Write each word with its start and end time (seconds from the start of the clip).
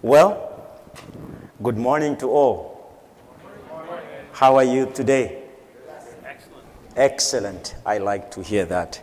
Well, 0.00 0.64
good 1.60 1.76
morning 1.76 2.16
to 2.18 2.30
all. 2.30 2.94
How 4.30 4.54
are 4.54 4.62
you 4.62 4.86
today? 4.94 5.42
Excellent. 6.24 6.64
Excellent. 6.96 7.74
I 7.84 7.98
like 7.98 8.30
to 8.30 8.40
hear 8.40 8.64
that. 8.66 9.02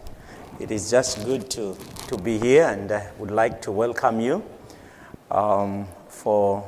It 0.58 0.72
is 0.72 0.90
just 0.90 1.26
good 1.26 1.50
to, 1.52 1.76
to 2.08 2.18
be 2.18 2.40
here 2.40 2.64
and 2.68 2.90
I 2.90 3.12
would 3.20 3.32
like 3.32 3.62
to 3.64 3.74
welcome 3.74 4.22
you 4.22 4.42
um, 5.30 5.86
for 6.08 6.64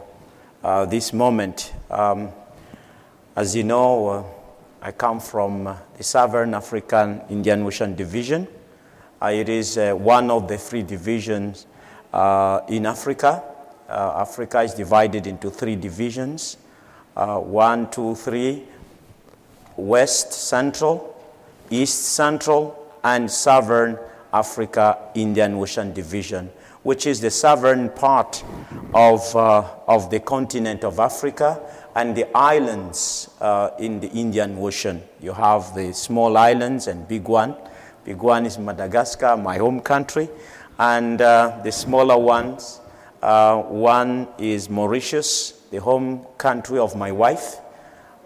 uh, 0.62 0.86
this 0.88 1.14
moment. 1.14 1.72
Um, 1.90 2.32
as 3.34 3.56
you 3.56 3.64
know, 3.64 4.08
uh, 4.10 4.24
I 4.82 4.92
come 4.92 5.22
from 5.22 5.68
uh, 5.68 5.78
the 5.96 6.04
Southern 6.04 6.54
African 6.54 7.22
Indian 7.30 7.64
Ocean 7.64 7.96
Division. 7.96 8.46
Uh, 9.22 9.28
it 9.28 9.48
is 9.48 9.78
uh, 9.78 9.94
one 9.94 10.30
of 10.30 10.50
the 10.50 10.58
three 10.58 10.84
divisions 10.84 11.66
uh, 12.12 12.60
in 12.68 12.86
Africa. 12.86 13.47
Uh, 13.88 14.14
Africa 14.18 14.62
is 14.62 14.74
divided 14.74 15.28
into 15.28 15.50
three 15.50 15.76
divisions 15.76 16.58
uh, 17.18 17.40
one, 17.40 17.90
two, 17.90 18.14
three 18.16 18.64
West 19.76 20.32
Central, 20.32 21.16
East 21.70 22.14
Central, 22.14 22.94
and 23.04 23.30
Southern 23.30 23.98
Africa 24.32 24.98
Indian 25.16 25.56
Ocean 25.56 25.94
Division, 25.94 26.50
which 26.84 27.08
is 27.08 27.20
the 27.20 27.32
southern 27.32 27.90
part 27.90 28.44
of, 28.94 29.36
uh, 29.36 29.64
of 29.88 30.10
the 30.12 30.20
continent 30.20 30.84
of 30.84 31.00
Africa 31.00 31.60
and 31.96 32.16
the 32.16 32.28
islands 32.38 33.30
uh, 33.42 33.72
in 33.80 34.00
the 34.00 34.10
Indian 34.10 34.58
Ocean. 34.60 35.02
You 35.20 35.34
have 35.34 35.74
the 35.74 35.94
small 35.94 36.38
islands 36.38 36.88
and 36.88 37.08
big 37.08 37.28
one. 37.28 37.56
Big 38.04 38.18
one 38.18 38.46
is 38.46 38.60
Madagascar, 38.60 39.36
my 39.38 39.58
home 39.58 39.80
country, 39.80 40.30
and 40.78 41.20
uh, 41.22 41.60
the 41.64 41.72
smaller 41.72 42.18
ones. 42.18 42.80
Uh, 43.22 43.64
one 43.64 44.28
is 44.38 44.70
Mauritius, 44.70 45.52
the 45.72 45.78
home 45.78 46.26
country 46.38 46.78
of 46.78 46.96
my 46.96 47.12
wife. 47.12 47.58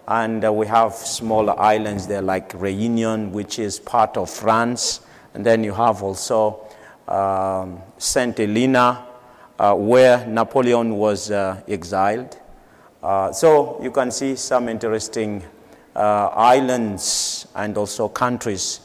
And 0.06 0.44
uh, 0.44 0.52
we 0.52 0.66
have 0.66 0.92
smaller 0.94 1.58
islands 1.58 2.06
there 2.06 2.20
like 2.20 2.50
Réunion, 2.52 3.30
which 3.30 3.58
is 3.58 3.78
part 3.80 4.16
of 4.16 4.28
France. 4.28 5.00
And 5.34 5.46
then 5.46 5.64
you 5.64 5.72
have 5.72 6.02
also 6.02 6.66
um, 7.08 7.80
Saint 7.96 8.36
Helena, 8.36 9.06
uh, 9.58 9.74
where 9.74 10.26
Napoleon 10.26 10.96
was 10.96 11.30
uh, 11.30 11.62
exiled. 11.68 12.36
Uh, 13.02 13.32
so 13.32 13.80
you 13.82 13.90
can 13.90 14.10
see 14.10 14.36
some 14.36 14.68
interesting 14.68 15.42
uh, 15.96 16.26
islands 16.34 17.46
and 17.54 17.76
also 17.78 18.08
countries. 18.08 18.80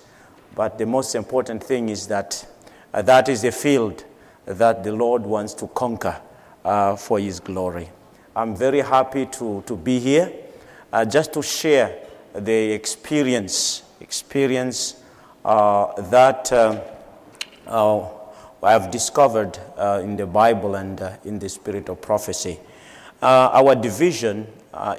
But 0.56 0.78
the 0.78 0.86
most 0.86 1.16
important 1.16 1.64
thing 1.64 1.90
is 1.90 2.08
that 2.08 2.48
that 2.94 3.28
is 3.28 3.44
a 3.44 3.52
field 3.52 4.06
that 4.48 4.84
the 4.84 4.92
Lord 4.92 5.24
wants 5.24 5.54
to 5.56 5.68
conquer 5.68 6.20
uh, 6.66 6.96
for 6.96 7.20
His 7.20 7.40
glory. 7.40 7.90
I'm 8.36 8.56
very 8.56 8.82
happy 8.82 9.26
to, 9.28 9.64
to 9.66 9.76
be 9.76 10.00
here 10.00 10.32
uh, 10.92 11.06
just 11.06 11.34
to 11.34 11.42
share 11.44 12.00
the 12.34 12.72
experience, 12.72 13.84
experience 14.00 15.04
uh, 15.44 16.02
that 16.10 16.52
uh, 16.52 16.82
uh, 17.68 18.08
I 18.64 18.72
have 18.72 18.92
discovered 18.92 19.58
uh, 19.78 20.02
in 20.04 20.16
the 20.18 20.26
Bible 20.26 20.76
and 20.76 21.00
in 21.24 21.40
the 21.40 21.50
spirit 21.50 21.90
of 21.90 22.02
prophecy. 22.02 22.60
Our 23.22 23.76
division 23.76 24.48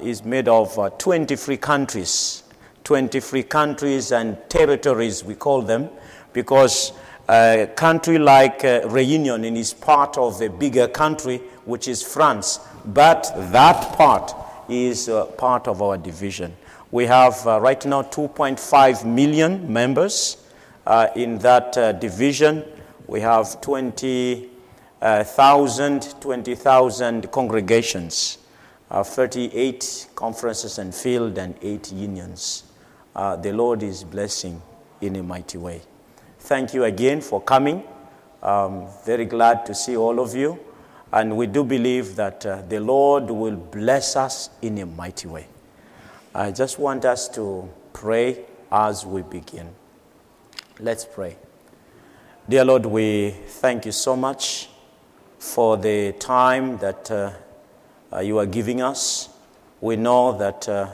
is 0.01 0.23
made 0.25 0.47
of 0.47 0.77
uh, 0.77 0.89
23 0.89 1.57
countries, 1.57 2.43
23 2.83 3.43
countries 3.43 4.11
and 4.11 4.37
territories, 4.49 5.23
we 5.23 5.35
call 5.35 5.61
them, 5.61 5.89
because 6.33 6.93
a 7.29 7.69
country 7.75 8.17
like 8.17 8.65
uh, 8.65 8.81
Réunion 8.81 9.55
is 9.55 9.73
part 9.73 10.17
of 10.17 10.41
a 10.41 10.49
bigger 10.49 10.87
country, 10.87 11.37
which 11.65 11.87
is 11.87 12.01
France, 12.01 12.59
but 12.85 13.31
that 13.51 13.95
part 13.95 14.33
is 14.67 15.07
uh, 15.09 15.25
part 15.25 15.67
of 15.67 15.83
our 15.83 15.97
division. 15.97 16.55
We 16.91 17.05
have 17.05 17.45
uh, 17.45 17.59
right 17.61 17.85
now 17.85 18.01
2.5 18.01 19.05
million 19.05 19.71
members 19.71 20.37
uh, 20.87 21.09
in 21.15 21.37
that 21.39 21.77
uh, 21.77 21.91
division. 21.91 22.63
We 23.05 23.21
have 23.21 23.61
20,000 23.61 26.15
20,000 26.19 27.31
congregations, 27.31 28.39
uh, 28.89 29.03
38 29.03 30.07
conferences 30.15 30.79
and 30.79 30.95
field, 30.95 31.37
and 31.37 31.53
8 31.61 31.91
unions. 31.91 32.63
Uh, 33.15 33.35
the 33.35 33.53
Lord 33.53 33.83
is 33.83 34.03
blessing 34.03 34.59
in 35.01 35.15
a 35.15 35.21
mighty 35.23 35.59
way. 35.59 35.81
Thank 36.49 36.73
you 36.73 36.85
again 36.85 37.21
for 37.21 37.39
coming. 37.39 37.83
Um, 38.41 38.87
very 39.05 39.25
glad 39.25 39.67
to 39.67 39.75
see 39.75 39.95
all 39.95 40.19
of 40.19 40.33
you. 40.33 40.57
And 41.13 41.37
we 41.37 41.45
do 41.45 41.63
believe 41.63 42.15
that 42.15 42.43
uh, 42.43 42.63
the 42.67 42.79
Lord 42.79 43.29
will 43.29 43.55
bless 43.55 44.15
us 44.15 44.49
in 44.59 44.79
a 44.79 44.87
mighty 44.87 45.27
way. 45.27 45.45
I 46.33 46.49
just 46.49 46.79
want 46.79 47.05
us 47.05 47.29
to 47.35 47.69
pray 47.93 48.45
as 48.71 49.05
we 49.05 49.21
begin. 49.21 49.69
Let's 50.79 51.05
pray. 51.05 51.37
Dear 52.49 52.65
Lord, 52.65 52.87
we 52.87 53.29
thank 53.29 53.85
you 53.85 53.91
so 53.91 54.15
much 54.15 54.69
for 55.37 55.77
the 55.77 56.13
time 56.13 56.79
that 56.79 57.11
uh, 57.11 57.31
uh, 58.11 58.21
you 58.21 58.39
are 58.39 58.47
giving 58.47 58.81
us. 58.81 59.29
We 59.81 59.97
know 59.97 60.35
that 60.39 60.67
uh, 60.67 60.93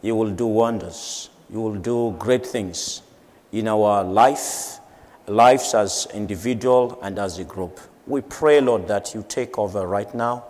you 0.00 0.14
will 0.14 0.30
do 0.30 0.46
wonders, 0.46 1.28
you 1.52 1.60
will 1.60 1.74
do 1.74 2.14
great 2.20 2.46
things 2.46 3.02
in 3.50 3.66
our 3.66 4.04
life, 4.04 4.78
lives 5.26 5.74
as 5.74 6.06
individual 6.14 6.98
and 7.02 7.18
as 7.18 7.38
a 7.38 7.44
group. 7.44 7.80
We 8.06 8.20
pray, 8.20 8.60
Lord, 8.60 8.88
that 8.88 9.14
you 9.14 9.24
take 9.28 9.58
over 9.58 9.86
right 9.86 10.12
now 10.14 10.44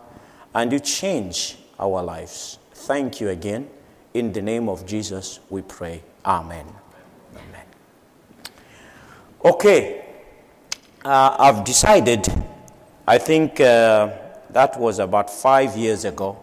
and 0.55 0.73
you 0.73 0.81
change 0.81 1.59
our 1.79 2.03
lives. 2.03 2.59
Thank 2.73 3.21
you 3.21 3.29
again. 3.29 3.69
In 4.15 4.33
the 4.33 4.43
name 4.43 4.69
of 4.69 4.87
Jesus, 4.87 5.41
we 5.51 5.63
pray. 5.63 6.03
Amen. 6.25 6.67
Amen. 7.35 7.65
Okay, 9.45 10.05
uh, 11.05 11.37
I've 11.39 11.65
decided, 11.65 12.27
I 13.07 13.19
think 13.19 13.61
uh, 13.61 14.11
that 14.51 14.79
was 14.79 14.99
about 14.99 15.31
five 15.31 15.77
years 15.77 16.05
ago, 16.05 16.43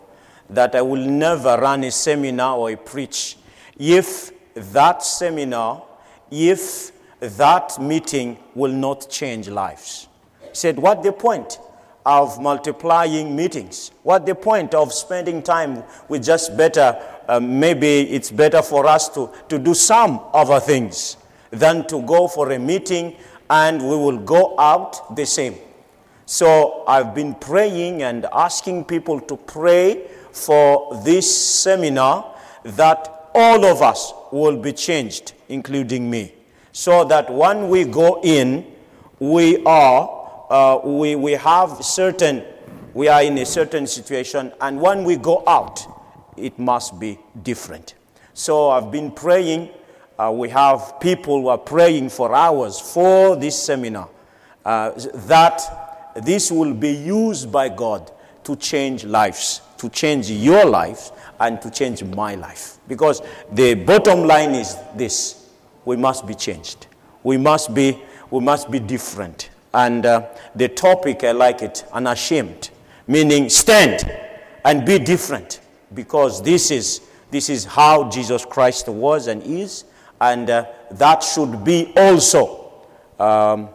that 0.50 0.76
I 0.76 0.82
will 0.82 1.06
never 1.06 1.58
run 1.58 1.84
a 1.84 1.92
seminar 1.92 2.58
or 2.58 2.72
a 2.72 2.78
preach 2.78 3.38
if 3.78 4.32
that 4.54 5.04
seminar, 5.04 5.84
if 6.30 6.92
that 7.20 7.80
meeting 7.80 8.38
will 8.56 8.72
not 8.72 9.10
change 9.10 9.48
lives. 9.50 10.08
He 10.42 10.50
said, 10.54 10.80
What 10.80 11.04
the 11.04 11.12
point 11.12 11.60
of 12.06 12.42
multiplying 12.42 13.36
meetings? 13.36 13.92
What 14.04 14.26
the 14.26 14.36
point 14.36 14.74
of 14.74 14.94
spending 14.94 15.44
time 15.44 15.84
with 16.08 16.24
just 16.24 16.56
better? 16.56 17.00
Uh, 17.28 17.40
maybe 17.40 18.02
it's 18.10 18.32
better 18.32 18.62
for 18.62 18.86
us 18.86 19.10
to, 19.10 19.30
to 19.50 19.60
do 19.60 19.74
some 19.74 20.22
other 20.34 20.60
things 20.60 21.18
than 21.52 21.88
to 21.88 22.02
go 22.04 22.28
for 22.28 22.52
a 22.52 22.60
meeting 22.60 23.16
and 23.50 23.82
we 23.82 23.96
will 23.96 24.18
go 24.18 24.58
out 24.60 25.16
the 25.16 25.26
same. 25.26 25.56
So 26.26 26.84
I've 26.88 27.16
been 27.16 27.34
praying 27.34 28.04
and 28.04 28.26
asking 28.26 28.86
people 28.86 29.20
to 29.22 29.36
pray 29.36 30.08
for 30.32 31.02
this 31.04 31.60
seminar 31.62 32.36
that 32.64 33.30
all 33.34 33.66
of 33.66 33.82
us 33.82 34.14
will 34.32 34.58
be 34.58 34.74
changed, 34.74 35.34
including 35.48 36.10
me, 36.10 36.34
so 36.80 37.04
that 37.04 37.30
when 37.30 37.68
we 37.68 37.84
go 37.84 38.22
in, 38.24 38.66
we 39.20 39.62
are 39.66 40.48
uh, 40.50 40.80
we, 40.82 41.14
we 41.14 41.34
have 41.34 41.84
certain, 41.84 42.42
we 42.94 43.10
are 43.10 43.22
in 43.22 43.38
a 43.38 43.46
certain 43.46 43.86
situation, 43.86 44.54
and 44.62 44.80
when 44.80 45.04
we 45.04 45.18
go 45.18 45.44
out, 45.46 45.86
it 46.38 46.58
must 46.58 46.98
be 46.98 47.20
different. 47.44 47.96
So 48.34 48.70
I've 48.70 48.92
been 48.92 49.12
praying. 49.12 49.72
Uh, 50.18 50.32
we 50.34 50.48
have 50.48 51.02
people 51.02 51.42
who 51.42 51.48
are 51.50 51.58
praying 51.58 52.12
for 52.12 52.34
hours 52.34 52.80
for 52.80 53.36
this 53.36 53.62
seminar 53.62 54.08
uh, 54.64 54.92
that 55.28 56.14
this 56.24 56.50
will 56.50 56.74
be 56.74 56.92
used 56.92 57.52
by 57.52 57.68
God 57.68 58.10
to 58.46 58.56
change 58.56 59.04
lives, 59.04 59.60
to 59.80 59.90
change 59.90 60.32
your 60.32 60.64
life, 60.64 61.12
and 61.42 61.62
to 61.62 61.70
change 61.70 62.06
my 62.06 62.36
life. 62.36 62.78
Because 62.88 63.22
the 63.52 63.74
bottom 63.74 64.24
line 64.24 64.52
is 64.52 64.78
this 64.96 65.39
we 65.90 65.96
must 65.96 66.28
be 66.28 66.36
changed. 66.36 66.86
We 67.24 67.38
must 67.38 67.74
be, 67.74 67.98
we 68.30 68.42
must 68.42 68.70
be 68.70 68.80
different. 68.80 69.50
And 69.74 70.06
uh, 70.06 70.28
the 70.56 70.68
topic, 70.68 71.24
I 71.24 71.32
like 71.32 71.64
it, 71.64 71.84
unashamed, 71.92 72.70
meaning 73.08 73.50
stand 73.50 74.08
and 74.64 74.86
be 74.86 75.00
different 75.00 75.62
because 75.96 76.44
this 76.44 76.70
is, 76.70 77.02
this 77.32 77.50
is 77.50 77.66
how 77.66 78.08
Jesus 78.08 78.46
Christ 78.46 78.88
was 78.88 79.26
and 79.26 79.42
is, 79.42 79.86
and 80.22 80.48
uh, 80.52 80.68
that 80.92 81.24
should 81.24 81.64
be 81.64 81.92
also 81.98 82.72
um, 83.20 83.70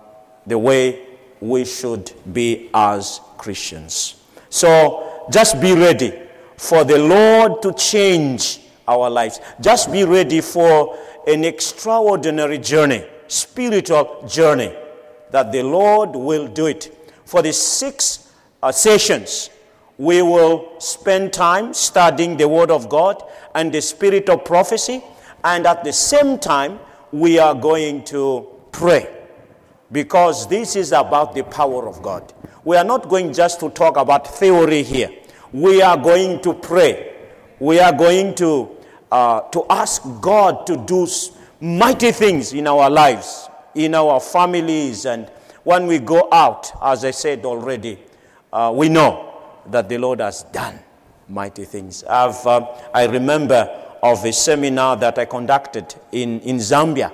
the 0.47 0.57
way 0.57 1.01
we 1.41 1.65
should 1.65 2.13
be 2.33 2.71
as 2.73 3.21
Christians. 3.39 4.23
So 4.51 5.27
just 5.33 5.61
be 5.61 5.75
ready 5.75 6.13
for 6.57 6.85
the 6.85 6.97
Lord 6.97 7.61
to 7.63 7.73
change 7.73 8.61
our 8.87 9.11
lives. 9.11 9.41
Just 9.61 9.91
be 9.91 10.05
ready 10.05 10.41
for 10.41 10.97
an 11.26 11.44
extraordinary 11.44 12.59
journey, 12.59 13.05
spiritual 13.29 14.25
journey 14.29 14.75
that 15.31 15.53
the 15.53 15.62
Lord 15.62 16.11
will 16.11 16.49
do 16.49 16.67
it. 16.67 17.12
For 17.25 17.43
the 17.43 17.53
six 17.53 18.32
uh, 18.62 18.73
sessions 18.73 19.50
we 19.97 20.23
will 20.23 20.81
spend 20.81 21.32
time 21.32 21.73
studying 21.73 22.37
the 22.37 22.49
Word 22.49 22.71
of 22.71 22.88
God 22.88 23.23
and 23.55 23.73
the 23.73 23.81
spirit 23.81 24.29
of 24.29 24.44
prophecy, 24.44 25.03
and 25.44 25.67
at 25.67 25.85
the 25.85 25.93
same 25.93 26.38
time, 26.38 26.81
we 27.12 27.38
are 27.38 27.55
going 27.55 28.05
to 28.06 28.49
pray 28.73 29.09
because 29.93 30.49
this 30.49 30.75
is 30.75 30.91
about 30.91 31.35
the 31.35 31.44
power 31.44 31.88
of 31.88 32.03
God. 32.03 32.32
We 32.65 32.77
are 32.77 32.85
not 32.85 33.09
going 33.09 33.32
just 33.32 33.61
to 33.61 33.70
talk 33.70 33.97
about 33.97 34.27
theory 34.27 34.82
here. 34.82 35.11
We 35.53 35.81
are 35.81 35.97
going 35.97 36.41
to 36.43 36.55
pray. 36.55 37.15
We 37.61 37.79
are 37.79 37.93
going 37.93 38.35
to, 38.37 38.77
uh, 39.15 39.41
to 39.51 39.65
ask 39.71 40.03
God 40.21 40.67
to 40.67 40.77
do 40.77 41.07
mighty 41.61 42.11
things 42.11 42.53
in 42.53 42.67
our 42.67 42.91
lives, 42.91 43.49
in 43.77 43.95
our 43.95 44.19
families, 44.19 45.07
and 45.07 45.31
when 45.63 45.87
we 45.87 46.01
go 46.01 46.29
out, 46.33 46.73
as 46.83 47.05
I 47.05 47.13
said 47.13 47.45
already, 47.45 48.01
uh, 48.53 48.73
we 48.75 48.89
know 48.89 49.41
that 49.71 49.89
the 49.89 49.99
Lord 49.99 50.19
has 50.19 50.43
done 50.43 50.81
mighty 51.29 51.65
things. 51.65 52.03
I've, 52.03 52.45
uh, 52.45 52.67
I 52.93 53.07
remember 53.07 53.71
of 54.03 54.25
a 54.25 54.33
seminar 54.33 54.97
that 54.97 55.17
I 55.17 55.27
conducted 55.27 55.95
in, 56.11 56.41
in 56.41 56.57
Zambia. 56.57 57.13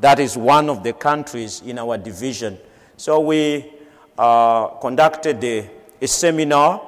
That 0.00 0.20
is 0.20 0.36
one 0.36 0.68
of 0.68 0.82
the 0.82 0.92
countries 0.92 1.62
in 1.62 1.78
our 1.78 1.96
division. 1.96 2.58
So 2.98 3.20
we 3.20 3.72
uh, 4.18 4.66
conducted 4.82 5.42
a, 5.42 5.70
a 6.02 6.06
seminar 6.08 6.86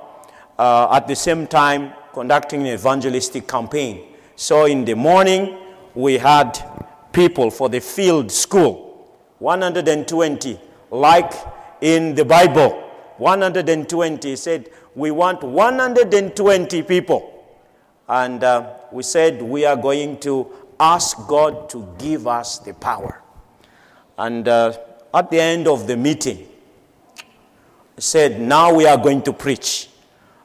uh, 0.58 0.92
at 0.92 1.08
the 1.08 1.16
same 1.16 1.46
time 1.46 1.94
conducting 2.12 2.60
an 2.60 2.74
evangelistic 2.74 3.48
campaign. 3.48 4.09
So 4.40 4.64
in 4.64 4.86
the 4.86 4.94
morning, 4.94 5.58
we 5.94 6.16
had 6.16 6.58
people 7.12 7.50
for 7.50 7.68
the 7.68 7.78
field 7.78 8.32
school, 8.32 9.06
120, 9.38 10.58
like 10.90 11.34
in 11.82 12.14
the 12.14 12.24
Bible. 12.24 12.70
120 13.18 14.36
said 14.36 14.70
we 14.94 15.10
want 15.10 15.42
120 15.42 16.82
people. 16.84 17.44
And 18.08 18.42
uh, 18.42 18.78
we 18.90 19.02
said 19.02 19.42
we 19.42 19.66
are 19.66 19.76
going 19.76 20.18
to 20.20 20.50
ask 20.80 21.18
God 21.28 21.68
to 21.68 21.86
give 21.98 22.26
us 22.26 22.60
the 22.60 22.72
power. 22.72 23.20
And 24.16 24.48
uh, 24.48 24.72
at 25.12 25.30
the 25.30 25.38
end 25.38 25.68
of 25.68 25.86
the 25.86 25.98
meeting, 25.98 26.48
said, 27.98 28.40
Now 28.40 28.72
we 28.72 28.86
are 28.86 28.96
going 28.96 29.20
to 29.24 29.34
preach. 29.34 29.90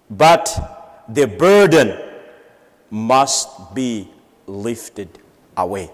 But 0.10 1.06
the 1.08 1.28
burden 1.28 2.15
must 2.96 3.76
be 3.76 4.10
lifted 4.48 5.10
away. 5.58 5.92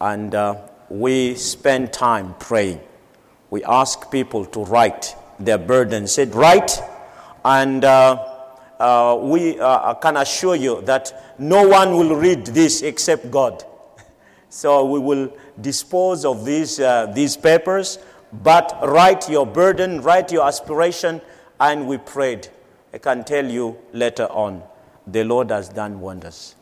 And 0.00 0.34
uh, 0.34 0.56
we 0.88 1.34
spend 1.34 1.92
time 1.92 2.34
praying. 2.38 2.80
We 3.50 3.62
ask 3.64 4.10
people 4.10 4.46
to 4.46 4.64
write 4.64 5.14
their 5.38 5.58
burden. 5.58 6.06
Said, 6.06 6.34
Write 6.34 6.80
and 7.44 7.84
uh, 7.84 8.24
uh, 8.78 9.18
we 9.20 9.60
uh, 9.60 9.92
can 9.94 10.16
assure 10.16 10.56
you 10.56 10.80
that 10.86 11.36
no 11.38 11.68
one 11.68 11.94
will 11.94 12.16
read 12.16 12.46
this 12.46 12.80
except 12.80 13.30
God. 13.30 13.62
so 14.48 14.86
we 14.86 14.98
will 14.98 15.30
dispose 15.60 16.24
of 16.24 16.46
these, 16.46 16.80
uh, 16.80 17.12
these 17.14 17.36
papers, 17.36 17.98
but 18.32 18.78
write 18.82 19.28
your 19.28 19.46
burden, 19.46 20.00
write 20.00 20.32
your 20.32 20.46
aspiration, 20.46 21.20
and 21.60 21.86
we 21.86 21.98
prayed. 21.98 22.48
I 22.94 22.98
can 22.98 23.24
tell 23.24 23.44
you 23.44 23.76
later 23.92 24.24
on, 24.30 24.62
the 25.06 25.24
Lord 25.24 25.50
has 25.50 25.68
done 25.68 26.00
wonders. 26.00 26.54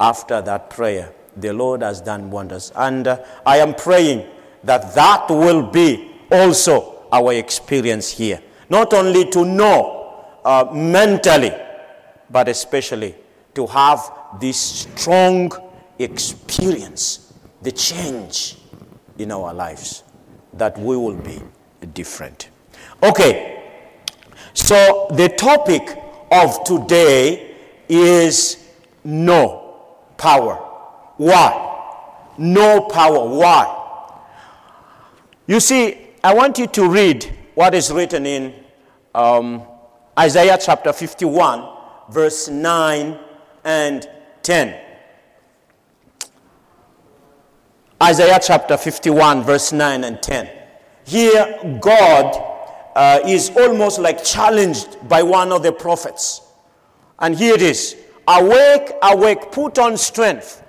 After 0.00 0.40
that 0.42 0.70
prayer, 0.70 1.12
the 1.36 1.52
Lord 1.52 1.82
has 1.82 2.00
done 2.00 2.30
wonders. 2.30 2.72
And 2.74 3.06
uh, 3.06 3.24
I 3.46 3.58
am 3.58 3.74
praying 3.74 4.26
that 4.64 4.94
that 4.94 5.28
will 5.28 5.62
be 5.70 6.10
also 6.30 7.04
our 7.12 7.32
experience 7.32 8.10
here. 8.10 8.42
Not 8.68 8.94
only 8.94 9.30
to 9.30 9.44
know 9.44 10.24
uh, 10.44 10.70
mentally, 10.72 11.52
but 12.30 12.48
especially 12.48 13.14
to 13.54 13.66
have 13.66 14.00
this 14.40 14.58
strong 14.58 15.52
experience, 15.98 17.32
the 17.60 17.72
change 17.72 18.56
in 19.18 19.30
our 19.30 19.52
lives, 19.52 20.02
that 20.54 20.78
we 20.78 20.96
will 20.96 21.16
be 21.16 21.40
different. 21.92 22.48
Okay, 23.02 23.62
so 24.54 25.06
the 25.12 25.28
topic 25.28 25.98
of 26.30 26.64
today 26.64 27.51
is 27.88 28.68
no 29.04 29.76
power. 30.16 30.54
Why? 31.16 32.34
No 32.38 32.80
power. 32.82 33.28
Why? 33.28 33.78
You 35.46 35.60
see, 35.60 36.08
I 36.22 36.34
want 36.34 36.58
you 36.58 36.66
to 36.68 36.88
read 36.88 37.30
what 37.54 37.74
is 37.74 37.92
written 37.92 38.26
in 38.26 38.54
um, 39.14 39.62
Isaiah 40.18 40.58
chapter 40.60 40.92
51, 40.92 41.68
verse 42.10 42.48
9 42.48 43.18
and 43.64 44.08
10. 44.42 44.80
Isaiah 48.02 48.40
chapter 48.42 48.76
51, 48.76 49.44
verse 49.44 49.72
9 49.72 50.04
and 50.04 50.22
10. 50.22 50.50
Here, 51.04 51.78
God 51.80 52.52
uh, 52.94 53.20
is 53.26 53.50
almost 53.56 53.98
like 53.98 54.22
challenged 54.24 55.08
by 55.08 55.22
one 55.22 55.52
of 55.52 55.62
the 55.62 55.72
prophets. 55.72 56.41
And 57.22 57.36
here 57.36 57.54
it 57.54 57.62
is 57.62 57.96
Awake, 58.28 58.92
awake, 59.02 59.50
put 59.50 59.78
on 59.78 59.96
strength, 59.96 60.62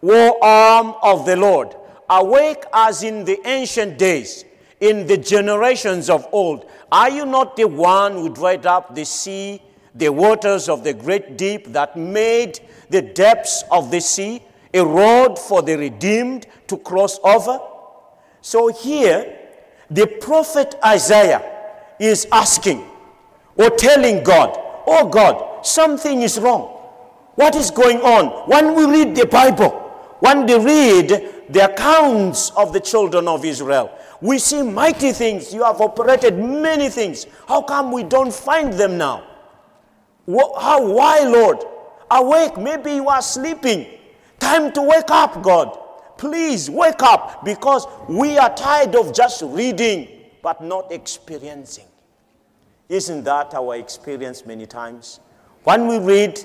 war 0.00 0.42
arm 0.42 0.94
of 1.02 1.26
the 1.26 1.36
Lord. 1.36 1.74
Awake 2.08 2.64
as 2.72 3.02
in 3.02 3.24
the 3.24 3.38
ancient 3.46 3.98
days, 3.98 4.44
in 4.80 5.06
the 5.06 5.18
generations 5.18 6.08
of 6.08 6.26
old. 6.32 6.70
Are 6.90 7.10
you 7.10 7.26
not 7.26 7.56
the 7.56 7.66
one 7.66 8.12
who 8.12 8.32
dried 8.32 8.64
up 8.64 8.94
the 8.94 9.04
sea, 9.04 9.60
the 9.94 10.10
waters 10.10 10.68
of 10.68 10.82
the 10.82 10.94
great 10.94 11.36
deep, 11.36 11.66
that 11.72 11.96
made 11.96 12.60
the 12.88 13.02
depths 13.02 13.64
of 13.70 13.90
the 13.90 14.00
sea 14.00 14.42
a 14.72 14.84
road 14.84 15.38
for 15.38 15.62
the 15.62 15.76
redeemed 15.76 16.46
to 16.68 16.78
cross 16.78 17.18
over? 17.22 17.58
So 18.40 18.68
here, 18.68 19.38
the 19.90 20.06
prophet 20.06 20.74
Isaiah 20.84 21.42
is 22.00 22.26
asking 22.32 22.82
or 23.56 23.70
telling 23.70 24.24
God, 24.24 24.58
Oh 24.86 25.08
God, 25.08 25.53
something 25.64 26.22
is 26.22 26.38
wrong. 26.38 26.68
What 27.34 27.56
is 27.56 27.70
going 27.70 28.00
on? 28.00 28.48
When 28.48 28.74
we 28.74 28.84
read 28.86 29.16
the 29.16 29.26
Bible, 29.26 29.70
when 30.20 30.46
we 30.46 30.54
read 30.54 31.08
the 31.48 31.70
accounts 31.72 32.50
of 32.50 32.72
the 32.72 32.80
children 32.80 33.26
of 33.28 33.44
Israel, 33.44 33.90
we 34.20 34.38
see 34.38 34.62
mighty 34.62 35.12
things. 35.12 35.52
You 35.52 35.64
have 35.64 35.80
operated 35.80 36.38
many 36.38 36.88
things. 36.88 37.26
How 37.46 37.62
come 37.62 37.92
we 37.92 38.04
don't 38.04 38.32
find 38.32 38.72
them 38.72 38.96
now? 38.96 39.24
How, 40.26 40.86
why, 40.86 41.20
Lord? 41.20 41.58
Awake. 42.10 42.56
Maybe 42.56 42.92
you 42.92 43.08
are 43.08 43.20
sleeping. 43.20 43.86
Time 44.38 44.72
to 44.72 44.82
wake 44.82 45.10
up, 45.10 45.42
God. 45.42 45.78
Please 46.16 46.70
wake 46.70 47.02
up 47.02 47.44
because 47.44 47.86
we 48.08 48.38
are 48.38 48.54
tired 48.54 48.94
of 48.94 49.12
just 49.12 49.42
reading 49.42 50.08
but 50.42 50.62
not 50.62 50.92
experiencing. 50.92 51.86
Isn't 52.88 53.24
that 53.24 53.54
our 53.54 53.76
experience 53.76 54.46
many 54.46 54.66
times? 54.66 55.20
When 55.64 55.86
we 55.88 55.98
read 55.98 56.38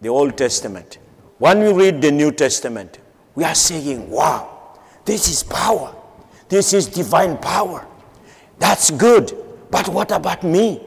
the 0.00 0.08
Old 0.08 0.36
Testament, 0.36 0.98
when 1.38 1.60
we 1.60 1.72
read 1.72 2.00
the 2.00 2.10
New 2.10 2.32
Testament, 2.32 2.98
we 3.34 3.44
are 3.44 3.54
saying, 3.54 4.10
wow, 4.10 4.78
this 5.04 5.28
is 5.28 5.42
power. 5.42 5.94
This 6.48 6.72
is 6.72 6.86
divine 6.86 7.36
power. 7.38 7.86
That's 8.58 8.90
good. 8.90 9.36
But 9.70 9.88
what 9.88 10.10
about 10.10 10.42
me? 10.42 10.82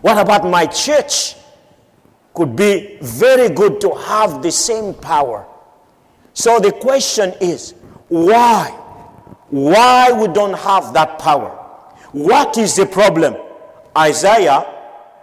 What 0.00 0.18
about 0.18 0.48
my 0.48 0.66
church? 0.66 1.34
Could 2.34 2.56
be 2.56 2.98
very 3.02 3.48
good 3.48 3.80
to 3.82 3.94
have 3.94 4.42
the 4.42 4.50
same 4.50 4.94
power. 4.94 5.46
So 6.34 6.58
the 6.58 6.72
question 6.72 7.34
is 7.40 7.74
why? 8.08 8.70
Why 9.50 10.12
we 10.12 10.28
don't 10.28 10.54
have 10.54 10.94
that 10.94 11.18
power? 11.18 11.50
What 12.12 12.56
is 12.58 12.76
the 12.76 12.86
problem? 12.86 13.36
Isaiah 13.96 14.64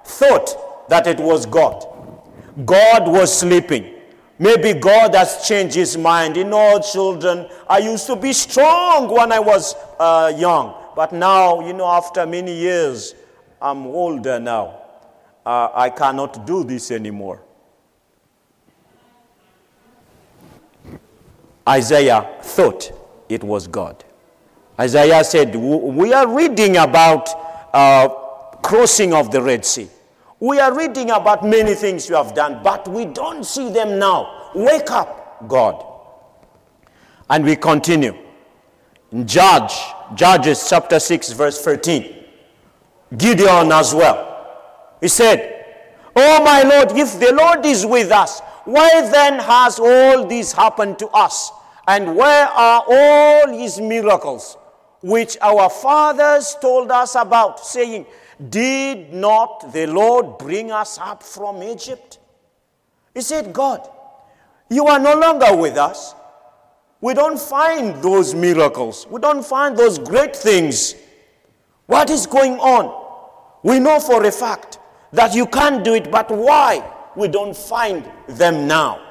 thought 0.06 0.69
that 0.90 1.08
it 1.08 1.20
was 1.20 1.46
God. 1.46 1.86
God 2.66 3.08
was 3.08 3.38
sleeping. 3.40 3.96
Maybe 4.38 4.74
God 4.74 5.16
has 5.16 5.48
changed 5.48 5.76
his 5.76 5.98
mind. 5.98 6.38
You 6.38 6.46
know, 6.46 6.80
children, 6.80 7.48
I 7.70 7.80
used 7.80 8.08
to 8.08 8.16
be 8.16 8.34
strong 8.34 9.10
when 9.10 9.32
I 9.32 9.40
was 9.40 9.76
uh, 10.00 10.34
young. 10.36 10.76
But 10.96 11.14
now, 11.14 11.66
you 11.66 11.74
know, 11.74 11.88
after 11.88 12.26
many 12.26 12.56
years, 12.58 13.16
I'm 13.62 13.86
older 13.88 14.40
now. 14.40 14.82
Uh, 15.46 15.70
I 15.74 15.90
cannot 15.90 16.46
do 16.46 16.64
this 16.64 16.92
anymore. 16.92 17.42
Isaiah 21.68 22.28
thought 22.42 22.92
it 23.30 23.44
was 23.44 23.68
God. 23.68 24.04
Isaiah 24.80 25.24
said, 25.24 25.56
We 25.56 26.14
are 26.14 26.28
reading 26.28 26.78
about 26.78 27.30
uh, 27.74 28.08
crossing 28.64 29.14
of 29.14 29.32
the 29.32 29.42
Red 29.42 29.66
Sea. 29.66 29.90
We 30.40 30.60
are 30.60 30.76
reading 30.76 31.12
about 31.12 31.46
many 31.46 31.74
things 31.74 32.08
you 32.08 32.16
have 32.16 32.34
done, 32.34 32.62
but 32.64 32.88
we 32.88 33.06
don't 33.06 33.46
see 33.46 33.70
them 33.72 34.00
now. 34.00 34.52
Wake 34.56 34.90
up, 34.90 35.48
God. 35.48 35.86
And 37.30 37.44
we 37.44 37.56
continue. 37.56 38.16
In 39.12 39.28
Judge, 39.28 39.74
Judges 40.16 40.66
chapter 40.70 41.00
6, 41.00 41.34
verse 41.34 41.62
13. 41.62 42.16
Gideon 43.18 43.72
as 43.72 43.94
well. 43.94 44.96
He 45.02 45.08
said, 45.08 45.66
Oh 46.16 46.44
my 46.44 46.64
Lord, 46.64 46.92
if 46.92 47.20
the 47.20 47.34
Lord 47.34 47.66
is 47.66 47.86
with 47.86 48.12
us, 48.12 48.40
why 48.66 49.02
then 49.10 49.40
has 49.40 49.80
all 49.80 50.26
this 50.28 50.54
happened 50.54 51.00
to 51.00 51.08
us? 51.10 51.52
And 51.88 52.16
where 52.16 52.48
are 52.48 52.84
all 52.88 53.48
his 53.50 53.80
miracles 53.80 54.58
which 55.02 55.38
our 55.42 55.70
fathers 55.70 56.56
told 56.62 56.92
us 56.92 57.16
about, 57.16 57.60
saying, 57.66 58.06
Did 58.48 59.14
not 59.14 59.74
the 59.74 59.88
Lord 59.88 60.38
bring 60.38 60.72
us 60.72 60.98
up 60.98 61.24
from 61.24 61.62
Egypt? 61.62 62.20
He 63.14 63.22
said, 63.22 63.52
God, 63.52 63.90
you 64.70 64.86
are 64.88 65.00
no 65.00 65.16
longer 65.16 65.56
with 65.56 65.78
us. 65.78 66.16
We 67.02 67.14
don't 67.14 67.40
find 67.40 68.02
those 68.04 68.34
miracles. 68.34 69.08
We 69.10 69.20
don't 69.20 69.44
find 69.44 69.76
those 69.76 70.00
great 70.00 70.36
things. 70.36 70.96
What 71.86 72.10
is 72.10 72.26
going 72.26 72.60
on? 72.60 72.96
We 73.64 73.80
know 73.80 74.00
for 74.00 74.24
a 74.24 74.32
fact 74.32 74.80
that 75.12 75.34
you 75.34 75.46
can't 75.46 75.84
do 75.84 75.96
it, 75.96 76.12
but 76.12 76.30
why 76.30 76.84
we 77.16 77.28
don't 77.28 77.56
find 77.56 78.10
them 78.28 78.68
now? 78.68 79.06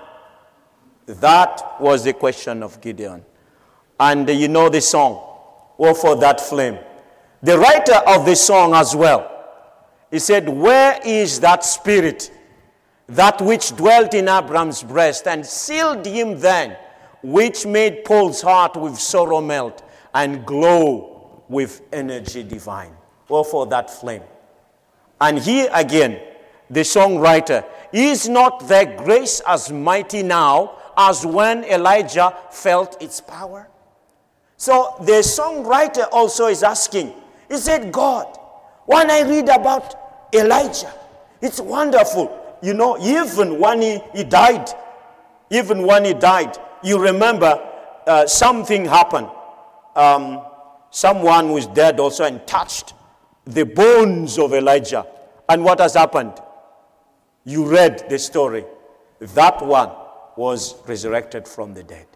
That 1.06 1.80
was 1.80 2.04
the 2.04 2.12
question 2.12 2.62
of 2.62 2.80
Gideon. 2.80 3.24
And 3.98 4.28
you 4.28 4.48
know 4.48 4.68
the 4.68 4.80
song, 4.80 5.22
or 5.76 5.94
for 5.94 6.16
that 6.16 6.40
flame. 6.40 6.78
The 7.42 7.58
writer 7.58 7.94
of 8.06 8.26
the 8.26 8.34
song 8.34 8.74
as 8.74 8.96
well, 8.96 9.30
he 10.10 10.18
said, 10.18 10.48
Where 10.48 10.98
is 11.04 11.40
that 11.40 11.64
spirit, 11.64 12.32
that 13.06 13.40
which 13.40 13.76
dwelt 13.76 14.14
in 14.14 14.28
Abraham's 14.28 14.82
breast 14.82 15.26
and 15.28 15.46
sealed 15.46 16.04
him 16.04 16.40
then, 16.40 16.76
which 17.22 17.64
made 17.64 18.04
Paul's 18.04 18.42
heart 18.42 18.76
with 18.76 18.98
sorrow 18.98 19.40
melt 19.40 19.82
and 20.14 20.44
glow 20.44 21.42
with 21.48 21.82
energy 21.92 22.42
divine? 22.42 22.92
Or 23.28 23.44
for 23.44 23.66
that 23.66 23.90
flame. 23.90 24.22
And 25.20 25.38
here 25.38 25.68
again, 25.72 26.20
the 26.70 26.80
songwriter, 26.80 27.64
is 27.92 28.28
not 28.28 28.66
their 28.68 28.96
grace 28.96 29.40
as 29.46 29.70
mighty 29.70 30.22
now 30.22 30.76
as 30.96 31.24
when 31.24 31.64
Elijah 31.64 32.36
felt 32.50 33.00
its 33.02 33.20
power? 33.20 33.68
So 34.56 34.96
the 35.00 35.22
songwriter 35.22 36.08
also 36.10 36.46
is 36.46 36.62
asking, 36.62 37.14
he 37.48 37.56
said, 37.56 37.92
God, 37.92 38.36
when 38.86 39.10
I 39.10 39.22
read 39.22 39.48
about 39.48 39.94
Elijah, 40.34 40.92
it's 41.40 41.60
wonderful. 41.60 42.58
You 42.62 42.74
know, 42.74 42.98
even 42.98 43.58
when 43.58 43.80
he, 43.82 44.00
he 44.14 44.24
died, 44.24 44.68
even 45.50 45.86
when 45.86 46.04
he 46.04 46.14
died, 46.14 46.56
you 46.82 46.98
remember 46.98 47.58
uh, 48.06 48.26
something 48.26 48.84
happened. 48.84 49.28
Um, 49.94 50.42
someone 50.90 51.52
was 51.52 51.66
dead 51.68 52.00
also 52.00 52.24
and 52.24 52.46
touched 52.46 52.94
the 53.44 53.64
bones 53.64 54.38
of 54.38 54.52
Elijah. 54.52 55.06
And 55.48 55.64
what 55.64 55.80
has 55.80 55.94
happened? 55.94 56.34
You 57.44 57.66
read 57.66 58.08
the 58.10 58.18
story. 58.18 58.64
That 59.20 59.64
one 59.64 59.90
was 60.36 60.76
resurrected 60.86 61.48
from 61.48 61.74
the 61.74 61.82
dead. 61.82 62.06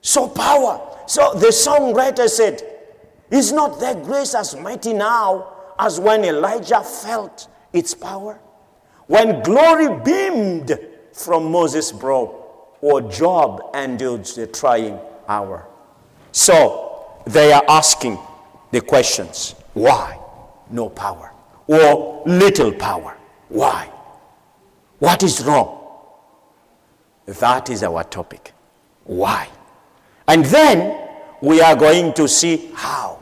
So, 0.00 0.28
power. 0.28 0.96
So, 1.06 1.34
the 1.34 1.48
songwriter 1.48 2.28
said, 2.28 2.77
Is 3.30 3.52
not 3.52 3.80
their 3.80 3.94
grace 3.94 4.34
as 4.34 4.56
mighty 4.56 4.92
now 4.92 5.52
as 5.78 6.00
when 6.00 6.24
Elijah 6.24 6.80
felt 6.80 7.48
its 7.72 7.94
power? 7.94 8.40
When 9.06 9.42
glory 9.42 10.00
beamed 10.02 10.78
from 11.12 11.50
Moses' 11.50 11.92
brow, 11.92 12.34
or 12.80 13.00
Job 13.02 13.62
endured 13.74 14.24
the 14.24 14.46
trying 14.46 14.98
hour. 15.28 15.66
So, 16.30 17.20
they 17.26 17.52
are 17.52 17.64
asking 17.68 18.18
the 18.70 18.80
questions 18.80 19.54
why? 19.74 20.18
no 20.70 20.88
power 20.88 21.32
or 21.66 22.22
little 22.26 22.72
power. 22.72 23.16
Why? 23.48 23.90
What 24.98 25.22
is 25.22 25.42
wrong? 25.44 25.76
That 27.26 27.70
is 27.70 27.82
our 27.82 28.04
topic. 28.04 28.52
Why? 29.04 29.48
And 30.26 30.44
then 30.44 31.08
we 31.40 31.60
are 31.60 31.76
going 31.76 32.12
to 32.14 32.28
see 32.28 32.70
how. 32.74 33.17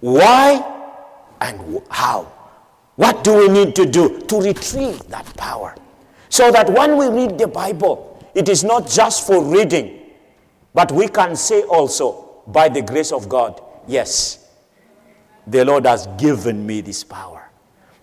Why 0.00 0.62
and 1.40 1.82
how. 1.90 2.32
What 2.96 3.24
do 3.24 3.36
we 3.36 3.48
need 3.48 3.74
to 3.76 3.86
do 3.86 4.20
to 4.20 4.40
retrieve 4.40 5.06
that 5.08 5.26
power? 5.36 5.74
So 6.28 6.50
that 6.50 6.70
when 6.70 6.96
we 6.96 7.08
read 7.08 7.38
the 7.38 7.46
Bible, 7.46 8.18
it 8.34 8.48
is 8.48 8.62
not 8.62 8.88
just 8.88 9.26
for 9.26 9.42
reading, 9.42 10.00
but 10.74 10.92
we 10.92 11.08
can 11.08 11.34
say 11.36 11.62
also, 11.62 12.42
by 12.46 12.68
the 12.68 12.82
grace 12.82 13.12
of 13.12 13.28
God, 13.28 13.60
yes, 13.86 14.48
the 15.46 15.64
Lord 15.64 15.86
has 15.86 16.06
given 16.18 16.66
me 16.66 16.80
this 16.80 17.02
power 17.02 17.50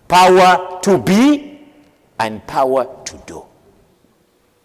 power 0.08 0.80
to 0.82 0.98
be 0.98 1.60
and 2.18 2.44
power 2.46 2.86
to 3.04 3.16
do. 3.26 3.44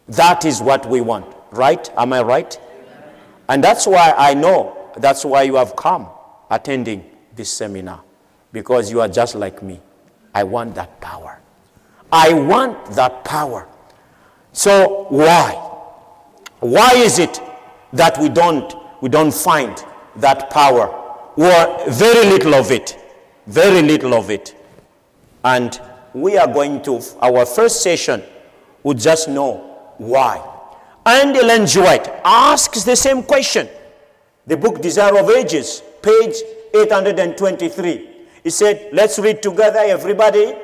That 0.07 0.45
is 0.45 0.61
what 0.61 0.89
we 0.89 1.01
want, 1.01 1.35
right? 1.51 1.89
Am 1.97 2.13
I 2.13 2.21
right? 2.21 2.59
And 3.49 3.63
that's 3.63 3.85
why 3.85 4.13
I 4.17 4.33
know 4.33 4.91
that's 4.97 5.25
why 5.25 5.43
you 5.43 5.55
have 5.55 5.75
come 5.75 6.07
attending 6.49 7.09
this 7.35 7.49
seminar 7.51 8.01
because 8.51 8.91
you 8.91 9.01
are 9.01 9.07
just 9.07 9.35
like 9.35 9.61
me. 9.63 9.79
I 10.33 10.43
want 10.43 10.75
that 10.75 10.99
power. 11.01 11.39
I 12.11 12.33
want 12.33 12.91
that 12.91 13.23
power. 13.23 13.67
So 14.51 15.07
why? 15.09 15.53
Why 16.59 16.91
is 16.95 17.19
it 17.19 17.39
that 17.93 18.17
we 18.19 18.29
don't 18.29 18.73
we 19.01 19.09
don't 19.09 19.33
find 19.33 19.83
that 20.17 20.49
power 20.49 20.87
or 21.35 21.89
very 21.91 22.25
little 22.29 22.55
of 22.55 22.71
it. 22.71 22.97
Very 23.47 23.81
little 23.81 24.13
of 24.13 24.29
it. 24.29 24.55
And 25.43 25.79
we 26.13 26.37
are 26.37 26.47
going 26.47 26.81
to, 26.83 27.01
our 27.21 27.45
first 27.45 27.81
session, 27.81 28.23
would 28.83 28.99
just 28.99 29.27
know 29.27 29.93
why. 29.97 30.41
And 31.05 31.35
Ellen. 31.35 31.67
White 31.67 32.07
asks 32.23 32.83
the 32.83 32.95
same 32.95 33.23
question. 33.23 33.67
The 34.47 34.55
book 34.55 34.81
Desire 34.81 35.17
of 35.17 35.29
Ages, 35.29 35.81
page 36.01 36.35
823. 36.73 38.09
He 38.43 38.49
said, 38.49 38.89
let's 38.93 39.19
read 39.19 39.41
together, 39.41 39.79
everybody. 39.79 40.55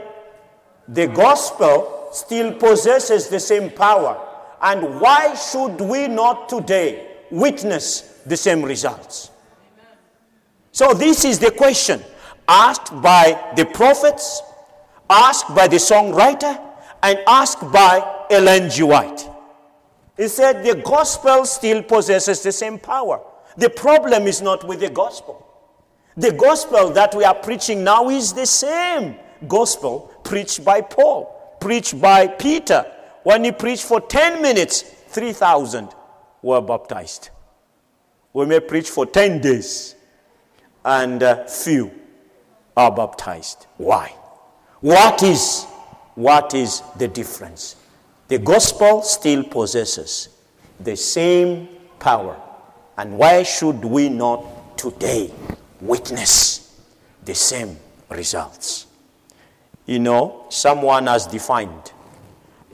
The 0.87 1.07
gospel 1.07 2.09
still 2.11 2.53
possesses 2.53 3.27
the 3.27 3.39
same 3.39 3.69
power. 3.69 4.25
And 4.61 4.99
why 4.99 5.35
should 5.35 5.79
we 5.79 6.07
not 6.07 6.49
today 6.49 7.07
witness 7.31 8.21
the 8.25 8.35
same 8.35 8.63
results? 8.63 9.31
So, 10.71 10.93
this 10.93 11.25
is 11.25 11.39
the 11.39 11.51
question 11.51 12.01
asked 12.47 13.01
by 13.01 13.53
the 13.55 13.65
prophets, 13.65 14.41
asked 15.09 15.53
by 15.55 15.67
the 15.67 15.77
songwriter, 15.77 16.59
and 17.03 17.19
asked 17.27 17.71
by 17.71 18.25
Ellen 18.29 18.69
G. 18.69 18.83
White. 18.83 19.29
He 20.17 20.27
said 20.27 20.63
the 20.65 20.75
gospel 20.81 21.45
still 21.45 21.81
possesses 21.83 22.43
the 22.43 22.51
same 22.51 22.77
power. 22.77 23.21
The 23.57 23.69
problem 23.69 24.27
is 24.27 24.41
not 24.41 24.67
with 24.67 24.81
the 24.81 24.89
gospel. 24.89 25.48
The 26.17 26.31
gospel 26.31 26.89
that 26.91 27.15
we 27.15 27.23
are 27.23 27.35
preaching 27.35 27.83
now 27.83 28.09
is 28.09 28.33
the 28.33 28.45
same 28.45 29.15
gospel 29.47 30.11
preached 30.23 30.63
by 30.65 30.81
Paul, 30.81 31.57
preached 31.61 31.99
by 32.01 32.27
Peter. 32.27 32.85
When 33.23 33.43
he 33.43 33.51
preached 33.51 33.83
for 33.83 34.01
10 34.01 34.41
minutes, 34.41 34.81
3,000 34.81 35.89
were 36.41 36.61
baptized. 36.61 37.29
We 38.33 38.45
may 38.45 38.59
preach 38.59 38.89
for 38.89 39.05
10 39.05 39.41
days, 39.41 39.95
and 40.85 41.21
uh, 41.21 41.45
few 41.45 41.91
are 42.77 42.91
baptized. 42.91 43.67
Why? 43.77 44.13
What 44.81 45.23
is 45.23 45.65
what 46.15 46.53
is 46.53 46.81
the 46.97 47.07
difference? 47.07 47.75
The 48.27 48.39
gospel 48.39 49.01
still 49.01 49.43
possesses 49.43 50.29
the 50.79 50.95
same 50.95 51.69
power. 51.97 52.37
And 52.97 53.17
why 53.17 53.43
should 53.43 53.83
we 53.85 54.09
not 54.09 54.77
today 54.77 55.31
witness 55.81 56.79
the 57.25 57.35
same 57.35 57.77
results? 58.09 58.87
You 59.85 59.99
know, 59.99 60.45
someone 60.49 61.07
has 61.07 61.25
defined 61.27 61.91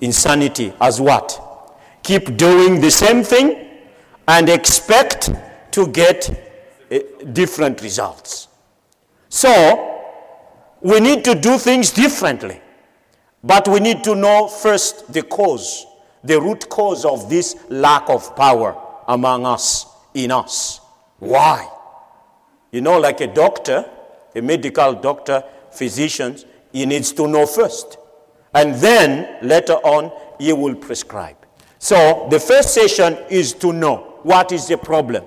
insanity 0.02 0.74
as 0.82 1.00
what? 1.00 1.42
Keep 2.04 2.38
doing 2.38 2.82
the 2.82 2.92
same 2.92 3.24
thing 3.24 3.70
and 4.28 4.50
expect 4.50 5.30
to 5.72 5.88
get 5.88 6.46
Eh, 6.90 7.02
different 7.34 7.82
results. 7.82 8.48
So, 9.30 10.02
we 10.82 11.00
need 11.00 11.26
to 11.26 11.34
do 11.34 11.58
things 11.58 11.92
differently. 11.92 12.62
But 13.44 13.68
we 13.68 13.80
need 13.80 14.04
to 14.04 14.16
know 14.16 14.48
first 14.48 15.12
the 15.12 15.24
cause, 15.24 15.86
the 16.24 16.40
root 16.40 16.70
cause 16.70 17.06
of 17.06 17.30
this 17.30 17.56
lack 17.70 18.10
of 18.10 18.36
power 18.36 18.76
among 19.08 19.46
us, 19.46 19.88
in 20.14 20.32
us. 20.32 20.80
Why? 21.20 21.68
You 22.76 22.82
know, 22.82 23.00
like 23.00 23.22
a 23.22 23.28
doctor, 23.28 23.90
a 24.36 24.42
medical 24.42 24.96
doctor, 24.96 25.46
physicians, 25.72 26.44
he 26.74 26.86
needs 26.86 27.14
to 27.14 27.26
know 27.26 27.46
first. 27.46 27.98
And 28.54 28.76
then 28.76 29.38
later 29.42 29.76
on, 29.76 30.12
he 30.38 30.52
will 30.52 30.76
prescribe. 30.76 31.38
So 31.80 32.28
the 32.30 32.38
first 32.38 32.74
session 32.74 33.18
is 33.30 33.54
to 33.54 33.72
know 33.72 34.20
what 34.24 34.52
is 34.52 34.68
the 34.68 34.78
problem. 34.78 35.24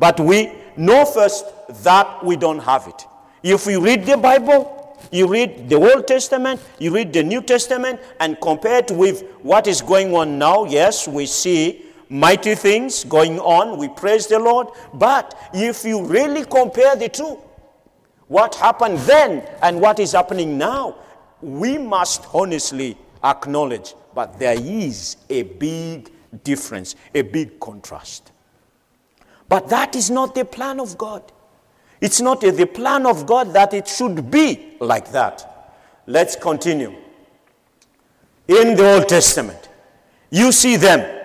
But 0.00 0.18
we 0.18 0.50
know 0.76 1.04
first 1.04 1.44
that 1.84 2.24
we 2.24 2.34
don't 2.34 2.58
have 2.58 2.88
it. 2.88 3.06
If 3.44 3.68
we 3.68 3.76
read 3.76 4.04
the 4.04 4.16
Bible, 4.16 4.80
You 5.12 5.26
read 5.26 5.68
the 5.68 5.76
Old 5.76 6.06
Testament, 6.06 6.60
you 6.78 6.94
read 6.94 7.12
the 7.12 7.22
New 7.22 7.42
Testament, 7.42 7.98
and 8.20 8.40
compare 8.40 8.78
it 8.78 8.90
with 8.90 9.22
what 9.42 9.66
is 9.66 9.80
going 9.80 10.14
on 10.14 10.38
now, 10.38 10.64
yes, 10.64 11.08
we 11.08 11.26
see 11.26 11.86
mighty 12.10 12.54
things 12.54 13.04
going 13.04 13.38
on. 13.38 13.78
We 13.78 13.88
praise 13.88 14.26
the 14.26 14.38
Lord. 14.38 14.68
But 14.92 15.34
if 15.54 15.84
you 15.84 16.04
really 16.04 16.44
compare 16.44 16.96
the 16.96 17.08
two, 17.08 17.38
what 18.28 18.54
happened 18.56 18.98
then 18.98 19.48
and 19.62 19.80
what 19.80 19.98
is 19.98 20.12
happening 20.12 20.58
now, 20.58 20.96
we 21.40 21.78
must 21.78 22.26
honestly 22.34 22.98
acknowledge, 23.24 23.94
but 24.14 24.38
there 24.38 24.56
is 24.60 25.16
a 25.30 25.42
big 25.42 26.10
difference, 26.44 26.96
a 27.14 27.22
big 27.22 27.58
contrast. 27.58 28.32
But 29.48 29.68
that 29.68 29.96
is 29.96 30.10
not 30.10 30.34
the 30.34 30.44
plan 30.44 30.78
of 30.80 30.98
God. 30.98 31.32
It's 32.00 32.20
not 32.20 32.40
the 32.40 32.66
plan 32.66 33.04
of 33.06 33.26
God 33.26 33.52
that 33.52 33.74
it 33.74 33.88
should 33.88 34.30
be 34.30 34.76
like 34.80 35.10
that. 35.12 35.74
Let's 36.06 36.36
continue. 36.36 36.94
In 38.48 38.76
the 38.76 38.94
Old 38.94 39.08
Testament, 39.08 39.68
you 40.30 40.50
see 40.50 40.76
them. 40.76 41.19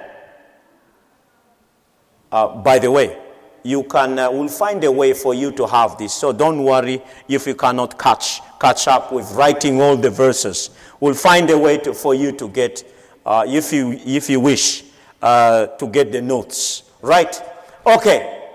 Uh, 2.32 2.48
by 2.58 2.79
the 2.79 2.89
way, 2.89 3.17
you 3.65 3.84
can 3.84 4.20
uh, 4.20 4.29
we'll 4.29 4.48
find 4.48 4.84
a 4.84 4.91
way 4.91 5.12
for 5.13 5.34
you 5.34 5.51
to 5.51 5.65
have 5.65 5.98
this 5.98 6.13
so 6.13 6.32
don't 6.32 6.63
worry 6.63 7.01
if 7.27 7.48
you 7.48 7.55
cannot 7.55 7.98
catch 7.98 8.39
catch 8.60 8.88
up 8.88 9.12
with 9.12 9.29
writing 9.34 9.82
all 9.82 9.98
the 9.98 10.10
verses. 10.10 10.70
We'll 11.00 11.15
find 11.15 11.50
a 11.50 11.58
way 11.58 11.79
to, 11.79 11.94
for 11.94 12.13
you 12.13 12.32
to 12.34 12.48
get 12.48 12.84
uh, 13.25 13.44
if 13.48 13.74
you 13.74 14.00
if 14.05 14.29
you 14.29 14.39
wish 14.39 14.84
uh, 15.22 15.67
to 15.67 15.88
get 15.88 16.12
the 16.12 16.22
notes. 16.22 16.84
Right? 17.01 17.41
Okay. 17.86 18.50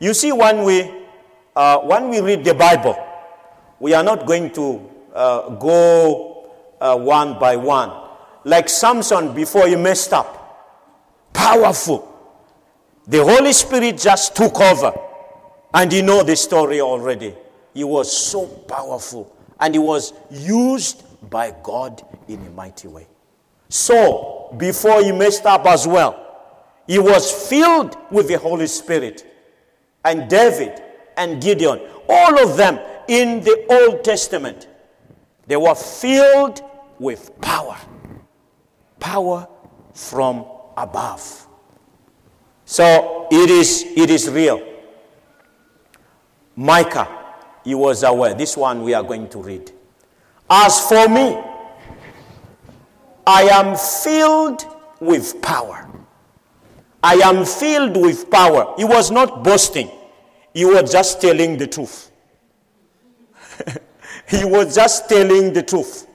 You 0.00 0.12
see 0.14 0.32
when 0.32 0.64
we 0.64 0.90
uh, 1.54 1.78
when 1.78 2.08
we 2.08 2.20
read 2.20 2.44
the 2.44 2.54
bible 2.54 2.96
we 3.78 3.94
are 3.94 4.02
not 4.02 4.26
going 4.26 4.50
to 4.54 4.80
go 5.60 6.50
one 6.80 7.38
by 7.38 7.56
one. 7.56 7.92
Like 8.44 8.68
samson 8.68 9.32
before 9.34 9.68
he 9.68 9.76
messed 9.76 10.12
up. 10.12 10.32
Powerful 11.32 12.15
the 13.06 13.22
Holy 13.22 13.52
Spirit 13.52 13.98
just 13.98 14.34
took 14.34 14.60
over. 14.60 14.92
And 15.72 15.92
you 15.92 16.02
know 16.02 16.22
the 16.22 16.36
story 16.36 16.80
already. 16.80 17.34
He 17.74 17.84
was 17.84 18.10
so 18.10 18.46
powerful 18.46 19.36
and 19.60 19.74
he 19.74 19.78
was 19.78 20.12
used 20.30 21.04
by 21.30 21.54
God 21.62 22.02
in 22.28 22.44
a 22.46 22.50
mighty 22.50 22.88
way. 22.88 23.06
So, 23.68 24.54
before 24.56 25.02
he 25.02 25.12
messed 25.12 25.44
up 25.44 25.66
as 25.66 25.86
well, 25.86 26.22
he 26.86 26.98
was 26.98 27.48
filled 27.48 27.96
with 28.10 28.28
the 28.28 28.38
Holy 28.38 28.66
Spirit. 28.66 29.26
And 30.04 30.30
David 30.30 30.82
and 31.16 31.42
Gideon, 31.42 31.80
all 32.08 32.38
of 32.42 32.56
them 32.56 32.78
in 33.08 33.40
the 33.40 33.66
Old 33.68 34.04
Testament, 34.04 34.68
they 35.46 35.56
were 35.56 35.74
filled 35.74 36.62
with 36.98 37.38
power. 37.40 37.76
Power 39.00 39.48
from 39.94 40.46
above. 40.76 41.45
So 42.66 43.28
it 43.30 43.48
is, 43.48 43.84
it 43.96 44.10
is 44.10 44.28
real. 44.28 44.60
Micah, 46.56 47.08
he 47.64 47.74
was 47.76 48.02
aware. 48.02 48.34
This 48.34 48.56
one 48.56 48.82
we 48.82 48.92
are 48.92 49.04
going 49.04 49.28
to 49.30 49.38
read. 49.38 49.70
As 50.50 50.80
for 50.88 51.08
me, 51.08 51.40
I 53.24 53.42
am 53.44 53.76
filled 53.76 54.66
with 55.00 55.40
power. 55.40 55.88
I 57.02 57.14
am 57.14 57.44
filled 57.44 57.96
with 57.96 58.28
power. 58.30 58.74
He 58.76 58.84
was 58.84 59.12
not 59.12 59.44
boasting, 59.44 59.90
he 60.52 60.64
was 60.64 60.90
just 60.90 61.20
telling 61.20 61.56
the 61.56 61.68
truth. 61.68 62.10
he 64.28 64.44
was 64.44 64.74
just 64.74 65.08
telling 65.08 65.52
the 65.52 65.62
truth. 65.62 66.08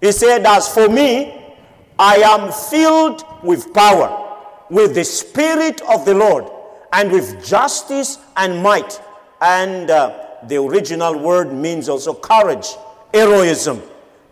He 0.00 0.10
said, 0.10 0.44
As 0.44 0.68
for 0.74 0.88
me, 0.88 1.54
I 1.96 2.16
am 2.16 2.50
filled 2.50 3.24
with 3.44 3.72
power 3.72 4.23
with 4.70 4.94
the 4.94 5.04
Spirit 5.04 5.80
of 5.82 6.04
the 6.04 6.14
Lord 6.14 6.50
and 6.92 7.10
with 7.10 7.44
justice 7.44 8.18
and 8.36 8.62
might. 8.62 9.00
And 9.40 9.90
uh, 9.90 10.26
the 10.44 10.62
original 10.62 11.18
word 11.18 11.52
means 11.52 11.88
also 11.88 12.14
courage, 12.14 12.68
heroism, 13.12 13.82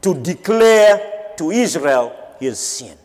to 0.02 0.14
declare 0.14 1.32
to 1.36 1.50
Israel 1.50 2.16
his 2.38 2.58
sin. 2.58 2.96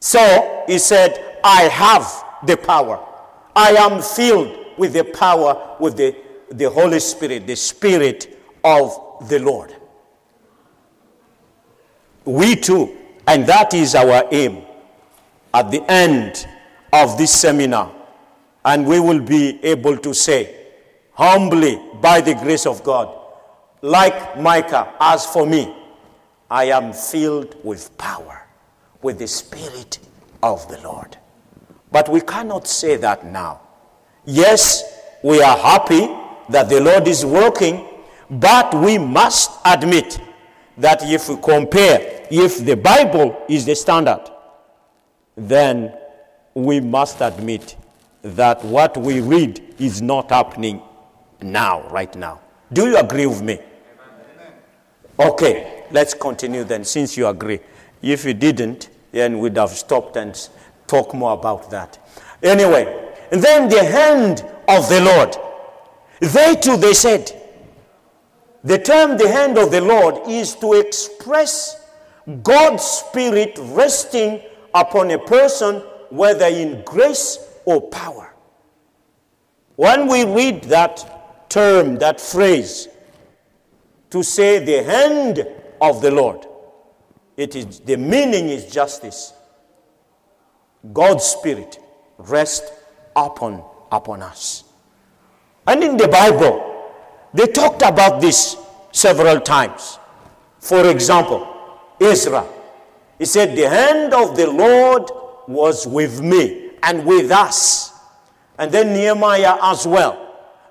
So 0.00 0.64
he 0.66 0.78
said, 0.78 1.38
I 1.42 1.62
have 1.62 2.06
the 2.46 2.56
power. 2.56 3.04
I 3.54 3.70
am 3.70 4.02
filled 4.02 4.78
with 4.78 4.92
the 4.92 5.04
power, 5.04 5.76
with 5.80 5.96
the, 5.96 6.14
the 6.50 6.68
Holy 6.68 7.00
Spirit, 7.00 7.46
the 7.46 7.56
Spirit 7.56 8.38
of 8.62 9.28
the 9.28 9.38
Lord. 9.38 9.74
We 12.24 12.56
too, 12.56 12.96
and 13.26 13.46
that 13.46 13.72
is 13.72 13.94
our 13.94 14.24
aim 14.30 14.65
at 15.52 15.70
the 15.70 15.82
end 15.90 16.46
of 16.92 17.16
this 17.18 17.32
seminar, 17.32 17.92
and 18.64 18.86
we 18.86 19.00
will 19.00 19.20
be 19.20 19.62
able 19.64 19.96
to 19.98 20.14
say, 20.14 20.66
humbly, 21.12 21.80
by 22.00 22.20
the 22.20 22.34
grace 22.34 22.66
of 22.66 22.82
God, 22.82 23.16
like 23.82 24.38
Micah, 24.38 24.94
as 25.00 25.24
for 25.26 25.46
me, 25.46 25.74
I 26.50 26.64
am 26.64 26.92
filled 26.92 27.56
with 27.64 27.96
power, 27.98 28.46
with 29.02 29.18
the 29.18 29.28
Spirit 29.28 29.98
of 30.42 30.66
the 30.68 30.80
Lord. 30.80 31.16
But 31.92 32.08
we 32.08 32.20
cannot 32.20 32.66
say 32.66 32.96
that 32.96 33.24
now. 33.24 33.60
Yes, 34.24 34.82
we 35.22 35.42
are 35.42 35.56
happy 35.56 36.08
that 36.48 36.68
the 36.68 36.80
Lord 36.80 37.06
is 37.08 37.24
working, 37.24 37.86
but 38.28 38.74
we 38.74 38.98
must 38.98 39.50
admit 39.64 40.20
that 40.78 41.02
if 41.04 41.28
we 41.28 41.36
compare, 41.36 42.26
if 42.30 42.64
the 42.64 42.76
Bible 42.76 43.44
is 43.48 43.64
the 43.64 43.74
standard, 43.74 44.30
then 45.36 45.94
we 46.54 46.80
must 46.80 47.20
admit 47.20 47.76
that 48.22 48.64
what 48.64 48.96
we 48.96 49.20
read 49.20 49.74
is 49.78 50.00
not 50.02 50.30
happening 50.30 50.82
now, 51.40 51.88
right 51.90 52.14
now. 52.16 52.40
Do 52.72 52.88
you 52.88 52.96
agree 52.96 53.26
with 53.26 53.42
me? 53.42 53.60
Okay, 55.18 55.84
let's 55.90 56.14
continue 56.14 56.64
then, 56.64 56.84
since 56.84 57.16
you 57.16 57.26
agree. 57.26 57.60
If 58.02 58.24
you 58.24 58.34
didn't, 58.34 58.90
then 59.12 59.38
we'd 59.38 59.56
have 59.56 59.70
stopped 59.70 60.16
and 60.16 60.48
talk 60.86 61.14
more 61.14 61.32
about 61.32 61.70
that. 61.70 61.98
Anyway, 62.42 63.12
then 63.30 63.68
the 63.68 63.84
hand 63.84 64.44
of 64.68 64.88
the 64.88 65.00
Lord. 65.00 65.36
They 66.20 66.54
too, 66.56 66.76
they 66.76 66.94
said, 66.94 67.32
the 68.64 68.78
term 68.78 69.16
the 69.16 69.30
hand 69.30 69.58
of 69.58 69.70
the 69.70 69.80
Lord 69.80 70.26
is 70.26 70.54
to 70.56 70.72
express 70.72 71.88
God's 72.42 72.82
Spirit 72.82 73.56
resting 73.60 74.42
upon 74.76 75.10
a 75.10 75.18
person, 75.18 75.76
whether 76.10 76.46
in 76.46 76.82
grace 76.84 77.38
or 77.64 77.80
power. 77.80 78.34
When 79.76 80.06
we 80.06 80.24
read 80.24 80.64
that 80.64 81.48
term, 81.50 81.96
that 81.96 82.20
phrase, 82.20 82.88
to 84.10 84.22
say 84.22 84.58
the 84.58 84.82
hand 84.84 85.46
of 85.80 86.02
the 86.02 86.10
Lord, 86.10 86.46
it 87.36 87.56
is 87.56 87.80
the 87.80 87.96
meaning 87.96 88.48
is 88.48 88.70
justice. 88.72 89.32
God's 90.92 91.24
Spirit 91.24 91.78
rest 92.18 92.72
upon 93.14 93.62
upon 93.90 94.22
us. 94.22 94.64
And 95.66 95.82
in 95.82 95.96
the 95.96 96.08
Bible, 96.08 96.92
they 97.34 97.46
talked 97.46 97.82
about 97.82 98.20
this 98.20 98.56
several 98.92 99.40
times. 99.40 99.98
For 100.60 100.88
example, 100.88 101.46
Israel 102.00 102.55
he 103.18 103.24
said, 103.24 103.56
The 103.56 103.68
hand 103.68 104.14
of 104.14 104.36
the 104.36 104.50
Lord 104.50 105.10
was 105.48 105.86
with 105.86 106.20
me 106.20 106.70
and 106.82 107.04
with 107.04 107.30
us. 107.30 107.92
And 108.58 108.72
then 108.72 108.92
Nehemiah 108.92 109.58
as 109.62 109.86
well. 109.86 110.22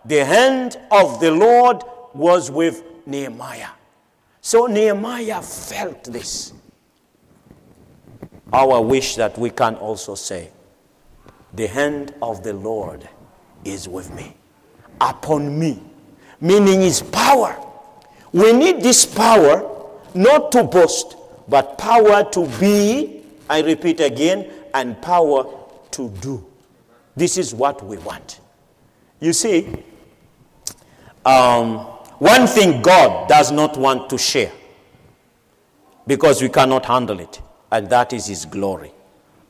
The 0.06 0.24
hand 0.26 0.78
of 0.92 1.20
the 1.20 1.32
Lord 1.32 1.84
was 2.14 2.52
with 2.52 2.84
Nehemiah. 3.06 3.70
So 4.42 4.68
Nehemiah 4.68 5.42
felt 5.42 6.04
this. 6.06 6.54
Our 8.54 8.82
wish 8.82 9.16
that 9.16 9.38
we 9.38 9.50
can 9.50 9.76
also 9.76 10.16
say, 10.16 10.50
The 11.54 11.68
hand 11.68 12.14
of 12.22 12.44
the 12.44 12.54
Lord 12.54 13.08
is 13.64 13.90
with 13.90 14.14
me, 14.14 14.36
upon 15.02 15.58
me, 15.58 15.82
meaning 16.40 16.82
his 16.82 17.02
power. 17.02 17.60
We 18.32 18.54
need 18.54 18.82
this 18.82 19.06
power 19.06 19.90
not 20.14 20.52
to 20.52 20.64
boast, 20.64 21.18
but 21.48 21.78
power 21.78 22.24
to 22.32 22.48
be, 22.60 23.22
I 23.50 23.62
repeat 23.62 24.00
again, 24.00 24.52
and 24.74 25.00
power 25.02 25.46
to 25.92 26.10
do. 26.22 26.46
This 27.16 27.38
is 27.38 27.54
what 27.54 27.86
we 27.86 27.98
want. 27.98 28.40
You 29.20 29.34
see, 29.34 29.68
um, 31.26 31.78
one 32.20 32.48
thing 32.48 32.82
God 32.82 33.30
does 33.30 33.52
not 33.52 33.78
want 33.78 34.10
to 34.10 34.18
share 34.18 34.52
because 36.08 36.42
we 36.42 36.50
cannot 36.50 36.86
handle 36.86 37.20
it, 37.20 37.42
and 37.72 37.90
that 37.90 38.14
is 38.14 38.28
His 38.28 38.46
glory. 38.46 38.92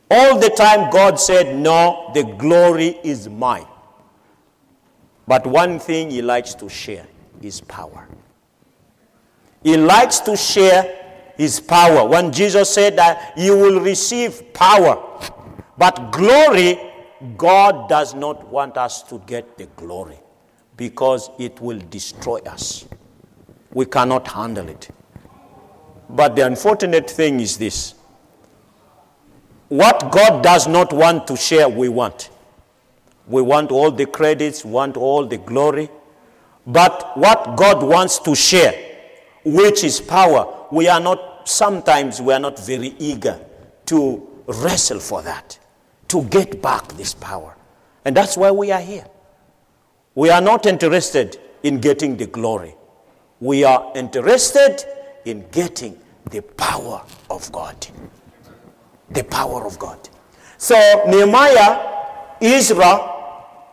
All 0.09 0.39
the 0.39 0.49
time, 0.49 0.89
God 0.91 1.19
said, 1.19 1.57
No, 1.57 2.11
the 2.13 2.23
glory 2.23 2.99
is 3.03 3.27
mine. 3.27 3.67
But 5.27 5.47
one 5.47 5.79
thing 5.79 6.11
He 6.11 6.21
likes 6.21 6.53
to 6.55 6.69
share 6.69 7.07
is 7.41 7.61
power. 7.61 8.07
He 9.63 9.77
likes 9.77 10.19
to 10.21 10.37
share 10.37 11.04
his 11.37 11.59
power. 11.59 12.07
When 12.07 12.31
Jesus 12.31 12.69
said 12.69 12.97
that 12.97 13.33
you 13.37 13.57
will 13.57 13.79
receive 13.79 14.53
power, 14.53 15.01
but 15.77 16.11
glory, 16.11 16.79
God 17.37 17.89
does 17.89 18.13
not 18.13 18.47
want 18.47 18.77
us 18.77 19.03
to 19.03 19.19
get 19.25 19.57
the 19.57 19.65
glory 19.75 20.19
because 20.77 21.29
it 21.39 21.59
will 21.61 21.79
destroy 21.89 22.39
us. 22.39 22.85
We 23.71 23.85
cannot 23.85 24.27
handle 24.27 24.69
it. 24.69 24.89
But 26.09 26.35
the 26.35 26.45
unfortunate 26.45 27.09
thing 27.09 27.39
is 27.39 27.57
this 27.57 27.95
what 29.69 30.11
God 30.11 30.43
does 30.43 30.67
not 30.67 30.93
want 30.93 31.25
to 31.27 31.35
share, 31.35 31.67
we 31.67 31.89
want. 31.89 32.29
We 33.27 33.41
want 33.41 33.71
all 33.71 33.89
the 33.89 34.05
credits, 34.05 34.63
want 34.63 34.95
all 34.95 35.25
the 35.25 35.37
glory. 35.37 35.89
But 36.67 37.17
what 37.17 37.55
God 37.55 37.81
wants 37.81 38.19
to 38.19 38.35
share, 38.35 38.73
which 39.43 39.83
is 39.83 39.99
power, 39.99 40.54
we 40.71 40.87
are 40.87 40.99
not, 40.99 41.47
sometimes 41.47 42.21
we 42.21 42.33
are 42.33 42.39
not 42.39 42.59
very 42.59 42.95
eager 42.99 43.39
to 43.87 44.27
wrestle 44.47 44.99
for 44.99 45.21
that, 45.21 45.57
to 46.07 46.23
get 46.25 46.61
back 46.61 46.87
this 46.93 47.13
power. 47.13 47.55
And 48.03 48.15
that's 48.15 48.37
why 48.37 48.51
we 48.51 48.71
are 48.71 48.81
here. 48.81 49.05
We 50.13 50.29
are 50.29 50.41
not 50.41 50.65
interested 50.65 51.39
in 51.63 51.79
getting 51.79 52.15
the 52.17 52.27
glory. 52.27 52.75
We 53.39 53.63
are 53.63 53.91
interested 53.95 54.83
in 55.25 55.45
getting 55.51 55.99
the 56.29 56.41
power 56.41 57.03
of 57.29 57.51
God. 57.51 57.87
The 59.09 59.23
power 59.23 59.65
of 59.65 59.77
God. 59.77 60.09
So 60.57 60.75
Nehemiah, 61.07 62.37
Ezra, 62.41 63.11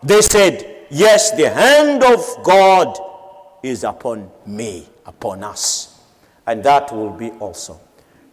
they 0.03 0.21
said, 0.21 0.87
Yes, 0.89 1.31
the 1.31 1.49
hand 1.49 2.03
of 2.03 2.43
God 2.43 2.97
is 3.63 3.83
upon 3.83 4.29
me, 4.45 4.87
upon 5.05 5.43
us. 5.43 5.92
And 6.45 6.63
that 6.63 6.91
will 6.91 7.11
be 7.11 7.31
also. 7.31 7.79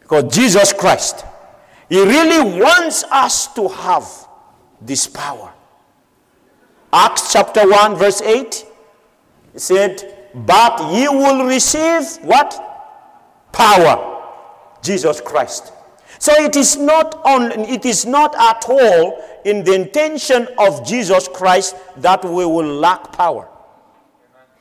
Because 0.01 0.35
Jesus 0.35 0.73
Christ, 0.73 1.25
He 1.89 2.03
really 2.03 2.61
wants 2.61 3.05
us 3.05 3.53
to 3.55 3.69
have 3.69 4.07
this 4.81 5.07
power. 5.07 5.53
Acts 6.93 7.33
chapter 7.33 7.69
1, 7.69 7.97
verse 7.97 8.21
8, 8.21 8.67
He 9.53 9.59
said, 9.59 10.29
But 10.35 10.93
ye 10.93 11.09
will 11.09 11.47
receive 11.47 12.17
what? 12.23 12.59
Power. 13.53 14.11
Jesus 14.83 15.21
Christ. 15.21 15.73
So 16.19 16.33
it 16.35 16.57
is 16.57 16.77
not 16.77 17.21
on, 17.25 17.53
it 17.53 17.85
is 17.85 18.05
not 18.05 18.35
at 18.37 18.65
all 18.69 19.25
in 19.45 19.65
the 19.65 19.75
intention 19.75 20.49
of 20.59 20.87
Jesus 20.87 21.29
Christ 21.29 21.77
that 21.99 22.25
we 22.25 22.45
will 22.45 22.67
lack 22.67 23.13
power. 23.13 23.49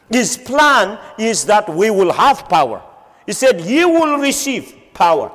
His 0.09 0.37
plan 0.37 0.97
is 1.17 1.45
that 1.45 1.67
we 1.69 1.89
will 1.89 2.11
have 2.11 2.47
power. 2.47 2.81
He 3.29 3.33
said, 3.33 3.61
"Ye 3.61 3.85
will 3.85 4.17
receive 4.17 4.75
power," 4.91 5.29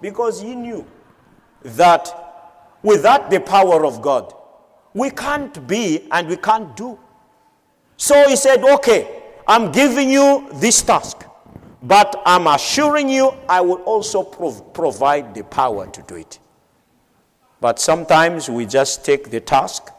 because 0.00 0.40
he 0.40 0.54
knew 0.54 0.86
that 1.62 2.08
without 2.82 3.28
the 3.28 3.38
power 3.38 3.84
of 3.84 4.00
God, 4.00 4.32
we 4.94 5.10
can't 5.10 5.66
be 5.66 6.08
and 6.10 6.26
we 6.26 6.38
can't 6.38 6.74
do. 6.74 6.98
So 7.98 8.14
he 8.30 8.34
said, 8.34 8.64
"Okay, 8.64 9.06
I'm 9.46 9.70
giving 9.72 10.08
you 10.08 10.48
this 10.54 10.80
task. 10.80 11.26
But 11.82 12.22
I'm 12.24 12.46
assuring 12.46 13.10
you, 13.10 13.34
I 13.46 13.60
will 13.60 13.82
also 13.82 14.22
prov- 14.22 14.72
provide 14.72 15.34
the 15.34 15.44
power 15.44 15.86
to 15.86 16.02
do 16.02 16.14
it. 16.14 16.38
But 17.60 17.78
sometimes 17.78 18.48
we 18.48 18.64
just 18.64 19.04
take 19.04 19.28
the 19.30 19.40
task, 19.40 19.90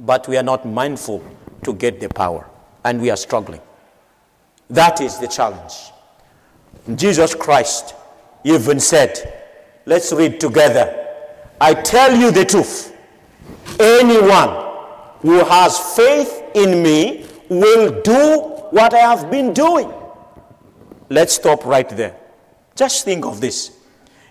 but 0.00 0.26
we 0.26 0.38
are 0.38 0.42
not 0.42 0.64
mindful 0.64 1.22
to 1.64 1.74
get 1.74 2.00
the 2.00 2.08
power, 2.08 2.48
and 2.82 3.02
we 3.02 3.10
are 3.10 3.16
struggling. 3.18 3.60
That 4.70 5.02
is 5.02 5.18
the 5.18 5.28
challenge. 5.28 5.92
Jesus 6.94 7.34
Christ 7.34 7.94
even 8.44 8.78
said, 8.78 9.42
let's 9.86 10.12
read 10.12 10.38
together. 10.38 11.06
I 11.60 11.74
tell 11.74 12.16
you 12.16 12.30
the 12.30 12.44
truth. 12.44 12.96
Anyone 13.80 14.64
who 15.20 15.44
has 15.44 15.96
faith 15.96 16.42
in 16.54 16.82
me 16.82 17.26
will 17.48 18.02
do 18.02 18.40
what 18.70 18.94
I 18.94 18.98
have 18.98 19.30
been 19.30 19.52
doing. 19.52 19.92
Let's 21.08 21.34
stop 21.34 21.64
right 21.64 21.88
there. 21.88 22.16
Just 22.74 23.04
think 23.04 23.24
of 23.24 23.40
this. 23.40 23.72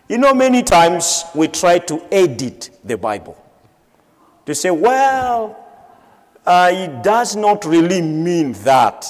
You 0.07 0.17
know, 0.17 0.33
many 0.33 0.61
times 0.61 1.23
we 1.33 1.47
try 1.47 1.79
to 1.79 2.01
edit 2.11 2.69
the 2.83 2.97
Bible 2.97 3.37
to 4.45 4.53
say, 4.53 4.69
well, 4.71 5.57
uh, 6.45 6.69
it 6.71 7.03
does 7.03 7.35
not 7.35 7.65
really 7.65 8.01
mean 8.01 8.53
that. 8.63 9.05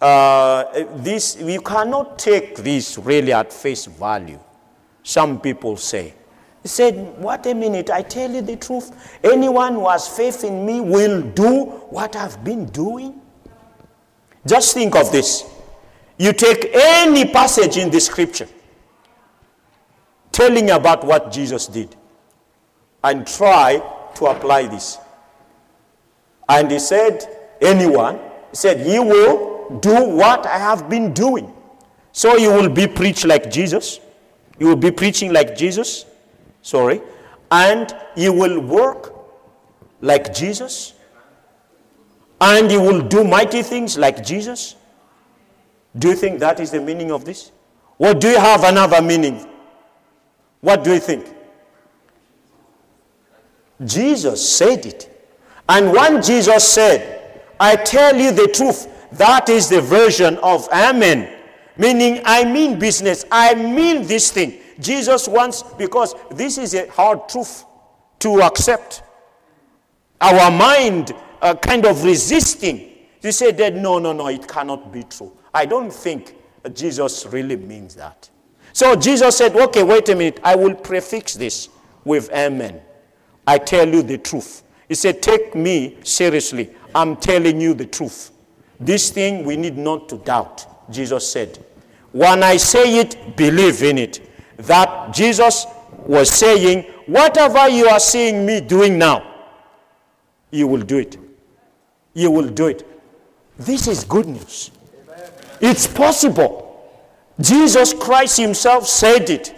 Uh, 0.00 0.64
this 0.96 1.36
you 1.40 1.60
cannot 1.60 2.18
take 2.18 2.56
this 2.56 2.96
really 2.98 3.32
at 3.32 3.52
face 3.52 3.84
value. 3.86 4.38
Some 5.02 5.40
people 5.40 5.76
say. 5.76 6.14
He 6.62 6.68
said, 6.68 7.18
What 7.18 7.46
a 7.46 7.54
minute, 7.54 7.90
I 7.90 8.02
tell 8.02 8.30
you 8.30 8.42
the 8.42 8.56
truth. 8.56 9.18
Anyone 9.24 9.74
who 9.74 9.88
has 9.88 10.08
faith 10.08 10.44
in 10.44 10.64
me 10.64 10.80
will 10.80 11.22
do 11.22 11.64
what 11.90 12.16
I've 12.16 12.42
been 12.44 12.66
doing. 12.66 13.20
Just 14.46 14.74
think 14.74 14.96
of 14.96 15.12
this. 15.12 15.44
You 16.18 16.32
take 16.32 16.70
any 16.74 17.26
passage 17.30 17.76
in 17.76 17.90
the 17.90 18.00
scripture 18.00 18.48
telling 20.32 20.70
about 20.70 21.04
what 21.04 21.32
Jesus 21.32 21.66
did 21.66 21.96
and 23.02 23.26
try 23.26 23.82
to 24.14 24.26
apply 24.26 24.66
this. 24.66 24.98
And 26.48 26.70
he 26.70 26.78
said, 26.78 27.24
Anyone, 27.60 28.18
he 28.50 28.56
said, 28.56 28.86
He 28.86 28.98
will 28.98 29.49
do 29.80 30.04
what 30.04 30.46
I 30.46 30.58
have 30.58 30.88
been 30.88 31.12
doing. 31.12 31.52
So 32.12 32.36
you 32.36 32.52
will 32.52 32.68
be 32.68 32.86
preached 32.86 33.24
like 33.24 33.50
Jesus. 33.50 34.00
You 34.58 34.66
will 34.66 34.76
be 34.76 34.90
preaching 34.90 35.32
like 35.32 35.56
Jesus. 35.56 36.06
Sorry. 36.62 37.00
And 37.50 37.94
you 38.16 38.32
will 38.32 38.60
work 38.60 39.14
like 40.00 40.34
Jesus. 40.34 40.94
And 42.40 42.70
you 42.70 42.80
will 42.80 43.00
do 43.00 43.22
mighty 43.22 43.62
things 43.62 43.96
like 43.96 44.24
Jesus. 44.24 44.76
Do 45.98 46.08
you 46.08 46.14
think 46.14 46.40
that 46.40 46.60
is 46.60 46.70
the 46.70 46.80
meaning 46.80 47.10
of 47.12 47.24
this? 47.24 47.52
Or 47.98 48.14
do 48.14 48.28
you 48.28 48.38
have 48.38 48.64
another 48.64 49.02
meaning? 49.02 49.46
What 50.60 50.84
do 50.84 50.94
you 50.94 51.00
think? 51.00 51.26
Jesus 53.84 54.46
said 54.56 54.86
it. 54.86 55.06
And 55.68 55.92
when 55.92 56.22
Jesus 56.22 56.66
said, 56.66 57.42
I 57.58 57.76
tell 57.76 58.16
you 58.16 58.32
the 58.32 58.48
truth, 58.48 58.88
that 59.12 59.48
is 59.48 59.68
the 59.68 59.80
version 59.80 60.36
of 60.38 60.68
Amen. 60.72 61.36
Meaning, 61.76 62.20
I 62.24 62.44
mean 62.44 62.78
business. 62.78 63.24
I 63.30 63.54
mean 63.54 64.06
this 64.06 64.30
thing. 64.30 64.60
Jesus 64.78 65.26
wants, 65.28 65.62
because 65.62 66.14
this 66.30 66.58
is 66.58 66.74
a 66.74 66.90
hard 66.90 67.28
truth 67.28 67.64
to 68.20 68.42
accept. 68.42 69.02
Our 70.20 70.50
mind 70.50 71.14
uh, 71.40 71.54
kind 71.54 71.86
of 71.86 72.04
resisting. 72.04 72.90
You 73.22 73.32
say 73.32 73.52
that 73.52 73.74
no, 73.74 73.98
no, 73.98 74.12
no, 74.12 74.28
it 74.28 74.46
cannot 74.46 74.92
be 74.92 75.04
true. 75.04 75.32
I 75.54 75.66
don't 75.66 75.92
think 75.92 76.34
Jesus 76.74 77.26
really 77.26 77.56
means 77.56 77.94
that. 77.94 78.28
So 78.72 78.94
Jesus 78.94 79.36
said, 79.36 79.56
okay, 79.56 79.82
wait 79.82 80.08
a 80.10 80.14
minute. 80.14 80.40
I 80.44 80.54
will 80.54 80.74
prefix 80.74 81.34
this 81.34 81.68
with 82.04 82.30
amen. 82.32 82.80
I 83.46 83.58
tell 83.58 83.88
you 83.88 84.02
the 84.02 84.18
truth. 84.18 84.62
He 84.88 84.94
said, 84.94 85.22
take 85.22 85.54
me 85.54 85.98
seriously. 86.02 86.70
I'm 86.94 87.16
telling 87.16 87.60
you 87.60 87.74
the 87.74 87.86
truth. 87.86 88.32
This 88.80 89.10
thing 89.10 89.44
we 89.44 89.56
need 89.56 89.76
not 89.76 90.08
to 90.08 90.16
doubt. 90.16 90.66
Jesus 90.90 91.30
said, 91.30 91.64
when 92.12 92.42
I 92.42 92.56
say 92.56 92.98
it, 92.98 93.36
believe 93.36 93.82
in 93.82 93.98
it. 93.98 94.26
That 94.56 95.12
Jesus 95.14 95.66
was 96.06 96.30
saying, 96.30 96.82
whatever 97.06 97.68
you 97.68 97.86
are 97.86 98.00
seeing 98.00 98.44
me 98.44 98.60
doing 98.60 98.98
now, 98.98 99.26
you 100.50 100.66
will 100.66 100.80
do 100.80 100.98
it. 100.98 101.16
You 102.14 102.30
will 102.30 102.48
do 102.48 102.66
it. 102.66 102.86
This 103.58 103.86
is 103.86 104.02
good 104.04 104.26
news. 104.26 104.70
It's 105.60 105.86
possible. 105.86 106.66
Jesus 107.38 107.92
Christ 107.92 108.38
Himself 108.38 108.86
said 108.86 109.30
it. 109.30 109.54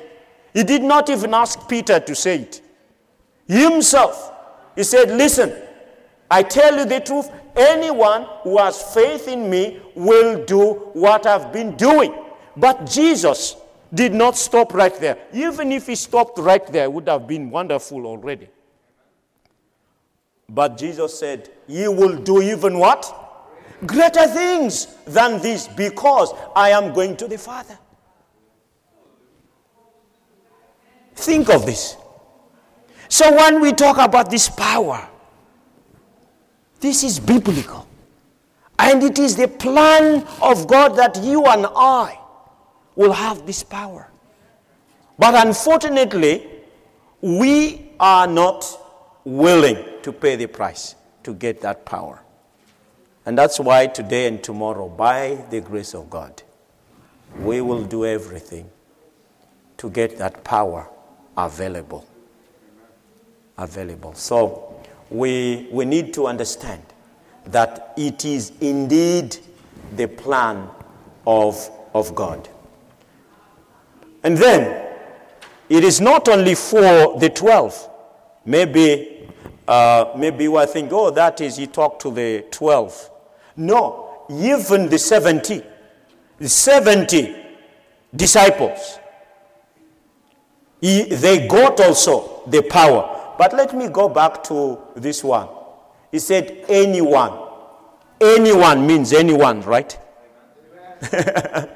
He 0.53 0.65
did 0.65 0.83
not 0.83 1.09
even 1.09 1.33
ask 1.33 1.69
Peter 1.69 1.99
to 2.01 2.15
say 2.15 2.41
it. 2.41 2.61
Himself, 3.47 4.33
He 4.77 4.85
said, 4.85 5.11
Listen, 5.11 5.53
I 6.31 6.43
tell 6.43 6.77
you 6.77 6.85
the 6.85 7.01
truth. 7.01 7.31
Anyone 7.57 8.27
who 8.43 8.59
has 8.59 8.81
faith 8.95 9.29
in 9.29 9.49
me 9.51 9.81
will 9.95 10.45
do 10.45 10.91
what 10.95 11.27
I've 11.27 11.53
been 11.53 11.77
doing. 11.77 12.15
But 12.57 12.87
Jesus 12.87 13.57
did 13.93 14.15
not 14.15 14.37
stop 14.37 14.75
right 14.75 14.95
there. 14.99 15.19
Even 15.33 15.73
if 15.73 15.87
he 15.87 15.95
stopped 15.95 16.39
right 16.39 16.67
there, 16.69 16.85
it 16.85 16.93
would 16.93 17.09
have 17.09 17.27
been 17.27 17.51
wonderful 17.51 18.07
already. 18.07 18.49
But 20.49 20.79
Jesus 20.79 21.19
said, 21.19 21.51
You 21.67 21.93
will 21.93 22.17
do 22.17 22.43
even 22.43 22.79
what? 22.79 23.23
greater 23.87 24.27
things 24.27 24.87
than 25.07 25.41
this 25.41 25.69
because 25.69 26.33
I 26.55 26.71
am 26.71 26.93
going 26.93 27.17
to 27.17 27.29
the 27.29 27.39
Father. 27.39 27.79
Think 31.15 31.51
of 31.51 31.67
this. 31.67 31.97
So, 33.09 33.35
when 33.35 33.61
we 33.61 33.73
talk 33.73 33.99
about 33.99 34.31
this 34.31 34.49
power, 34.49 35.09
this 36.83 37.05
is 37.05 37.19
biblical. 37.19 37.89
And 38.79 39.03
it 39.03 39.19
is 39.19 39.37
the 39.37 39.49
plan 39.49 40.27
of 40.43 40.67
God 40.67 40.97
that 40.97 41.17
you 41.23 41.45
and 41.47 41.67
I 41.67 42.19
will 42.97 43.13
have 43.13 43.47
this 43.47 43.63
power. 43.63 44.11
But 45.19 45.47
unfortunately, 45.47 46.47
we 47.21 47.91
are 48.01 48.27
not 48.27 48.67
willing 49.25 49.79
to 50.03 50.13
pay 50.13 50.35
the 50.35 50.49
price 50.49 50.97
to 51.23 51.33
get 51.33 51.61
that 51.61 51.87
power. 51.87 52.21
And 53.25 53.39
that's 53.39 53.61
why 53.61 53.87
today 53.87 54.27
and 54.27 54.43
tomorrow, 54.43 54.89
by 54.89 55.45
the 55.51 55.61
grace 55.61 55.95
of 55.95 56.11
God, 56.11 56.43
we 57.39 57.61
will 57.61 57.85
do 57.85 58.05
everything 58.05 58.69
to 59.77 59.89
get 59.89 60.19
that 60.19 60.43
power 60.43 60.89
available. 61.37 62.05
Available. 63.57 64.15
So 64.15 64.72
we, 65.13 65.69
we 65.71 65.85
need 65.85 66.15
to 66.15 66.27
understand 66.27 66.83
that 67.47 67.93
it 67.97 68.25
is 68.25 68.53
indeed 68.61 69.37
the 69.97 70.07
plan 70.07 70.69
of, 71.27 71.71
of 71.95 72.15
God. 72.15 72.49
And 74.23 74.37
then, 74.37 74.89
it 75.69 75.85
is 75.85 76.01
not 76.01 76.29
only 76.29 76.55
for 76.55 77.19
the 77.19 77.31
12. 77.35 77.91
Maybe, 78.45 79.29
uh, 79.67 80.13
maybe 80.17 80.45
you 80.45 80.57
are 80.57 80.67
thinking, 80.67 80.93
oh, 80.93 81.11
that 81.11 81.41
is, 81.41 81.57
he 81.57 81.67
talked 81.67 82.03
to 82.03 82.11
the 82.11 82.45
12. 82.51 83.11
No, 83.57 84.25
even 84.31 84.89
the 84.89 84.99
70. 84.99 85.63
The 86.39 86.49
70 86.49 87.37
disciples. 88.15 88.99
He, 90.81 91.05
they 91.05 91.47
got 91.47 91.81
also 91.81 92.43
the 92.47 92.63
power. 92.63 93.22
But 93.43 93.55
let 93.55 93.75
me 93.75 93.89
go 93.89 94.09
back 94.09 94.45
to 94.45 94.79
this 94.95 95.25
one. 95.25 95.49
He 96.13 96.21
said, 96.21 96.65
anyone. 96.69 97.33
Anyone 98.21 98.87
means 98.87 99.13
anyone, 99.13 99.63
right? 99.63 99.99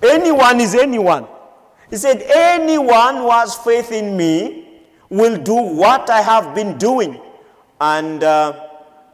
anyone 0.00 0.60
is 0.60 0.76
anyone. 0.76 1.26
He 1.90 1.96
said, 1.96 2.22
anyone 2.22 3.16
who 3.16 3.32
has 3.32 3.56
faith 3.56 3.90
in 3.90 4.16
me 4.16 4.84
will 5.08 5.38
do 5.42 5.56
what 5.56 6.08
I 6.08 6.22
have 6.22 6.54
been 6.54 6.78
doing. 6.78 7.20
And 7.80 8.22
uh, 8.22 8.68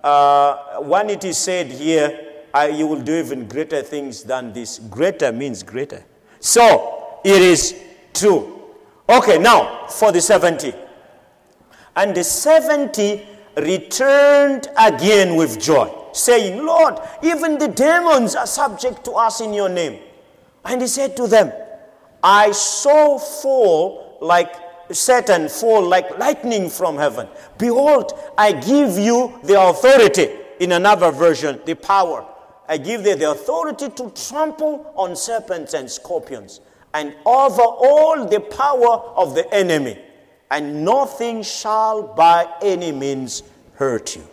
uh, 0.04 0.80
when 0.80 1.08
it 1.08 1.24
is 1.24 1.38
said 1.38 1.72
here, 1.72 2.34
I, 2.52 2.68
you 2.68 2.86
will 2.86 3.00
do 3.00 3.14
even 3.18 3.48
greater 3.48 3.80
things 3.80 4.24
than 4.24 4.52
this. 4.52 4.78
Greater 4.78 5.32
means 5.32 5.62
greater. 5.62 6.04
So, 6.38 7.18
it 7.24 7.40
is 7.40 7.82
true. 8.12 8.60
Okay, 9.08 9.38
now 9.38 9.86
for 9.86 10.12
the 10.12 10.20
70. 10.20 10.82
And 11.96 12.14
the 12.14 12.22
70 12.22 13.26
returned 13.56 14.68
again 14.76 15.34
with 15.34 15.58
joy, 15.60 15.90
saying, 16.12 16.64
Lord, 16.64 16.98
even 17.22 17.58
the 17.58 17.68
demons 17.68 18.34
are 18.36 18.46
subject 18.46 19.04
to 19.06 19.12
us 19.12 19.40
in 19.40 19.54
your 19.54 19.70
name. 19.70 20.00
And 20.64 20.82
he 20.82 20.88
said 20.88 21.16
to 21.16 21.26
them, 21.26 21.52
I 22.22 22.52
saw 22.52 23.18
fall 23.18 24.18
like 24.20 24.54
Satan 24.90 25.48
fall 25.48 25.82
like 25.82 26.18
lightning 26.18 26.68
from 26.70 26.96
heaven. 26.96 27.28
Behold, 27.58 28.12
I 28.36 28.52
give 28.52 28.98
you 28.98 29.38
the 29.42 29.60
authority. 29.60 30.28
In 30.60 30.72
another 30.72 31.10
version, 31.10 31.60
the 31.66 31.74
power. 31.74 32.26
I 32.68 32.78
give 32.78 33.04
thee 33.04 33.14
the 33.14 33.30
authority 33.30 33.90
to 33.90 34.10
trample 34.10 34.92
on 34.96 35.14
serpents 35.14 35.74
and 35.74 35.90
scorpions 35.90 36.60
and 36.94 37.14
over 37.26 37.62
all 37.62 38.26
the 38.26 38.40
power 38.40 39.00
of 39.16 39.34
the 39.34 39.52
enemy 39.54 39.98
and 40.50 40.84
nothing 40.84 41.42
shall 41.42 42.14
by 42.14 42.46
any 42.62 42.92
means 42.92 43.42
hurt 43.74 44.16
you. 44.16 44.26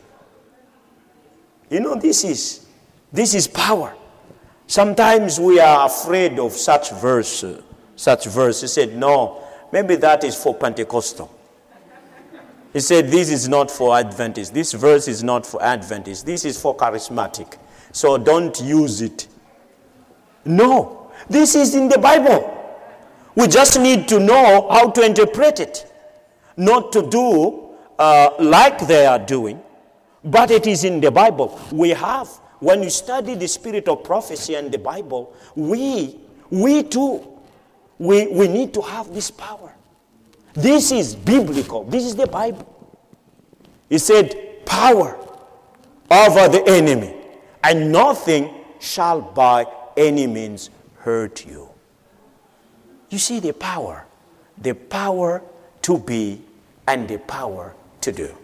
You 1.69 1.80
know, 1.80 1.95
this 1.95 2.23
is, 2.23 2.65
this 3.12 3.34
is 3.34 3.47
power. 3.47 3.95
Sometimes 4.67 5.39
we 5.39 5.60
are 5.60 5.88
afraid 5.88 6.39
of 6.39 6.52
such 6.52 6.91
verse, 6.91 7.43
uh, 7.43 7.62
such 7.95 8.26
verse. 8.26 8.62
He 8.62 8.67
said, 8.67 8.95
no, 8.95 9.43
maybe 9.71 9.95
that 9.97 10.23
is 10.23 10.36
for 10.36 10.54
Pentecostal. 10.54 11.34
He 12.73 12.80
said, 12.80 13.10
this 13.10 13.30
is 13.30 13.47
not 13.47 13.69
for 13.69 13.95
Adventists. 13.95 14.49
This 14.49 14.73
verse 14.73 15.08
is 15.08 15.23
not 15.23 15.45
for 15.45 15.62
Adventists. 15.62 16.23
This 16.23 16.43
is 16.45 16.60
for 16.60 16.76
charismatic. 16.76 17.58
So 17.91 18.17
don't 18.17 18.60
use 18.62 19.02
it. 19.02 19.28
No, 20.45 21.12
this 21.30 21.56
is 21.56 21.76
in 21.76 21.88
the 21.88 21.99
Bible. 21.99 22.49
We 23.36 23.47
just 23.47 23.80
need 23.80 24.08
to 24.10 24.19
know 24.19 24.67
how 24.71 24.89
to 24.91 25.06
interpret 25.06 25.60
it 25.60 25.93
not 26.58 26.92
to 26.94 27.10
do 27.10 27.70
uh, 28.00 28.32
like 28.39 28.88
they 28.88 29.06
are 29.06 29.20
doing, 29.20 29.62
but 30.24 30.52
it 30.52 30.68
is 30.68 30.84
in 30.84 31.02
the 31.02 31.12
Bible. 31.12 31.60
We 31.72 31.89
have, 31.89 32.28
when 32.60 32.84
you 32.84 32.89
study 32.89 33.36
the 33.36 33.48
spirit 33.48 33.88
of 33.88 34.04
prophecy 34.04 34.56
and 34.56 34.72
the 34.72 34.80
Bible, 34.80 35.36
we, 35.56 36.20
we 36.50 36.84
too, 36.84 37.28
we, 37.98 38.28
we 38.28 38.48
need 38.48 38.74
to 38.74 38.82
have 38.82 39.13
this 39.13 39.32
power. 39.32 39.74
This 40.54 40.92
is 40.92 41.16
biblical. 41.16 41.84
This 41.84 42.06
is 42.06 42.16
the 42.16 42.28
Bible. 42.28 42.68
He 43.89 43.98
said, 43.98 44.66
power 44.66 45.18
over 46.10 46.48
the 46.48 46.63
enemy, 46.68 47.16
and 47.63 47.92
nothing 47.92 48.54
shall 48.80 49.22
by 49.22 49.66
any 49.98 50.28
means 50.28 50.70
hurt 50.98 51.46
you. 51.46 51.70
You 53.10 53.18
see 53.18 53.39
the 53.39 53.54
power, 53.54 54.06
the 54.58 54.74
power 54.74 55.42
to 55.84 55.98
be 56.00 56.41
and 56.88 57.08
the 57.08 57.19
power 57.19 57.74
to 58.02 58.12
do. 58.12 58.36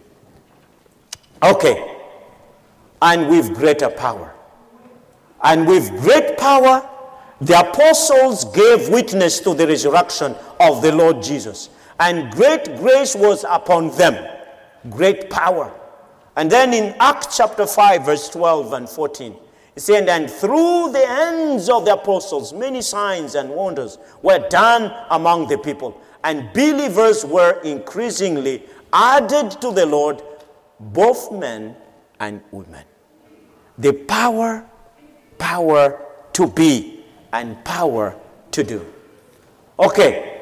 Okay. 1.42 1.96
And 3.02 3.28
with 3.28 3.54
greater 3.54 3.88
power. 3.88 4.34
And 5.42 5.66
with 5.66 5.90
great 6.02 6.36
power, 6.38 6.88
the 7.40 7.58
apostles 7.58 8.44
gave 8.54 8.90
witness 8.90 9.40
to 9.40 9.54
the 9.54 9.66
resurrection 9.66 10.34
of 10.60 10.82
the 10.82 10.92
Lord 10.92 11.22
Jesus. 11.22 11.70
And 11.98 12.30
great 12.32 12.64
grace 12.76 13.14
was 13.14 13.44
upon 13.48 13.90
them. 13.96 14.38
Great 14.90 15.30
power. 15.30 15.72
And 16.36 16.50
then 16.50 16.72
in 16.74 16.94
Acts 17.00 17.36
chapter 17.36 17.66
5, 17.66 18.04
verse 18.04 18.28
12 18.28 18.72
and 18.74 18.88
14, 18.88 19.36
it 19.76 19.80
said, 19.80 20.08
And 20.08 20.30
through 20.30 20.92
the 20.92 21.06
hands 21.06 21.68
of 21.68 21.84
the 21.86 21.94
apostles, 21.94 22.52
many 22.52 22.82
signs 22.82 23.34
and 23.34 23.50
wonders 23.50 23.98
were 24.22 24.46
done 24.48 24.92
among 25.10 25.48
the 25.48 25.58
people 25.58 26.00
and 26.24 26.52
believers 26.52 27.24
were 27.24 27.60
increasingly 27.62 28.62
added 28.92 29.52
to 29.60 29.72
the 29.72 29.86
Lord, 29.86 30.22
both 30.78 31.32
men 31.32 31.76
and 32.18 32.40
women. 32.50 32.84
The 33.78 33.92
power, 33.92 34.66
power 35.38 36.06
to 36.34 36.46
be, 36.46 37.04
and 37.32 37.62
power 37.64 38.16
to 38.50 38.62
do. 38.64 38.86
Okay. 39.78 40.40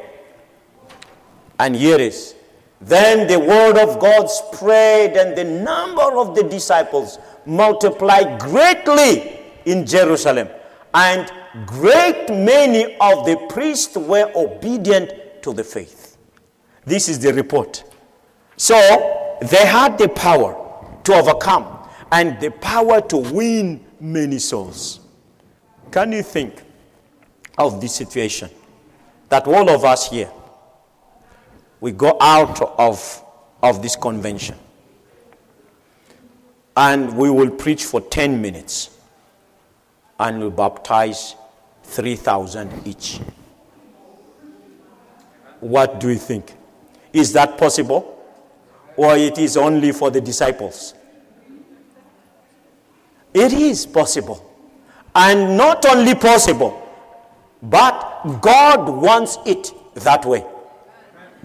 And 1.58 1.76
here 1.76 1.98
is. 1.98 2.34
Then 2.80 3.26
the 3.26 3.38
word 3.38 3.76
of 3.76 3.98
God 4.00 4.26
spread, 4.30 5.16
and 5.16 5.36
the 5.36 5.44
number 5.44 6.18
of 6.18 6.34
the 6.34 6.44
disciples 6.44 7.18
multiplied 7.44 8.40
greatly 8.40 9.40
in 9.64 9.84
Jerusalem. 9.84 10.48
And 10.94 11.30
great 11.66 12.28
many 12.28 12.96
of 13.00 13.26
the 13.26 13.36
priests 13.48 13.96
were 13.96 14.30
obedient 14.34 15.12
to 15.42 15.52
the 15.52 15.64
faith. 15.64 16.16
This 16.84 17.08
is 17.08 17.18
the 17.18 17.32
report. 17.32 17.84
So 18.56 18.74
they 19.42 19.66
had 19.66 19.98
the 19.98 20.08
power 20.08 20.96
to 21.04 21.14
overcome 21.14 21.88
and 22.10 22.40
the 22.40 22.50
power 22.50 23.00
to 23.02 23.16
win 23.16 23.84
many 24.00 24.38
souls. 24.38 25.00
Can 25.90 26.12
you 26.12 26.22
think 26.22 26.62
of 27.56 27.80
this 27.80 27.94
situation? 27.94 28.50
That 29.28 29.46
all 29.46 29.68
of 29.68 29.84
us 29.84 30.10
here, 30.10 30.30
we 31.80 31.92
go 31.92 32.16
out 32.20 32.60
of, 32.78 33.24
of 33.62 33.82
this 33.82 33.94
convention 33.96 34.56
and 36.76 37.16
we 37.16 37.28
will 37.30 37.50
preach 37.50 37.84
for 37.84 38.00
10 38.00 38.40
minutes 38.40 38.90
and 40.18 40.42
we 40.42 40.50
baptize 40.50 41.34
3,000 41.84 42.86
each. 42.86 43.20
What 45.60 46.00
do 46.00 46.08
you 46.08 46.16
think? 46.16 46.54
Is 47.12 47.32
that 47.32 47.58
possible? 47.58 48.14
Or 48.96 49.16
it 49.16 49.38
is 49.38 49.56
only 49.56 49.92
for 49.92 50.10
the 50.10 50.20
disciples? 50.20 50.94
It 53.34 53.52
is 53.52 53.86
possible. 53.86 54.44
And 55.14 55.56
not 55.56 55.84
only 55.86 56.14
possible, 56.14 56.84
but 57.62 58.40
God 58.40 58.88
wants 58.88 59.38
it 59.46 59.72
that 59.94 60.24
way. 60.24 60.44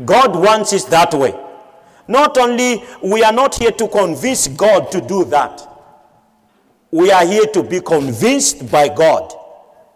God 0.06 0.36
wants 0.36 0.74
it 0.74 0.86
that 0.90 1.14
way. 1.14 1.40
Not 2.08 2.38
only, 2.38 2.84
we 3.04 3.24
are 3.24 3.32
not 3.32 3.56
here 3.56 3.72
to 3.72 3.88
convince 3.88 4.48
God 4.48 4.92
to 4.92 5.02
do 5.02 5.24
that. 5.26 5.70
We 6.92 7.12
are 7.12 7.26
here 7.26 7.46
to 7.46 7.64
be 7.64 7.80
convinced 7.80 8.70
by 8.70 8.90
God 8.90 9.34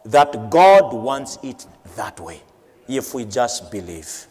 that 0.06 0.50
God 0.50 0.94
wants 0.94 1.38
it 1.44 1.66
that 1.96 2.20
way 2.20 2.42
if 2.88 3.14
we 3.14 3.26
just 3.26 3.72
believe. 3.72 4.28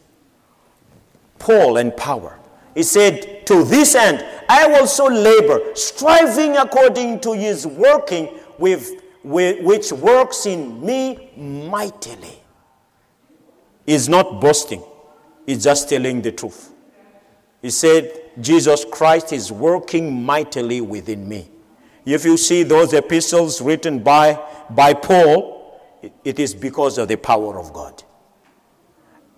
Paul 1.39 1.77
and 1.77 1.97
power. 1.97 2.39
He 2.75 2.83
said, 2.83 3.47
To 3.47 3.65
this 3.65 3.95
end, 3.95 4.25
I 4.49 4.73
also 4.79 5.07
labor, 5.07 5.75
striving 5.75 6.57
according 6.57 7.21
to 7.21 7.33
his 7.33 7.67
working, 7.67 8.29
with, 8.59 9.03
with, 9.23 9.65
which 9.65 9.93
works 9.93 10.47
in 10.47 10.85
me 10.85 11.31
mightily. 11.37 12.43
He's 13.87 14.09
not 14.09 14.41
boasting, 14.41 14.83
he's 15.47 15.65
just 15.65 15.89
telling 15.89 16.23
the 16.23 16.33
truth. 16.33 16.73
He 17.63 17.71
said, 17.71 18.31
Jesus 18.41 18.85
Christ 18.85 19.33
is 19.33 19.51
working 19.51 20.23
mightily 20.25 20.81
within 20.81 21.29
me. 21.29 21.49
If 22.05 22.25
you 22.25 22.37
see 22.37 22.63
those 22.63 22.93
epistles 22.93 23.61
written 23.61 24.03
by, 24.03 24.41
by 24.71 24.95
Paul, 24.95 25.81
it 26.25 26.39
is 26.39 26.55
because 26.55 26.99
of 26.99 27.09
the 27.09 27.17
power 27.17 27.59
of 27.59 27.73
God. 27.73 28.03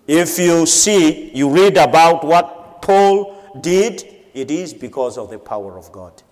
If 0.09 0.39
you 0.39 0.65
see, 0.65 1.31
you 1.35 1.51
read 1.51 1.77
about 1.77 2.25
what 2.25 2.81
Paul 2.81 3.37
did, 3.61 4.03
it 4.33 4.51
is 4.51 4.73
because 4.73 5.19
of 5.19 5.29
the 5.29 5.39
power 5.39 5.77
of 5.77 5.93
God. 5.93 6.23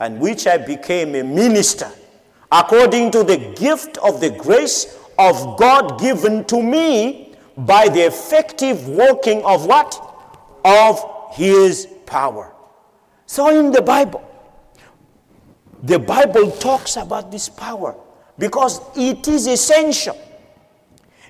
And 0.00 0.20
which 0.20 0.48
I 0.48 0.58
became 0.58 1.14
a 1.14 1.22
minister 1.22 1.88
according 2.50 3.12
to 3.12 3.22
the 3.22 3.36
gift 3.56 3.98
of 3.98 4.20
the 4.20 4.30
grace 4.30 4.98
of 5.16 5.56
God 5.56 6.00
given 6.00 6.44
to 6.46 6.60
me 6.60 7.36
by 7.56 7.88
the 7.88 8.06
effective 8.06 8.88
working 8.88 9.44
of 9.44 9.64
what? 9.64 9.94
Of 10.64 11.04
his 11.34 11.86
power. 12.06 12.52
So 13.26 13.48
in 13.56 13.70
the 13.70 13.82
Bible, 13.82 14.26
the 15.84 16.00
Bible 16.00 16.50
talks 16.50 16.96
about 16.96 17.30
this 17.30 17.48
power 17.48 17.94
because 18.38 18.80
it 18.96 19.28
is 19.28 19.46
essential. 19.46 20.18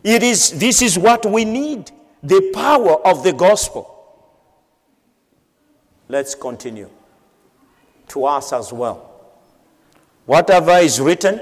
It 0.03 0.23
is, 0.23 0.59
this 0.59 0.83
is 0.83 0.99
what 0.99 1.27
we 1.27 1.45
need 1.45 1.91
the 2.23 2.51
power 2.53 3.07
of 3.07 3.23
the 3.23 3.33
gospel. 3.33 3.97
Let's 6.09 6.35
continue. 6.35 6.91
To 8.09 8.25
us 8.25 8.53
as 8.53 8.73
well. 8.73 9.07
Whatever 10.27 10.73
is 10.73 11.01
written 11.01 11.41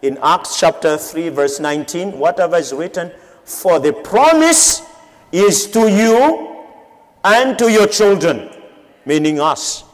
in 0.00 0.18
Acts 0.22 0.58
chapter 0.58 0.96
3, 0.96 1.30
verse 1.30 1.60
19, 1.60 2.18
whatever 2.18 2.56
is 2.56 2.72
written, 2.72 3.10
for 3.44 3.80
the 3.80 3.92
promise 3.92 4.82
is 5.32 5.66
to 5.72 5.90
you 5.90 6.64
and 7.24 7.58
to 7.58 7.70
your 7.70 7.86
children, 7.86 8.50
meaning 9.04 9.40
us. 9.40 9.84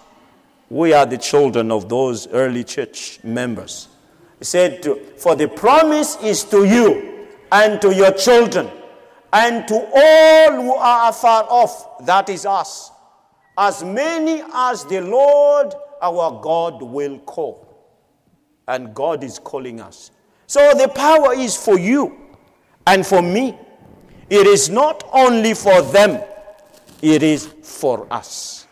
We 0.69 0.93
are 0.93 1.07
the 1.07 1.19
children 1.19 1.73
of 1.73 1.89
those 1.89 2.29
early 2.29 2.63
church 2.63 3.19
members. 3.25 3.89
He 4.39 4.45
said, 4.45 4.85
For 5.17 5.35
the 5.35 5.49
promise 5.49 6.17
is 6.23 6.45
to 6.45 6.65
you 6.65 7.10
and 7.53 7.81
to 7.81 7.95
your 7.95 8.13
children 8.13 8.71
and 9.33 9.67
to 9.69 9.75
all 9.75 10.63
who 10.63 10.75
are 10.75 11.11
afar 11.11 11.45
off, 11.49 12.05
that 12.07 12.29
is 12.29 12.47
us, 12.47 12.91
as 13.57 13.85
many 13.85 14.43
as 14.53 14.85
the 14.85 15.01
Lord 15.01 15.75
our 16.03 16.41
God 16.43 16.83
will 16.83 17.19
call. 17.21 17.67
And 18.67 18.95
God 18.95 19.25
is 19.25 19.39
calling 19.39 19.81
us. 19.81 20.11
So 20.47 20.75
the 20.75 20.89
power 20.89 21.35
is 21.35 21.57
for 21.57 21.79
you 21.79 22.17
and 22.87 23.07
for 23.07 23.23
me. 23.23 23.59
It 24.29 24.47
is 24.47 24.69
not 24.69 25.09
only 25.13 25.55
for 25.55 25.83
them, 25.83 26.23
it 27.03 27.23
is 27.23 27.47
for 27.63 28.07
us. 28.13 28.67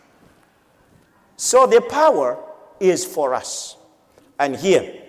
So 1.35 1.67
the 1.67 1.81
power 1.81 2.37
is 2.79 3.05
for 3.05 3.33
us. 3.33 3.77
And 4.39 4.55
here, 4.55 5.03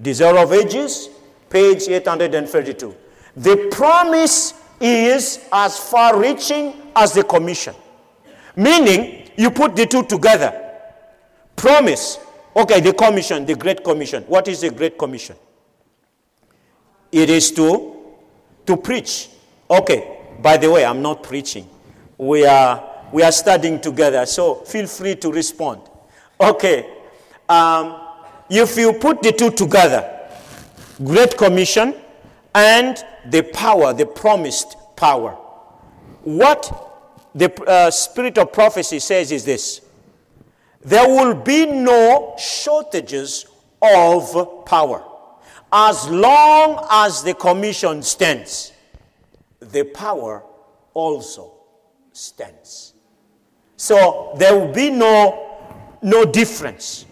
Desire 0.00 0.38
of 0.38 0.52
Ages, 0.52 1.10
page 1.50 1.88
832. 1.88 2.94
The 3.40 3.68
promise 3.70 4.52
is 4.80 5.48
as 5.50 5.78
far 5.78 6.20
reaching 6.20 6.74
as 6.94 7.14
the 7.14 7.24
commission. 7.24 7.74
Meaning, 8.54 9.30
you 9.36 9.50
put 9.50 9.74
the 9.74 9.86
two 9.86 10.04
together. 10.04 10.52
Promise. 11.56 12.18
Okay, 12.54 12.80
the 12.80 12.92
commission, 12.92 13.46
the 13.46 13.54
Great 13.54 13.82
Commission. 13.82 14.24
What 14.24 14.46
is 14.46 14.60
the 14.60 14.70
Great 14.70 14.98
Commission? 14.98 15.36
It 17.10 17.30
is 17.30 17.50
to, 17.52 17.96
to 18.66 18.76
preach. 18.76 19.30
Okay, 19.70 20.18
by 20.42 20.58
the 20.58 20.70
way, 20.70 20.84
I'm 20.84 21.00
not 21.00 21.22
preaching. 21.22 21.66
We 22.18 22.44
are, 22.44 23.06
we 23.10 23.22
are 23.22 23.32
studying 23.32 23.80
together, 23.80 24.26
so 24.26 24.56
feel 24.56 24.86
free 24.86 25.14
to 25.16 25.32
respond. 25.32 25.80
Okay, 26.38 26.86
um, 27.48 28.00
if 28.50 28.76
you 28.76 28.92
put 28.92 29.22
the 29.22 29.32
two 29.32 29.50
together, 29.50 30.28
Great 31.02 31.38
Commission 31.38 31.94
and 32.54 33.02
the 33.26 33.42
power, 33.42 33.92
the 33.92 34.06
promised 34.06 34.76
power. 34.96 35.32
What 36.22 36.88
the 37.34 37.52
uh, 37.64 37.90
spirit 37.90 38.38
of 38.38 38.52
prophecy 38.52 38.98
says 38.98 39.32
is 39.32 39.44
this 39.44 39.80
there 40.82 41.06
will 41.06 41.34
be 41.34 41.66
no 41.66 42.34
shortages 42.38 43.46
of 43.82 44.64
power. 44.64 45.04
As 45.72 46.08
long 46.08 46.86
as 46.90 47.22
the 47.22 47.34
commission 47.34 48.02
stands, 48.02 48.72
the 49.60 49.84
power 49.84 50.42
also 50.94 51.52
stands. 52.12 52.94
So 53.76 54.34
there 54.36 54.58
will 54.58 54.72
be 54.72 54.90
no, 54.90 55.58
no 56.02 56.24
difference, 56.24 57.06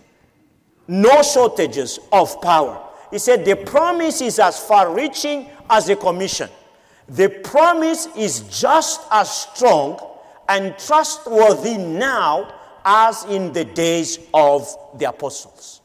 no 0.87 1.23
shortages 1.23 2.01
of 2.11 2.41
power. 2.43 2.88
He 3.11 3.19
said 3.19 3.45
the 3.45 3.57
promise 3.57 4.21
is 4.21 4.39
as 4.39 4.59
far 4.61 4.95
reaching 4.95 5.49
as 5.69 5.87
the 5.87 5.97
commission. 5.97 6.51
The 7.09 7.29
promise 7.29 8.07
is 8.17 8.41
just 8.61 9.01
as 9.11 9.31
strong 9.31 9.99
and 10.49 10.77
trustworthy 10.79 11.79
now 11.79 12.55
as 12.85 13.25
in 13.25 13.53
the 13.53 13.65
days 13.65 14.19
of 14.35 14.69
the 14.99 15.09
apostles. 15.09 15.81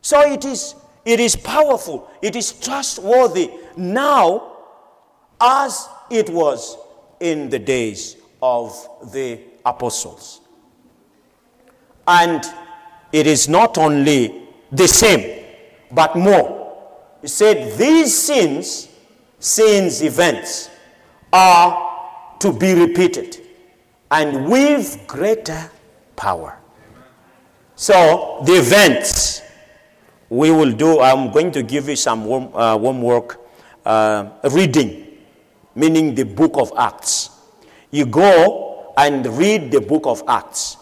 So 0.00 0.20
it 0.20 0.44
is, 0.44 0.74
it 1.04 1.20
is 1.20 1.36
powerful, 1.36 2.10
it 2.22 2.36
is 2.36 2.52
trustworthy 2.52 3.50
now 3.76 4.52
as 5.40 5.88
it 6.10 6.28
was 6.30 6.76
in 7.20 7.48
the 7.48 7.58
days 7.58 8.16
of 8.42 8.88
the 9.12 9.40
apostles. 9.64 10.40
And 12.06 12.44
it 13.12 13.26
is 13.26 13.48
not 13.48 13.78
only 13.78 14.48
the 14.70 14.88
same, 14.88 15.43
but 15.90 16.16
more. 16.16 16.64
He 17.22 17.28
said, 17.28 17.78
These 17.78 18.16
sins, 18.16 18.88
sins, 19.38 20.02
events, 20.02 20.70
are 21.32 22.36
to 22.40 22.52
be 22.52 22.74
repeated 22.74 23.40
and 24.10 24.48
with 24.48 25.04
greater 25.06 25.70
power. 26.16 26.58
So, 27.76 28.42
the 28.46 28.52
events 28.52 29.42
we 30.28 30.50
will 30.50 30.72
do, 30.72 31.00
I'm 31.00 31.32
going 31.32 31.50
to 31.52 31.62
give 31.62 31.88
you 31.88 31.96
some 31.96 32.22
uh, 32.54 32.78
homework 32.78 33.40
uh, 33.84 34.30
reading, 34.52 35.18
meaning 35.74 36.14
the 36.14 36.24
book 36.24 36.52
of 36.56 36.72
Acts. 36.78 37.30
You 37.90 38.06
go 38.06 38.92
and 38.96 39.26
read 39.26 39.70
the 39.72 39.80
book 39.80 40.06
of 40.06 40.22
Acts 40.28 40.76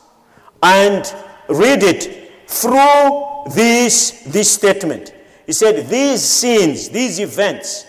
and 0.63 1.15
read 1.49 1.83
it 1.83 2.22
through 2.53 3.45
this, 3.55 4.23
this 4.27 4.53
statement. 4.53 5.15
He 5.47 5.53
said, 5.53 5.89
These 5.89 6.23
sins, 6.23 6.89
these 6.91 7.19
events 7.19 7.87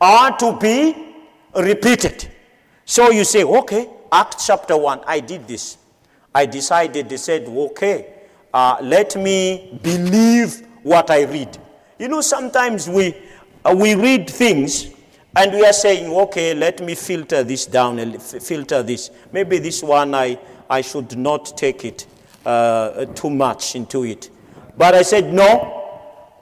are 0.00 0.36
to 0.38 0.56
be 0.58 1.14
repeated. 1.54 2.28
So 2.84 3.10
you 3.10 3.24
say, 3.24 3.44
Okay, 3.44 3.88
Acts 4.10 4.46
chapter 4.46 4.76
1, 4.76 5.02
I 5.06 5.20
did 5.20 5.46
this. 5.46 5.78
I 6.34 6.46
decided, 6.46 7.08
they 7.08 7.16
said, 7.16 7.46
Okay, 7.48 8.12
uh, 8.52 8.78
let 8.82 9.14
me 9.16 9.78
believe 9.82 10.66
what 10.82 11.10
I 11.10 11.22
read. 11.24 11.56
You 11.98 12.08
know, 12.08 12.20
sometimes 12.20 12.88
we, 12.88 13.14
uh, 13.64 13.74
we 13.78 13.94
read 13.94 14.28
things 14.28 14.90
and 15.36 15.52
we 15.52 15.64
are 15.64 15.72
saying, 15.72 16.10
okay, 16.12 16.54
let 16.54 16.80
me 16.80 16.96
filter 16.96 17.44
this 17.44 17.66
down 17.66 18.00
and 18.00 18.20
filter 18.20 18.82
this. 18.82 19.10
Maybe 19.30 19.58
this 19.58 19.80
one 19.80 20.12
I, 20.12 20.40
I 20.68 20.80
should 20.80 21.16
not 21.16 21.56
take 21.56 21.84
it 21.84 22.06
uh, 22.44 23.04
too 23.06 23.30
much 23.30 23.76
into 23.76 24.04
it. 24.04 24.30
But 24.76 24.94
I 24.94 25.02
said, 25.02 25.32
no, 25.32 25.80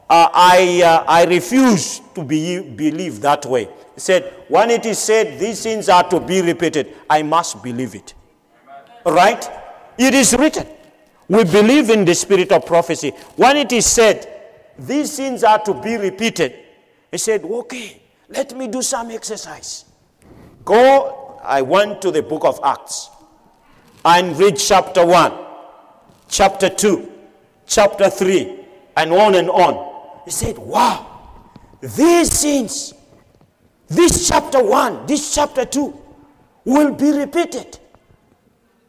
uh, 0.08 0.28
I, 0.32 0.82
uh, 0.84 1.04
I 1.06 1.24
refuse 1.24 2.00
to 2.14 2.22
be, 2.22 2.60
believe 2.62 3.20
that 3.20 3.44
way. 3.46 3.68
He 3.94 4.00
said, 4.00 4.32
when 4.48 4.70
it 4.70 4.86
is 4.86 4.98
said 4.98 5.38
these 5.38 5.62
things 5.62 5.88
are 5.88 6.08
to 6.10 6.20
be 6.20 6.40
repeated, 6.40 6.94
I 7.10 7.22
must 7.22 7.62
believe 7.62 7.94
it. 7.94 8.14
Amen. 9.04 9.16
Right? 9.16 9.50
It 9.98 10.14
is 10.14 10.34
written. 10.38 10.66
We 11.28 11.44
believe 11.44 11.90
in 11.90 12.04
the 12.04 12.14
spirit 12.14 12.52
of 12.52 12.64
prophecy. 12.64 13.10
When 13.36 13.56
it 13.56 13.72
is 13.72 13.84
said 13.86 14.26
these 14.78 15.16
things 15.16 15.44
are 15.44 15.58
to 15.64 15.74
be 15.74 15.96
repeated, 15.96 16.54
he 17.10 17.18
said, 17.18 17.44
okay, 17.44 18.00
let 18.28 18.56
me 18.56 18.68
do 18.68 18.82
some 18.82 19.10
exercise. 19.10 19.84
Go, 20.64 21.40
I 21.42 21.62
went 21.62 22.00
to 22.02 22.10
the 22.10 22.22
book 22.22 22.44
of 22.44 22.60
Acts 22.62 23.10
and 24.04 24.38
read 24.38 24.56
chapter 24.56 25.04
1, 25.04 25.32
chapter 26.28 26.68
2, 26.68 27.10
chapter 27.66 28.10
3, 28.10 28.64
and 28.96 29.12
on 29.12 29.34
and 29.34 29.50
on. 29.50 30.22
He 30.24 30.30
said, 30.30 30.58
Wow, 30.58 31.40
these 31.80 32.32
sins, 32.32 32.94
this 33.88 34.28
chapter 34.28 34.62
1, 34.62 35.06
this 35.06 35.34
chapter 35.34 35.64
2, 35.64 36.02
will 36.64 36.94
be 36.94 37.12
repeated. 37.12 37.78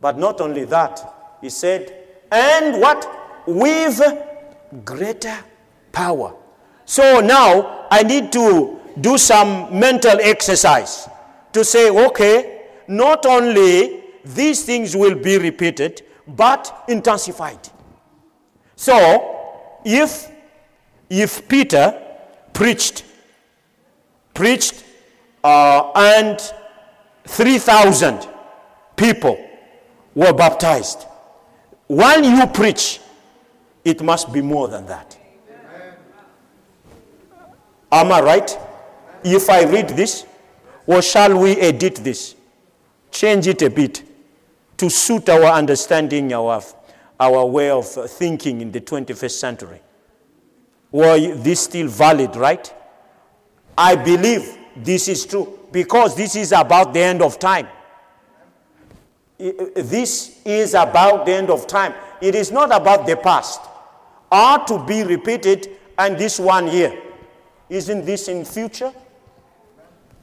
But 0.01 0.17
not 0.17 0.41
only 0.41 0.65
that, 0.65 1.37
he 1.41 1.49
said, 1.49 1.93
and 2.31 2.79
what? 2.81 3.07
With 3.47 4.01
greater 4.85 5.37
power. 5.91 6.35
So 6.85 7.19
now 7.21 7.87
I 7.89 8.03
need 8.03 8.31
to 8.33 8.79
do 8.99 9.17
some 9.17 9.79
mental 9.79 10.17
exercise 10.21 11.07
to 11.53 11.63
say, 11.63 11.89
okay, 11.89 12.67
not 12.87 13.25
only 13.25 14.03
these 14.25 14.63
things 14.63 14.95
will 14.95 15.15
be 15.15 15.37
repeated, 15.37 16.01
but 16.35 16.83
intensified. 16.87 17.59
So, 18.75 19.79
if, 19.83 20.29
if 21.09 21.47
Peter 21.47 22.01
preached, 22.53 23.03
preached, 24.33 24.83
uh, 25.43 25.91
and 25.95 26.39
3,000 27.25 28.27
people 28.95 29.37
were 30.15 30.33
baptized, 30.33 31.05
while 31.87 32.23
you 32.23 32.45
preach, 32.47 32.99
it 33.83 34.01
must 34.01 34.31
be 34.31 34.41
more 34.41 34.67
than 34.67 34.85
that. 34.85 35.17
Am 37.91 38.11
I 38.11 38.21
right? 38.21 38.57
If 39.23 39.49
I 39.49 39.63
read 39.65 39.89
this, 39.89 40.25
or 40.85 41.01
shall 41.01 41.37
we 41.37 41.51
edit 41.57 41.95
this? 41.95 42.35
Change 43.11 43.47
it 43.47 43.61
a 43.61 43.69
bit 43.69 44.03
to 44.79 44.89
suit 44.89 45.29
our 45.29 45.45
understanding, 45.45 46.33
our, 46.33 46.61
our 47.19 47.45
way 47.45 47.69
of 47.69 47.85
thinking 47.87 48.61
in 48.61 48.71
the 48.71 48.81
21st 48.81 49.31
century. 49.31 49.81
Well, 50.91 51.35
this 51.37 51.61
still 51.61 51.87
valid, 51.87 52.35
right? 52.35 52.73
I 53.77 53.95
believe 53.95 54.57
this 54.75 55.07
is 55.07 55.25
true 55.25 55.59
because 55.71 56.15
this 56.15 56.35
is 56.35 56.51
about 56.51 56.93
the 56.93 57.01
end 57.01 57.21
of 57.21 57.37
time. 57.37 57.67
This 59.37 60.41
is 60.43 60.73
about 60.73 61.25
the 61.25 61.33
end 61.33 61.49
of 61.49 61.67
time. 61.67 61.93
It 62.21 62.35
is 62.35 62.51
not 62.51 62.75
about 62.75 63.05
the 63.05 63.15
past. 63.15 63.61
Are 64.31 64.65
to 64.65 64.83
be 64.85 65.03
repeated 65.03 65.77
and 65.97 66.17
this 66.17 66.39
one 66.39 66.67
here. 66.67 67.01
Isn't 67.69 68.05
this 68.05 68.27
in 68.27 68.45
future? 68.45 68.93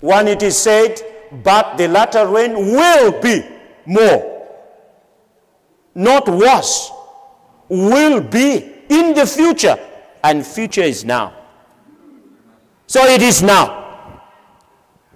When 0.01 0.29
it 0.29 0.43
is 0.43 0.57
said, 0.57 1.01
but 1.43 1.77
the 1.77 1.89
latter 1.89 2.27
rain 2.27 2.55
will 2.55 3.21
be 3.21 3.43
more, 3.87 4.36
not 5.97 6.29
worse, 6.29 6.93
will 7.71 8.21
be 8.21 8.75
in 8.89 9.15
the 9.15 9.27
future, 9.27 9.77
and 10.23 10.47
future 10.47 10.83
is 10.83 11.05
now. 11.05 11.33
So 12.87 13.03
it 13.07 13.23
is 13.23 13.43
now. 13.43 14.21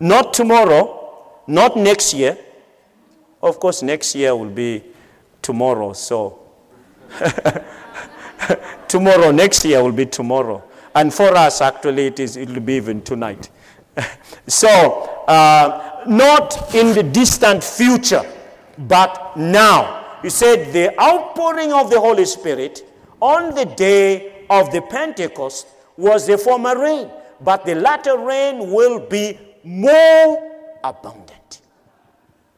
Not 0.01 0.33
tomorrow, 0.33 1.43
not 1.47 1.77
next 1.77 2.15
year. 2.15 2.37
Of 3.43 3.61
course, 3.61 3.83
next 3.83 4.15
year 4.15 4.35
will 4.35 4.49
be 4.51 4.83
tomorrow, 5.43 5.93
so. 5.93 6.39
tomorrow, 8.89 9.31
next 9.31 9.65
year 9.67 9.83
will 9.83 9.93
be 9.93 10.07
tomorrow. 10.07 10.65
And 10.95 11.13
for 11.13 11.29
us, 11.37 11.61
actually, 11.61 12.07
it, 12.07 12.21
is, 12.21 12.39
it 12.39 12.49
will 12.49 12.61
be 12.61 12.75
even 12.75 13.03
tonight. 13.03 13.51
so, 14.47 15.25
uh, 15.29 16.05
not 16.07 16.75
in 16.75 16.95
the 16.95 17.03
distant 17.03 17.63
future, 17.63 18.25
but 18.79 19.37
now. 19.37 20.00
He 20.23 20.31
said 20.31 20.73
the 20.73 20.99
outpouring 21.01 21.73
of 21.73 21.91
the 21.91 22.01
Holy 22.01 22.25
Spirit 22.25 22.85
on 23.21 23.55
the 23.55 23.65
day 23.65 24.45
of 24.51 24.71
the 24.73 24.83
Pentecost 24.83 25.67
was 25.97 26.27
the 26.27 26.37
former 26.37 26.79
rain, 26.79 27.11
but 27.41 27.65
the 27.65 27.75
latter 27.75 28.19
rain 28.19 28.73
will 28.73 29.01
be 29.01 29.39
more 29.65 30.51
abundant. 30.83 31.61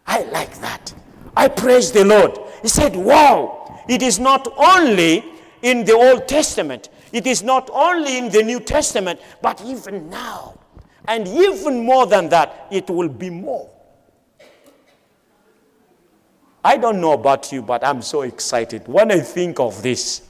I 0.06 0.22
like 0.24 0.58
that. 0.60 0.94
I 1.36 1.48
praise 1.48 1.92
the 1.92 2.04
Lord. 2.04 2.38
He 2.62 2.68
said, 2.68 2.94
Wow, 2.94 3.82
it 3.88 4.02
is 4.02 4.18
not 4.18 4.52
only 4.56 5.24
in 5.62 5.84
the 5.84 5.94
Old 5.94 6.28
Testament, 6.28 6.88
it 7.12 7.26
is 7.26 7.42
not 7.42 7.70
only 7.72 8.18
in 8.18 8.28
the 8.28 8.42
New 8.42 8.60
Testament, 8.60 9.20
but 9.40 9.62
even 9.64 10.10
now. 10.10 10.58
And 11.06 11.26
even 11.26 11.84
more 11.84 12.06
than 12.06 12.28
that, 12.28 12.68
it 12.70 12.88
will 12.88 13.08
be 13.08 13.30
more. 13.30 13.68
I 16.64 16.76
don't 16.76 17.00
know 17.00 17.12
about 17.12 17.50
you, 17.52 17.62
but 17.62 17.84
I'm 17.84 18.02
so 18.02 18.22
excited 18.22 18.86
when 18.86 19.10
I 19.10 19.20
think 19.20 19.58
of 19.58 19.82
this 19.82 20.22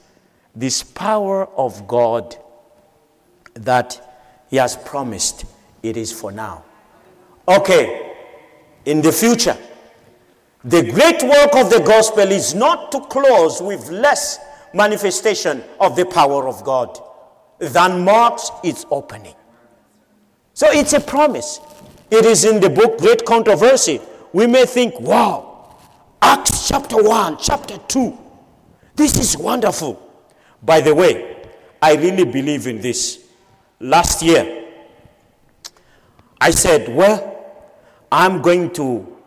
this 0.55 0.83
power 0.83 1.47
of 1.57 1.87
God 1.87 2.35
that 3.55 3.99
He 4.49 4.57
has 4.57 4.77
promised. 4.77 5.45
It 5.81 5.97
is 5.97 6.11
for 6.11 6.31
now. 6.31 6.63
Okay, 7.47 8.15
in 8.85 9.01
the 9.01 9.11
future, 9.11 9.57
the 10.63 10.83
great 10.83 11.21
work 11.23 11.55
of 11.55 11.69
the 11.69 11.83
gospel 11.85 12.31
is 12.31 12.55
not 12.55 12.91
to 12.93 13.01
close 13.01 13.61
with 13.61 13.89
less 13.89 14.39
manifestation 14.73 15.63
of 15.79 15.95
the 15.95 16.05
power 16.05 16.47
of 16.47 16.63
God 16.63 16.99
than 17.59 18.03
marks 18.03 18.49
its 18.63 18.85
opening. 18.89 19.35
So 20.53 20.67
it's 20.71 20.93
a 20.93 20.99
promise. 21.01 21.59
It 22.09 22.25
is 22.25 22.45
in 22.45 22.61
the 22.61 22.69
book 22.69 22.99
Great 22.99 23.25
Controversy. 23.25 23.99
We 24.31 24.47
may 24.47 24.65
think, 24.65 24.99
wow, 24.99 25.52
Acts 26.25 26.69
chapter 26.69 27.03
1, 27.03 27.37
chapter 27.37 27.77
2. 27.77 28.17
This 28.95 29.17
is 29.19 29.37
wonderful. 29.37 30.01
By 30.63 30.79
the 30.79 30.95
way, 30.95 31.35
I 31.81 31.95
really 31.95 32.23
believe 32.23 32.65
in 32.65 32.79
this. 32.79 33.25
Last 33.81 34.21
year, 34.23 34.63
I 36.39 36.51
said, 36.51 36.87
well, 36.95 37.45
I'm 38.09 38.41
going 38.41 38.71
to 38.71 39.17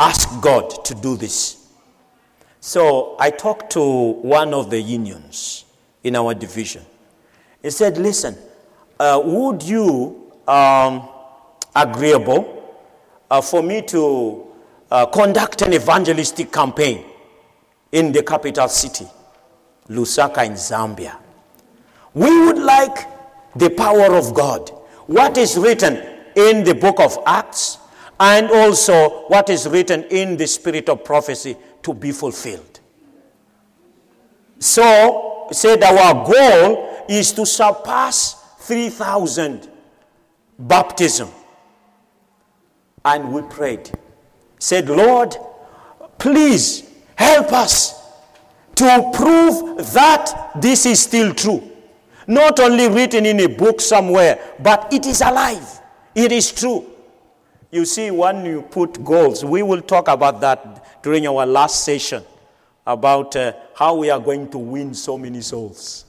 ask 0.00 0.28
God 0.40 0.84
to 0.86 0.96
do 0.96 1.16
this. 1.16 1.64
So 2.58 3.14
I 3.20 3.30
talked 3.30 3.70
to 3.74 3.82
one 3.82 4.52
of 4.52 4.68
the 4.68 4.80
unions 4.80 5.64
in 6.02 6.16
our 6.16 6.34
division. 6.34 6.82
He 7.62 7.70
said, 7.70 7.98
listen, 7.98 8.36
uh, 8.98 9.22
would 9.24 9.62
you 9.62 10.32
um, 10.48 11.08
agreeable 11.76 12.80
uh, 13.30 13.40
for 13.40 13.62
me 13.62 13.80
to 13.82 14.51
uh, 14.92 15.06
conduct 15.06 15.62
an 15.62 15.72
evangelistic 15.72 16.52
campaign 16.52 17.02
in 17.92 18.12
the 18.12 18.22
capital 18.22 18.68
city, 18.68 19.06
Lusaka 19.88 20.44
in 20.44 20.52
Zambia? 20.52 21.16
We 22.12 22.46
would 22.46 22.58
like 22.58 23.08
the 23.56 23.70
power 23.70 24.14
of 24.14 24.34
God. 24.34 24.68
What 25.06 25.38
is 25.38 25.56
written 25.56 25.94
in 26.36 26.62
the 26.62 26.74
book 26.74 27.00
of 27.00 27.18
Acts 27.26 27.78
and 28.20 28.50
also 28.50 29.26
what 29.28 29.48
is 29.48 29.66
written 29.66 30.04
in 30.04 30.36
the 30.36 30.46
spirit 30.46 30.88
of 30.90 31.04
prophecy 31.04 31.56
to 31.82 31.94
be 31.94 32.12
fulfilled. 32.12 32.80
So, 34.58 35.48
said 35.50 35.82
our 35.82 36.24
goal 36.24 37.04
is 37.08 37.32
to 37.32 37.46
surpass 37.46 38.34
3,000 38.60 39.68
baptism. 40.58 41.30
And 43.04 43.32
we 43.32 43.42
prayed. 43.42 43.90
Said, 44.62 44.88
Lord, 44.88 45.36
please 46.18 46.88
help 47.16 47.52
us 47.52 48.00
to 48.76 49.10
prove 49.12 49.92
that 49.92 50.52
this 50.54 50.86
is 50.86 51.02
still 51.02 51.34
true. 51.34 51.68
Not 52.28 52.60
only 52.60 52.88
written 52.88 53.26
in 53.26 53.40
a 53.40 53.48
book 53.48 53.80
somewhere, 53.80 54.38
but 54.60 54.92
it 54.92 55.04
is 55.04 55.20
alive. 55.20 55.80
It 56.14 56.30
is 56.30 56.52
true. 56.52 56.86
You 57.72 57.84
see, 57.84 58.12
when 58.12 58.46
you 58.46 58.62
put 58.62 59.02
goals, 59.02 59.44
we 59.44 59.64
will 59.64 59.82
talk 59.82 60.06
about 60.06 60.40
that 60.42 61.02
during 61.02 61.26
our 61.26 61.44
last 61.44 61.84
session 61.84 62.22
about 62.86 63.34
uh, 63.34 63.54
how 63.74 63.96
we 63.96 64.10
are 64.10 64.20
going 64.20 64.48
to 64.50 64.58
win 64.58 64.94
so 64.94 65.18
many 65.18 65.40
souls. 65.40 66.04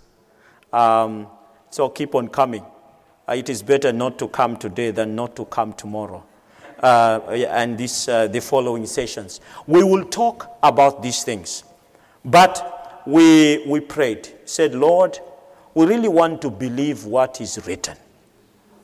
Um, 0.71 1.25
so 1.71 1.89
keep 1.89 2.13
on 2.13 2.27
coming. 2.27 2.63
Uh, 3.27 3.33
it 3.33 3.49
is 3.49 3.63
better 3.63 3.91
not 3.91 4.19
to 4.19 4.27
come 4.27 4.57
today 4.57 4.91
than 4.91 5.15
not 5.15 5.35
to 5.37 5.45
come 5.45 5.73
tomorrow. 5.73 6.23
Uh, 6.83 7.21
and 7.49 7.77
this, 7.77 8.09
uh, 8.09 8.27
the 8.27 8.41
following 8.41 8.85
sessions. 8.85 9.39
We 9.67 9.83
will 9.83 10.03
talk 10.03 10.57
about 10.61 11.01
these 11.01 11.23
things. 11.23 11.63
But 12.25 13.01
we, 13.05 13.65
we 13.65 13.79
prayed, 13.79 14.27
said, 14.43 14.75
Lord, 14.75 15.17
we 15.73 15.85
really 15.85 16.09
want 16.09 16.41
to 16.41 16.49
believe 16.49 17.05
what 17.05 17.39
is 17.39 17.65
written, 17.65 17.95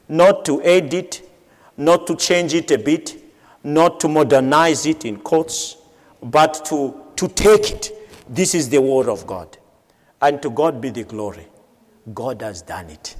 not 0.07 0.45
to 0.45 0.63
edit, 0.63 1.29
not 1.75 2.07
to 2.07 2.15
change 2.15 2.53
it 2.53 2.71
a 2.71 2.77
bit, 2.77 3.21
not 3.65 3.99
to 3.99 4.07
modernize 4.07 4.85
it 4.85 5.03
in 5.03 5.17
quotes, 5.17 5.75
but 6.23 6.63
to, 6.67 7.01
to 7.17 7.27
take 7.27 7.69
it. 7.69 7.91
This 8.29 8.55
is 8.55 8.69
the 8.69 8.81
word 8.81 9.09
of 9.09 9.27
God. 9.27 9.57
And 10.21 10.41
to 10.41 10.49
God 10.49 10.79
be 10.79 10.89
the 10.89 11.03
glory. 11.03 11.47
God 12.13 12.41
has 12.41 12.61
done 12.61 12.89
it. 12.89 13.17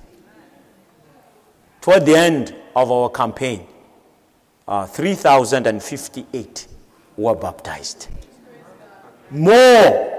Toward 1.82 2.06
the 2.06 2.16
end 2.16 2.56
of 2.76 2.92
our 2.92 3.10
campaign, 3.10 3.68
uh, 4.70 4.86
3,058 4.86 6.68
were 7.18 7.36
baptized. 7.36 8.08
More. 9.32 10.16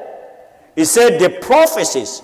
He 0.74 0.84
said 0.84 1.20
the 1.20 1.38
prophecies 1.40 2.20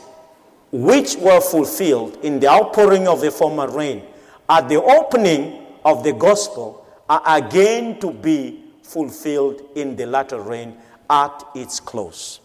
which 0.72 1.16
were 1.16 1.40
fulfilled 1.40 2.18
in 2.22 2.40
the 2.40 2.48
outpouring 2.48 3.06
of 3.06 3.20
the 3.20 3.30
former 3.30 3.68
rain 3.68 4.02
at 4.48 4.68
the 4.68 4.82
opening 4.82 5.66
of 5.84 6.02
the 6.02 6.12
gospel 6.12 6.84
are 7.08 7.22
again 7.38 7.98
to 8.00 8.10
be 8.10 8.64
fulfilled 8.82 9.62
in 9.76 9.94
the 9.96 10.06
latter 10.06 10.40
rain, 10.40 10.76
at 11.08 11.44
its 11.54 11.78
close. 11.78 12.40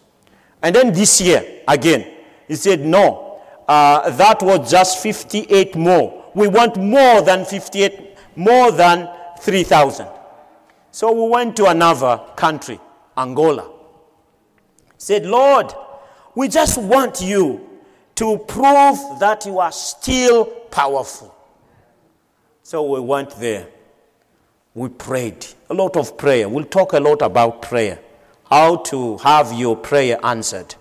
And 0.62 0.74
then 0.74 0.92
this 0.92 1.20
year, 1.20 1.62
again, 1.66 2.06
he 2.46 2.54
said, 2.54 2.80
no, 2.80 3.40
uh, 3.66 4.10
that 4.10 4.40
was 4.42 4.70
just 4.70 5.02
58 5.02 5.74
more. 5.74 6.30
We 6.34 6.46
want 6.46 6.76
more 6.76 7.22
than 7.22 7.44
58, 7.44 8.16
more 8.36 8.70
than 8.70 9.08
3,000. 9.42 10.06
So 10.92 11.10
we 11.10 11.28
went 11.28 11.56
to 11.56 11.66
another 11.66 12.20
country, 12.36 12.78
Angola. 13.18 13.68
Said, 14.96 15.26
Lord, 15.26 15.72
we 16.36 16.46
just 16.46 16.80
want 16.80 17.20
you 17.20 17.68
to 18.14 18.38
prove 18.38 19.18
that 19.18 19.44
you 19.44 19.58
are 19.58 19.72
still 19.72 20.44
powerful. 20.44 21.34
So 22.62 22.84
we 22.84 23.00
went 23.00 23.30
there. 23.40 23.66
We 24.74 24.90
prayed. 24.90 25.44
A 25.70 25.74
lot 25.74 25.96
of 25.96 26.16
prayer. 26.16 26.48
We'll 26.48 26.64
talk 26.64 26.92
a 26.92 27.00
lot 27.00 27.20
about 27.20 27.62
prayer. 27.62 27.98
How 28.48 28.76
to 28.76 29.18
have 29.18 29.52
your 29.52 29.76
prayer 29.76 30.18
answered. 30.22 30.76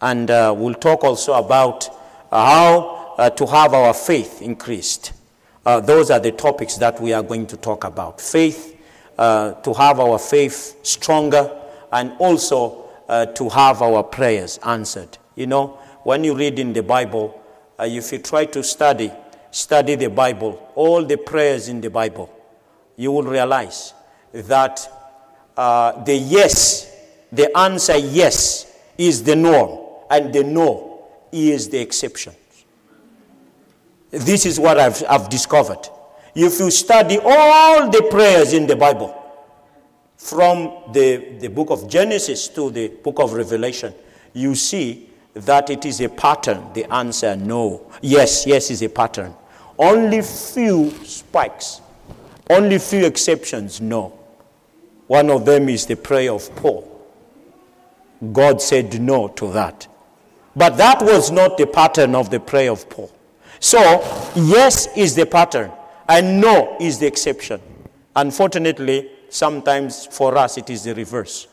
And 0.00 0.30
uh, 0.30 0.54
we'll 0.56 0.74
talk 0.74 1.04
also 1.04 1.34
about 1.34 1.88
uh, 2.32 2.46
how 2.46 3.14
uh, 3.18 3.30
to 3.30 3.46
have 3.46 3.74
our 3.74 3.92
faith 3.92 4.40
increased. 4.40 5.12
Uh, 5.66 5.80
those 5.80 6.12
are 6.12 6.20
the 6.20 6.30
topics 6.30 6.76
that 6.76 7.00
we 7.00 7.12
are 7.12 7.24
going 7.24 7.44
to 7.44 7.56
talk 7.56 7.82
about. 7.82 8.20
Faith, 8.20 8.80
uh, 9.18 9.52
to 9.54 9.74
have 9.74 9.98
our 9.98 10.16
faith 10.16 10.78
stronger, 10.84 11.50
and 11.90 12.12
also 12.20 12.88
uh, 13.08 13.26
to 13.26 13.48
have 13.48 13.82
our 13.82 14.04
prayers 14.04 14.60
answered. 14.64 15.18
You 15.34 15.48
know, 15.48 15.78
when 16.04 16.22
you 16.22 16.36
read 16.36 16.60
in 16.60 16.72
the 16.72 16.84
Bible, 16.84 17.42
if 17.80 18.12
you 18.12 18.18
try 18.18 18.44
to 18.44 18.62
study, 18.62 19.10
study 19.50 19.96
the 19.96 20.08
Bible, 20.08 20.70
all 20.76 21.04
the 21.04 21.16
prayers 21.16 21.68
in 21.68 21.80
the 21.80 21.90
Bible, 21.90 22.32
you 22.96 23.10
will 23.10 23.24
realize 23.24 23.92
that 24.32 24.88
uh, 25.56 26.04
the 26.04 26.14
yes, 26.14 26.94
the 27.32 27.54
answer 27.58 27.96
yes, 27.96 28.72
is 28.96 29.24
the 29.24 29.34
norm, 29.34 29.80
and 30.10 30.32
the 30.32 30.44
no 30.44 31.08
is 31.32 31.68
the 31.70 31.80
exception. 31.80 32.34
This 34.10 34.46
is 34.46 34.58
what 34.60 34.78
I've, 34.78 35.02
I've 35.08 35.28
discovered. 35.28 35.88
If 36.34 36.58
you 36.60 36.70
study 36.70 37.18
all 37.22 37.90
the 37.90 38.08
prayers 38.10 38.52
in 38.52 38.66
the 38.66 38.76
Bible, 38.76 39.22
from 40.16 40.92
the, 40.92 41.36
the 41.38 41.48
book 41.48 41.70
of 41.70 41.88
Genesis 41.88 42.48
to 42.48 42.70
the 42.70 42.88
book 42.88 43.18
of 43.18 43.32
Revelation, 43.32 43.94
you 44.32 44.54
see 44.54 45.10
that 45.34 45.70
it 45.70 45.84
is 45.84 46.00
a 46.00 46.08
pattern. 46.08 46.72
The 46.72 46.90
answer 46.92 47.36
no. 47.36 47.90
Yes, 48.00 48.46
yes 48.46 48.70
is 48.70 48.82
a 48.82 48.88
pattern. 48.88 49.34
Only 49.78 50.22
few 50.22 50.90
spikes 51.04 51.80
only 52.48 52.78
few 52.78 53.04
exceptions, 53.04 53.80
no. 53.80 54.18
One 55.08 55.30
of 55.30 55.44
them 55.44 55.68
is 55.68 55.86
the 55.86 55.96
prayer 55.96 56.32
of 56.32 56.54
Paul. 56.56 56.92
God 58.32 58.62
said 58.62 59.00
no 59.00 59.28
to 59.28 59.52
that. 59.52 59.88
But 60.54 60.76
that 60.78 61.02
was 61.02 61.30
not 61.30 61.58
the 61.58 61.66
pattern 61.66 62.14
of 62.14 62.30
the 62.30 62.40
prayer 62.40 62.70
of 62.70 62.88
Paul. 62.88 63.10
So, 63.60 63.78
yes 64.36 64.88
is 64.96 65.14
the 65.14 65.26
pattern, 65.26 65.72
and 66.08 66.40
no 66.40 66.76
is 66.80 66.98
the 66.98 67.06
exception. 67.06 67.60
Unfortunately, 68.14 69.10
sometimes 69.28 70.06
for 70.06 70.36
us 70.36 70.58
it 70.58 70.70
is 70.70 70.84
the 70.84 70.94
reverse. 70.94 71.48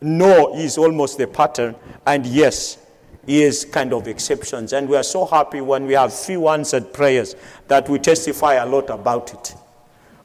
No 0.00 0.54
is 0.54 0.78
almost 0.78 1.18
the 1.18 1.26
pattern, 1.26 1.74
and 2.06 2.24
yes 2.26 2.78
is 3.26 3.64
kind 3.64 3.92
of 3.92 4.08
exceptions. 4.08 4.72
And 4.72 4.88
we 4.88 4.96
are 4.96 5.02
so 5.02 5.26
happy 5.26 5.60
when 5.60 5.86
we 5.86 5.92
have 5.92 6.12
few 6.12 6.48
answered 6.48 6.92
prayers 6.92 7.36
that 7.68 7.88
we 7.88 7.98
testify 7.98 8.54
a 8.54 8.66
lot 8.66 8.90
about 8.90 9.32
it. 9.34 9.54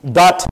That 0.03 0.45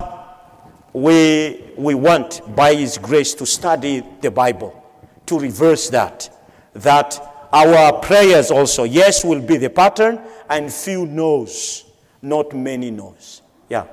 we, 0.91 1.71
we 1.77 1.95
want, 1.95 2.55
by 2.55 2.75
His 2.75 2.97
grace, 2.97 3.33
to 3.35 3.45
study 3.45 4.03
the 4.21 4.29
Bible, 4.29 4.83
to 5.25 5.39
reverse 5.39 5.89
that. 5.89 6.29
That 6.73 7.32
our 7.54 7.93
prayers 7.99 8.49
also, 8.49 8.84
yes, 8.84 9.24
will 9.24 9.39
be 9.39 9.58
the 9.58 9.70
pattern, 9.70 10.20
and 10.49 10.74
few 10.74 11.06
knows, 11.06 11.86
not 12.22 12.54
many 12.54 12.89
knows. 12.89 13.43
Yeah. 13.70 13.86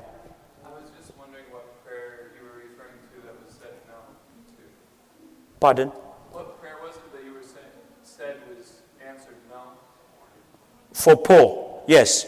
I 0.65 0.71
was 0.71 0.91
just 0.99 1.13
wondering 1.19 1.45
what 1.51 1.85
prayer 1.85 2.33
you 2.39 2.45
were 2.45 2.57
referring 2.57 2.99
to 3.13 3.27
that 3.27 3.37
was 3.45 3.55
said 3.55 3.75
no 3.87 3.95
to. 4.57 4.63
Pardon? 5.61 5.89
What 6.33 6.59
prayer 6.61 6.79
was 6.83 6.97
it 6.97 7.13
that 7.13 7.23
you 7.23 7.35
were 7.35 7.43
saying, 7.43 7.67
said 8.03 8.41
was 8.49 8.81
answered 9.07 9.37
no? 9.51 9.61
For 10.93 11.17
Paul, 11.17 11.85
yes. 11.87 12.27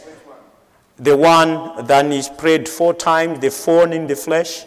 The 0.97 1.17
one 1.17 1.87
that 1.87 2.07
is 2.13 2.29
prayed 2.29 2.69
four 2.69 2.93
times, 2.93 3.41
the 3.41 3.51
thorn 3.51 3.95
in 3.95 4.07
the 4.07 4.17
flesh. 4.17 4.67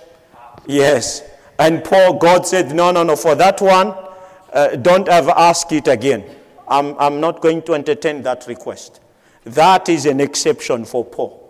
Yes. 0.66 1.22
And 1.60 1.84
Paul, 1.84 2.18
God 2.18 2.48
said, 2.48 2.76
no, 2.76 2.92
no, 2.92 3.04
no, 3.04 3.16
for 3.16 3.36
that 3.36 3.62
one, 3.62 3.94
uh, 4.52 4.76
don't 4.76 5.08
ever 5.08 5.32
ask 5.32 5.72
it 5.72 5.88
again. 5.88 6.26
I'm, 6.68 6.98
I'm 6.98 7.20
not 7.20 7.42
going 7.42 7.62
to 7.64 7.74
entertain 7.74 8.22
that 8.24 8.46
request. 8.48 9.02
That 9.44 9.90
is 9.90 10.06
an 10.06 10.20
exception 10.20 10.86
for 10.86 11.06
Paul. 11.06 11.42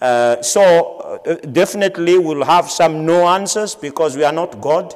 Uh, 0.00 0.42
so 0.42 1.20
uh, 1.26 1.34
definitely 1.52 2.18
we'll 2.18 2.44
have 2.44 2.70
some 2.70 3.06
no 3.06 3.26
answers 3.28 3.74
because 3.74 4.16
we 4.16 4.24
are 4.24 4.32
not 4.32 4.60
God. 4.60 4.94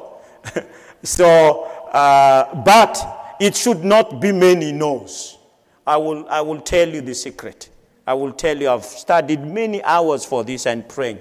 so, 1.02 1.64
uh, 1.92 2.62
but 2.62 3.36
it 3.40 3.54
should 3.56 3.84
not 3.84 4.20
be 4.20 4.32
many 4.32 4.72
no's. 4.72 5.38
I 5.86 5.96
will, 5.96 6.28
I 6.28 6.40
will 6.40 6.60
tell 6.60 6.88
you 6.88 7.00
the 7.00 7.14
secret. 7.14 7.70
I 8.06 8.14
will 8.14 8.32
tell 8.32 8.56
you, 8.56 8.70
I've 8.70 8.84
studied 8.84 9.40
many 9.44 9.82
hours 9.84 10.24
for 10.24 10.42
this 10.42 10.66
and 10.66 10.88
praying. 10.88 11.18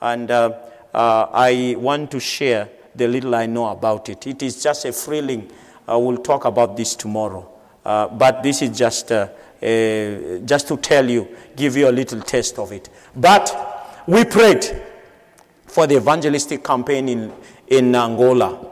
And 0.00 0.30
uh, 0.30 0.58
uh, 0.92 1.26
I 1.32 1.76
want 1.78 2.10
to 2.12 2.20
share 2.20 2.68
the 2.94 3.06
little 3.06 3.34
I 3.34 3.46
know 3.46 3.68
about 3.68 4.08
it. 4.08 4.26
It 4.26 4.42
is 4.42 4.62
just 4.62 4.84
a 4.84 4.92
thrilling. 4.92 5.50
I 5.86 5.96
will 5.96 6.16
talk 6.16 6.44
about 6.44 6.76
this 6.76 6.94
tomorrow. 6.96 7.51
Uh, 7.84 8.08
but 8.08 8.42
this 8.42 8.62
is 8.62 8.76
just, 8.76 9.10
uh, 9.10 9.28
just 10.44 10.68
to 10.68 10.76
tell 10.76 11.08
you, 11.08 11.28
give 11.56 11.76
you 11.76 11.88
a 11.88 11.92
little 11.92 12.20
taste 12.20 12.58
of 12.58 12.72
it. 12.72 12.88
But 13.14 14.02
we 14.06 14.24
prayed 14.24 14.64
for 15.66 15.86
the 15.86 15.96
evangelistic 15.96 16.62
campaign 16.62 17.08
in, 17.08 17.32
in 17.66 17.94
Angola. 17.94 18.68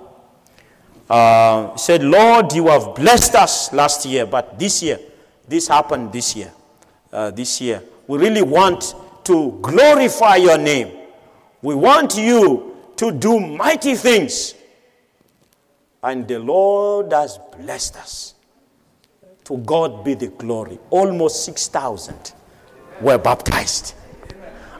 Uh, 1.09 1.77
said, 1.77 2.05
Lord, 2.05 2.53
you 2.53 2.69
have 2.69 2.95
blessed 2.95 3.35
us 3.35 3.73
last 3.73 4.07
year, 4.07 4.27
but 4.27 4.59
this 4.59 4.83
year, 4.83 4.99
this 5.49 5.67
happened 5.67 6.13
this 6.13 6.37
year 6.37 6.53
uh, 7.13 7.31
this 7.31 7.61
year. 7.61 7.83
We 8.07 8.19
really 8.19 8.43
want 8.43 8.95
to 9.25 9.59
glorify 9.61 10.37
your 10.37 10.59
name. 10.59 10.97
We 11.63 11.75
want 11.75 12.17
you 12.17 12.77
to 12.97 13.13
do 13.13 13.39
mighty 13.41 13.95
things. 13.95 14.55
And 16.03 16.27
the 16.27 16.39
Lord 16.39 17.13
has 17.13 17.39
blessed 17.59 17.97
us. 17.97 18.35
To 19.51 19.57
God 19.57 20.05
be 20.05 20.15
the 20.15 20.29
glory. 20.29 20.79
Almost 20.91 21.45
6,000 21.45 22.35
were 23.01 23.19
baptized. 23.19 23.95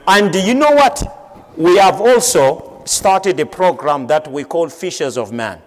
And 0.07 0.33
you 0.33 0.53
know 0.53 0.71
what? 0.71 1.51
We 1.57 1.75
have 1.75 1.99
also 1.99 2.81
started 2.85 3.37
a 3.41 3.45
program 3.45 4.07
that 4.07 4.31
we 4.31 4.45
call 4.45 4.69
Fishers 4.69 5.17
of 5.17 5.33
Man. 5.33 5.61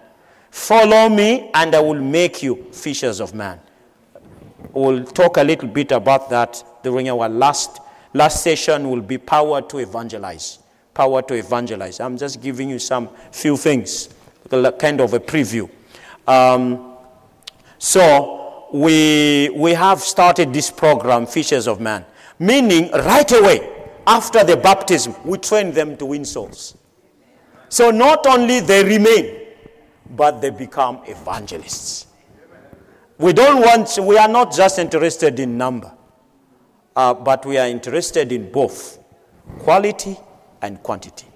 Follow 0.49 1.07
me, 1.09 1.51
and 1.53 1.75
I 1.75 1.81
will 1.81 2.01
make 2.01 2.41
you 2.41 2.65
fishers 2.71 3.19
of 3.19 3.35
man. 3.35 3.59
We'll 4.71 5.03
talk 5.03 5.37
a 5.37 5.43
little 5.43 5.69
bit 5.69 5.91
about 5.91 6.31
that 6.31 6.63
during 6.81 7.07
our 7.07 7.29
last, 7.29 7.81
last 8.13 8.41
session 8.41 8.89
will 8.89 9.01
be 9.01 9.19
power 9.19 9.61
to 9.61 9.77
evangelize. 9.77 10.57
Power 10.95 11.21
to 11.21 11.35
evangelize. 11.35 11.99
I'm 11.99 12.17
just 12.17 12.41
giving 12.41 12.69
you 12.69 12.79
some 12.79 13.09
few 13.31 13.55
things, 13.55 14.09
kind 14.49 14.99
of 14.99 15.13
a 15.13 15.19
preview. 15.19 15.69
Um, 16.25 16.95
so 17.77 18.44
we, 18.73 19.49
we 19.55 19.73
have 19.73 20.01
started 20.01 20.53
this 20.53 20.71
program, 20.71 21.25
Fishers 21.25 21.67
of 21.67 21.79
Man, 21.79 22.05
meaning 22.39 22.91
right 22.91 23.31
away 23.31 23.71
after 24.07 24.43
the 24.43 24.57
baptism, 24.57 25.15
we 25.23 25.37
train 25.37 25.71
them 25.71 25.97
to 25.97 26.05
win 26.05 26.25
souls. 26.25 26.77
So 27.69 27.91
not 27.91 28.27
only 28.27 28.59
they 28.59 28.83
remain, 28.83 29.47
but 30.11 30.41
they 30.41 30.51
become 30.51 31.01
evangelists. 31.07 32.07
We 33.17 33.33
don't 33.33 33.61
want, 33.61 33.97
we 34.01 34.17
are 34.17 34.27
not 34.27 34.53
just 34.53 34.77
interested 34.77 35.39
in 35.39 35.57
number, 35.57 35.91
uh, 36.95 37.13
but 37.13 37.45
we 37.45 37.57
are 37.57 37.67
interested 37.67 38.31
in 38.31 38.51
both 38.51 38.99
quality 39.59 40.17
and 40.61 40.81
quantity. 40.83 41.27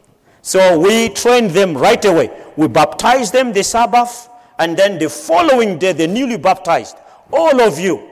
So 0.41 0.79
we 0.79 1.09
train 1.09 1.47
them 1.47 1.77
right 1.77 2.03
away. 2.05 2.31
We 2.55 2.67
baptize 2.67 3.31
them 3.31 3.53
the 3.53 3.63
Sabbath, 3.63 4.29
and 4.57 4.77
then 4.77 4.99
the 4.99 5.09
following 5.09 5.79
day, 5.79 5.93
the 5.93 6.07
newly 6.07 6.37
baptized, 6.37 6.97
all 7.31 7.61
of 7.61 7.79
you, 7.79 8.09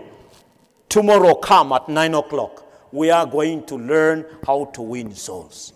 tomorrow 0.89 1.36
come 1.36 1.74
at 1.74 1.89
9 1.89 2.13
o'clock. 2.13 2.65
We 2.91 3.09
are 3.09 3.26
going 3.26 3.65
to 3.65 3.76
learn 3.76 4.26
how 4.45 4.65
to 4.65 4.82
win 4.82 5.13
souls. 5.13 5.74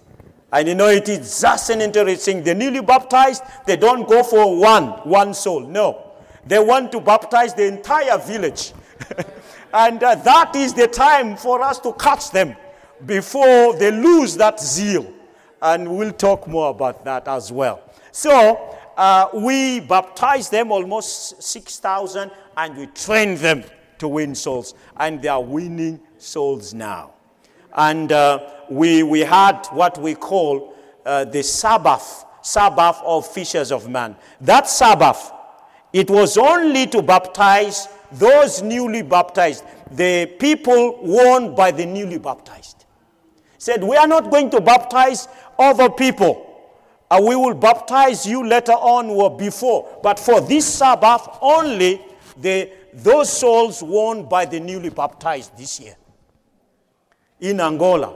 And 0.54 0.68
you 0.68 0.76
know, 0.76 0.88
it 0.88 1.08
is 1.08 1.42
just 1.42 1.70
an 1.70 1.82
interesting. 1.82 2.44
The 2.44 2.54
newly 2.54 2.82
baptized, 2.82 3.44
they 3.66 3.78
don't 3.78 4.08
go 4.08 4.22
for 4.24 4.58
one, 4.58 4.88
one 5.08 5.34
soul. 5.34 5.62
No. 5.62 6.12
They 6.46 6.60
want 6.60 6.92
to 6.94 7.00
baptize 7.00 7.54
the 7.54 7.68
entire 7.68 8.18
village. 8.18 8.74
and 9.74 10.02
uh, 10.04 10.16
that 10.16 10.56
is 10.56 10.74
the 10.74 10.88
time 10.88 11.38
for 11.38 11.62
us 11.62 11.80
to 11.80 11.94
catch 11.94 12.32
them 12.32 12.56
before 13.06 13.78
they 13.78 13.92
lose 13.92 14.36
that 14.38 14.60
zeal. 14.60 15.14
And 15.62 15.96
we'll 15.96 16.12
talk 16.12 16.48
more 16.48 16.72
about 16.72 17.06
that 17.06 17.28
as 17.28 17.52
well. 17.52 17.82
So, 18.12 18.78
uh, 18.98 19.28
we 19.34 19.80
baptized 19.80 20.52
them, 20.52 20.72
almost 20.72 21.42
6,000, 21.42 22.32
and 22.58 22.78
we 22.78 22.88
trained 22.88 23.38
them 23.38 23.64
to 24.00 24.08
win 24.08 24.36
souls. 24.36 24.74
And 24.98 25.22
they 25.22 25.28
are 25.28 25.44
winning 25.44 26.00
souls 26.18 26.74
now. 26.74 27.14
And 27.74 28.12
uh, 28.12 28.40
we, 28.70 29.04
we 29.04 29.22
had 29.22 29.66
what 29.68 29.98
we 29.98 30.16
call 30.16 30.76
uh, 31.06 31.26
the 31.26 31.44
Sabbath, 31.44 32.26
Sabbath 32.42 32.98
of 33.04 33.28
fishers 33.28 33.72
of 33.72 33.90
man. 33.90 34.16
That 34.42 34.68
Sabbath, 34.68 35.32
it 35.94 36.10
was 36.10 36.38
only 36.38 36.88
to 36.88 37.02
baptize 37.02 37.88
those 38.12 38.62
newly 38.62 39.02
baptized, 39.02 39.64
the 39.92 40.26
people 40.40 41.00
warned 41.02 41.56
by 41.56 41.72
the 41.72 41.86
newly 41.86 42.18
baptized. 42.18 42.86
Said, 43.58 43.84
We 43.84 43.96
are 43.96 44.08
not 44.08 44.30
going 44.30 44.50
to 44.52 44.62
baptize 44.62 45.28
other 45.58 45.90
people. 45.90 46.51
We 47.20 47.36
will 47.36 47.54
baptize 47.54 48.26
you 48.26 48.46
later 48.46 48.72
on 48.74 49.10
or 49.10 49.36
before. 49.36 50.00
But 50.02 50.18
for 50.20 50.40
this 50.40 50.66
Sabbath, 50.66 51.28
only 51.42 52.02
the, 52.38 52.72
those 52.94 53.32
souls 53.32 53.84
won 53.84 54.30
by 54.30 54.46
the 54.46 54.60
newly 54.60 54.90
baptized 54.90 55.58
this 55.58 55.80
year. 55.80 55.96
In 57.42 57.60
Angola, 57.60 58.16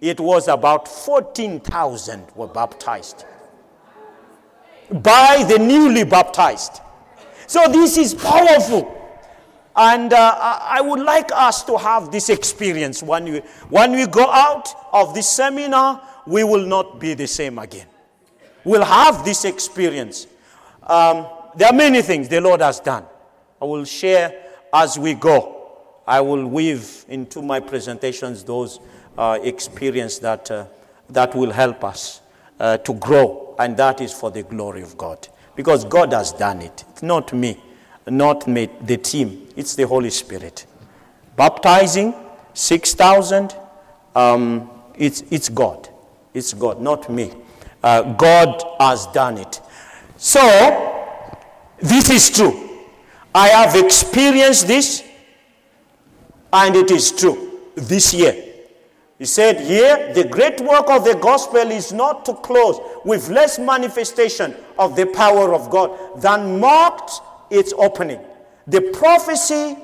it 0.00 0.20
was 0.20 0.48
about 0.48 0.86
14,000 0.88 2.24
were 2.34 2.46
baptized 2.46 3.24
by 4.90 5.44
the 5.48 5.58
newly 5.58 6.04
baptized. 6.04 6.80
So 7.46 7.66
this 7.70 7.98
is 7.98 8.14
powerful. 8.14 8.94
And 9.76 10.12
uh, 10.12 10.58
I 10.60 10.80
would 10.80 11.00
like 11.00 11.30
us 11.32 11.62
to 11.64 11.76
have 11.76 12.10
this 12.10 12.30
experience. 12.30 13.02
When 13.02 13.24
we, 13.24 13.38
when 13.68 13.92
we 13.92 14.06
go 14.06 14.28
out 14.28 14.68
of 14.92 15.14
this 15.14 15.28
seminar, 15.28 16.02
we 16.26 16.42
will 16.42 16.66
not 16.66 16.98
be 16.98 17.14
the 17.14 17.26
same 17.26 17.58
again. 17.58 17.86
We'll 18.68 18.84
have 18.84 19.24
this 19.24 19.46
experience. 19.46 20.26
Um, 20.82 21.26
there 21.56 21.68
are 21.68 21.72
many 21.74 22.02
things 22.02 22.28
the 22.28 22.42
Lord 22.42 22.60
has 22.60 22.80
done. 22.80 23.02
I 23.62 23.64
will 23.64 23.86
share 23.86 24.44
as 24.74 24.98
we 24.98 25.14
go. 25.14 25.70
I 26.06 26.20
will 26.20 26.46
weave 26.46 27.06
into 27.08 27.40
my 27.40 27.60
presentations 27.60 28.44
those 28.44 28.78
uh, 29.16 29.38
experiences 29.42 30.18
that, 30.18 30.50
uh, 30.50 30.66
that 31.08 31.34
will 31.34 31.50
help 31.50 31.82
us 31.82 32.20
uh, 32.60 32.76
to 32.76 32.92
grow, 32.92 33.56
and 33.58 33.74
that 33.78 34.02
is 34.02 34.12
for 34.12 34.30
the 34.30 34.42
glory 34.42 34.82
of 34.82 34.98
God. 34.98 35.26
Because 35.56 35.86
God 35.86 36.12
has 36.12 36.34
done 36.34 36.60
it. 36.60 36.84
It's 36.90 37.02
not 37.02 37.32
me, 37.32 37.58
not 38.06 38.46
me, 38.46 38.68
the 38.82 38.98
team, 38.98 39.48
it's 39.56 39.76
the 39.76 39.86
Holy 39.86 40.10
Spirit. 40.10 40.66
Baptizing 41.36 42.12
6,000, 42.52 43.56
um, 44.14 44.70
it's, 44.94 45.22
it's 45.30 45.48
God. 45.48 45.88
It's 46.34 46.52
God, 46.52 46.82
not 46.82 47.08
me. 47.08 47.32
Uh, 47.82 48.12
God 48.14 48.62
has 48.80 49.06
done 49.08 49.38
it. 49.38 49.60
So, 50.16 50.40
this 51.78 52.10
is 52.10 52.30
true. 52.30 52.68
I 53.34 53.48
have 53.48 53.76
experienced 53.76 54.66
this, 54.66 55.04
and 56.52 56.74
it 56.74 56.90
is 56.90 57.12
true 57.12 57.60
this 57.76 58.12
year. 58.12 58.44
He 59.18 59.24
said 59.24 59.60
here, 59.60 60.12
the 60.14 60.24
great 60.24 60.60
work 60.60 60.88
of 60.90 61.04
the 61.04 61.14
gospel 61.14 61.70
is 61.70 61.92
not 61.92 62.24
to 62.26 62.34
close 62.34 62.80
with 63.04 63.28
less 63.28 63.58
manifestation 63.58 64.54
of 64.78 64.94
the 64.94 65.06
power 65.06 65.54
of 65.54 65.70
God 65.70 66.20
than 66.20 66.60
marked 66.60 67.20
its 67.50 67.72
opening. 67.76 68.20
The 68.68 68.82
prophecy 68.92 69.76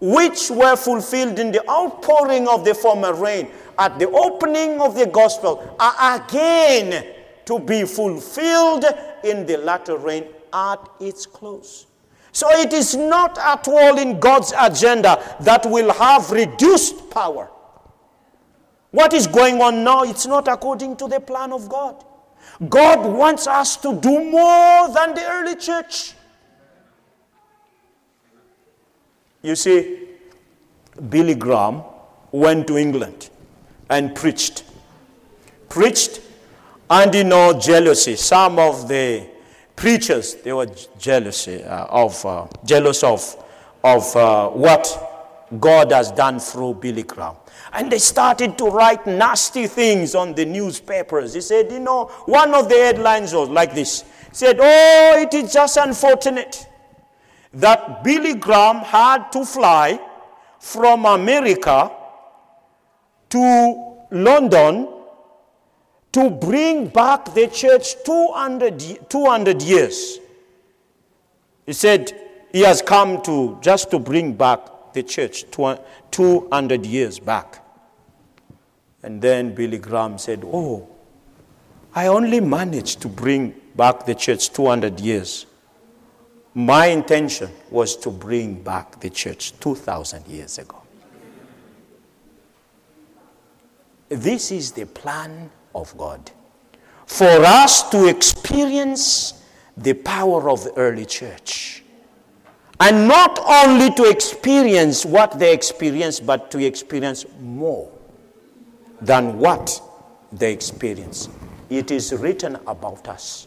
which 0.00 0.50
were 0.50 0.76
fulfilled 0.76 1.38
in 1.38 1.52
the 1.52 1.68
outpouring 1.70 2.48
of 2.48 2.64
the 2.64 2.74
former 2.74 3.12
rain 3.14 3.50
at 3.78 3.98
the 3.98 4.08
opening 4.10 4.80
of 4.80 4.94
the 4.94 5.06
gospel 5.06 5.76
are 5.78 6.24
again 6.24 7.14
to 7.50 7.58
be 7.58 7.84
fulfilled 7.84 8.84
in 9.24 9.44
the 9.44 9.56
latter 9.58 9.96
rain 9.96 10.24
at 10.52 10.78
its 11.00 11.26
close. 11.26 11.86
So 12.30 12.48
it 12.50 12.72
is 12.72 12.94
not 12.94 13.38
at 13.38 13.66
all 13.66 13.98
in 13.98 14.20
God's 14.20 14.52
agenda 14.56 15.36
that 15.40 15.66
will 15.66 15.92
have 15.92 16.30
reduced 16.30 17.10
power. 17.10 17.50
What 18.92 19.12
is 19.14 19.26
going 19.26 19.60
on 19.60 19.82
now, 19.82 20.04
it's 20.04 20.26
not 20.26 20.46
according 20.46 20.96
to 20.98 21.08
the 21.08 21.18
plan 21.18 21.52
of 21.52 21.68
God. 21.68 22.04
God 22.68 23.04
wants 23.04 23.48
us 23.48 23.76
to 23.78 23.94
do 23.94 24.30
more 24.30 24.88
than 24.94 25.14
the 25.14 25.26
early 25.28 25.56
church. 25.56 26.14
You 29.42 29.56
see, 29.56 30.06
Billy 31.08 31.34
Graham 31.34 31.82
went 32.30 32.68
to 32.68 32.76
England 32.76 33.30
and 33.88 34.14
preached. 34.14 34.62
Preached, 35.68 36.20
and 36.90 37.14
you 37.14 37.24
know, 37.24 37.58
jealousy. 37.58 38.16
Some 38.16 38.58
of 38.58 38.88
the 38.88 39.26
preachers, 39.76 40.34
they 40.34 40.52
were 40.52 40.66
jealousy 40.98 41.62
uh, 41.62 41.86
of, 41.86 42.26
uh, 42.26 42.46
jealous 42.64 43.04
of, 43.04 43.44
of 43.84 44.16
uh, 44.16 44.48
what 44.48 45.46
God 45.58 45.92
has 45.92 46.10
done 46.10 46.40
through 46.40 46.74
Billy 46.74 47.04
Graham. 47.04 47.36
And 47.72 47.90
they 47.92 47.98
started 47.98 48.58
to 48.58 48.64
write 48.66 49.06
nasty 49.06 49.68
things 49.68 50.16
on 50.16 50.34
the 50.34 50.44
newspapers. 50.44 51.34
He 51.34 51.40
said, 51.40 51.70
you 51.70 51.78
know, 51.78 52.06
one 52.26 52.52
of 52.54 52.68
the 52.68 52.74
headlines 52.74 53.32
was 53.32 53.48
like 53.48 53.72
this. 53.72 54.02
He 54.02 54.34
said, 54.34 54.58
oh, 54.60 55.14
it 55.16 55.32
is 55.32 55.52
just 55.52 55.76
unfortunate 55.76 56.66
that 57.54 58.02
Billy 58.02 58.34
Graham 58.34 58.78
had 58.78 59.30
to 59.30 59.44
fly 59.44 60.00
from 60.58 61.04
America 61.04 61.90
to 63.30 63.96
London 64.10 64.99
to 66.12 66.30
bring 66.30 66.88
back 66.88 67.34
the 67.34 67.46
church 67.46 67.94
200, 68.04 69.08
200 69.08 69.62
years. 69.62 70.18
He 71.66 71.72
said 71.72 72.12
he 72.52 72.62
has 72.62 72.82
come 72.82 73.22
to 73.22 73.58
just 73.60 73.90
to 73.92 73.98
bring 73.98 74.32
back 74.34 74.92
the 74.92 75.02
church 75.02 75.44
200 75.52 76.84
years 76.84 77.18
back. 77.20 77.64
And 79.02 79.22
then 79.22 79.54
Billy 79.54 79.78
Graham 79.78 80.18
said, 80.18 80.42
Oh, 80.44 80.88
I 81.94 82.08
only 82.08 82.40
managed 82.40 83.00
to 83.02 83.08
bring 83.08 83.54
back 83.76 84.04
the 84.04 84.14
church 84.14 84.52
200 84.52 85.00
years. 85.00 85.46
My 86.54 86.86
intention 86.86 87.50
was 87.70 87.96
to 87.98 88.10
bring 88.10 88.62
back 88.62 89.00
the 89.00 89.10
church 89.10 89.58
2,000 89.60 90.26
years 90.26 90.58
ago. 90.58 90.82
This 94.08 94.50
is 94.50 94.72
the 94.72 94.86
plan 94.86 95.50
of 95.74 95.96
God. 95.96 96.30
For 97.06 97.26
us 97.26 97.90
to 97.90 98.06
experience 98.06 99.42
the 99.76 99.94
power 99.94 100.50
of 100.50 100.64
the 100.64 100.72
early 100.74 101.04
church. 101.04 101.82
And 102.78 103.08
not 103.08 103.38
only 103.46 103.90
to 103.94 104.08
experience 104.08 105.04
what 105.04 105.38
they 105.38 105.52
experienced, 105.52 106.24
but 106.24 106.50
to 106.52 106.64
experience 106.64 107.26
more 107.40 107.90
than 109.00 109.38
what 109.38 109.82
they 110.32 110.52
experienced. 110.52 111.30
It 111.68 111.90
is 111.90 112.12
written 112.12 112.56
about 112.66 113.08
us. 113.08 113.46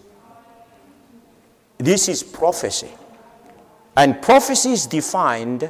This 1.78 2.10
is 2.10 2.22
prophecy. 2.24 2.92
And 3.96 4.22
prophecy 4.22 4.72
is 4.72 4.86
defined 4.86 5.70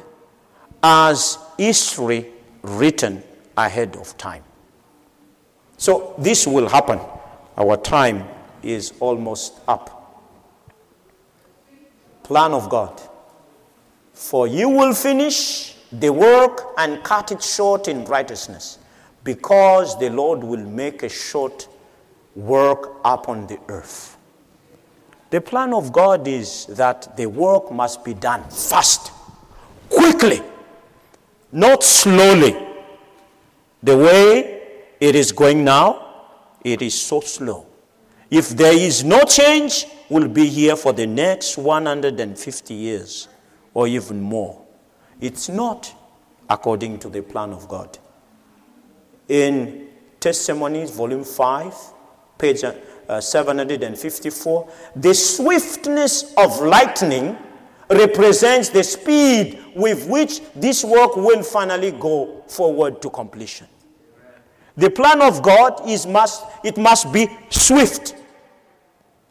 as 0.82 1.38
history 1.58 2.26
written 2.62 3.22
ahead 3.56 3.96
of 3.96 4.16
time. 4.16 4.42
So 5.76 6.14
this 6.18 6.46
will 6.46 6.68
happen. 6.68 7.00
Our 7.56 7.76
time 7.76 8.26
is 8.62 8.92
almost 9.00 9.60
up. 9.68 9.90
Plan 12.22 12.52
of 12.52 12.68
God. 12.70 13.00
For 14.12 14.46
you 14.46 14.68
will 14.68 14.94
finish 14.94 15.76
the 15.92 16.12
work 16.12 16.72
and 16.78 17.02
cut 17.04 17.32
it 17.32 17.42
short 17.42 17.88
in 17.88 18.04
righteousness, 18.06 18.78
because 19.22 19.98
the 19.98 20.10
Lord 20.10 20.42
will 20.42 20.64
make 20.64 21.02
a 21.02 21.08
short 21.08 21.68
work 22.34 22.96
upon 23.04 23.46
the 23.46 23.58
earth. 23.68 24.16
The 25.30 25.40
plan 25.40 25.74
of 25.74 25.92
God 25.92 26.26
is 26.26 26.66
that 26.66 27.16
the 27.16 27.26
work 27.26 27.70
must 27.72 28.04
be 28.04 28.14
done 28.14 28.42
fast, 28.50 29.12
quickly, 29.88 30.40
not 31.52 31.82
slowly. 31.84 32.56
The 33.82 33.96
way 33.96 34.53
it 35.00 35.14
is 35.14 35.32
going 35.32 35.64
now, 35.64 36.26
it 36.62 36.82
is 36.82 37.00
so 37.00 37.20
slow. 37.20 37.66
If 38.30 38.50
there 38.50 38.76
is 38.76 39.04
no 39.04 39.22
change, 39.24 39.86
we'll 40.08 40.28
be 40.28 40.46
here 40.46 40.76
for 40.76 40.92
the 40.92 41.06
next 41.06 41.58
150 41.58 42.74
years 42.74 43.28
or 43.72 43.86
even 43.86 44.20
more. 44.20 44.64
It's 45.20 45.48
not 45.48 45.94
according 46.48 46.98
to 47.00 47.08
the 47.08 47.22
plan 47.22 47.52
of 47.52 47.68
God. 47.68 47.98
In 49.28 49.88
Testimonies, 50.20 50.90
Volume 50.90 51.24
5, 51.24 51.74
page 52.38 52.64
uh, 52.64 53.20
754, 53.20 54.68
the 54.96 55.14
swiftness 55.14 56.34
of 56.36 56.60
lightning 56.60 57.36
represents 57.90 58.70
the 58.70 58.82
speed 58.82 59.62
with 59.76 60.08
which 60.08 60.40
this 60.54 60.84
work 60.84 61.16
will 61.16 61.42
finally 61.42 61.92
go 61.92 62.42
forward 62.48 63.02
to 63.02 63.10
completion. 63.10 63.66
The 64.76 64.90
plan 64.90 65.22
of 65.22 65.42
God 65.42 65.88
is 65.88 66.06
must 66.06 66.44
it 66.64 66.76
must 66.76 67.12
be 67.12 67.28
swift, 67.50 68.14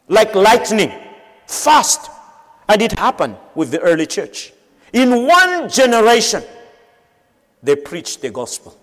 like 0.08 0.34
lightning. 0.36 0.92
fast. 1.46 2.10
And 2.70 2.82
it 2.82 2.98
happened 2.98 3.36
with 3.56 3.72
the 3.72 3.80
early 3.82 4.06
church. 4.06 4.54
In 4.94 5.28
one 5.28 5.70
generation, 5.70 6.42
they 7.62 7.76
preached 7.76 8.22
the 8.22 8.30
gospel. 8.30 8.78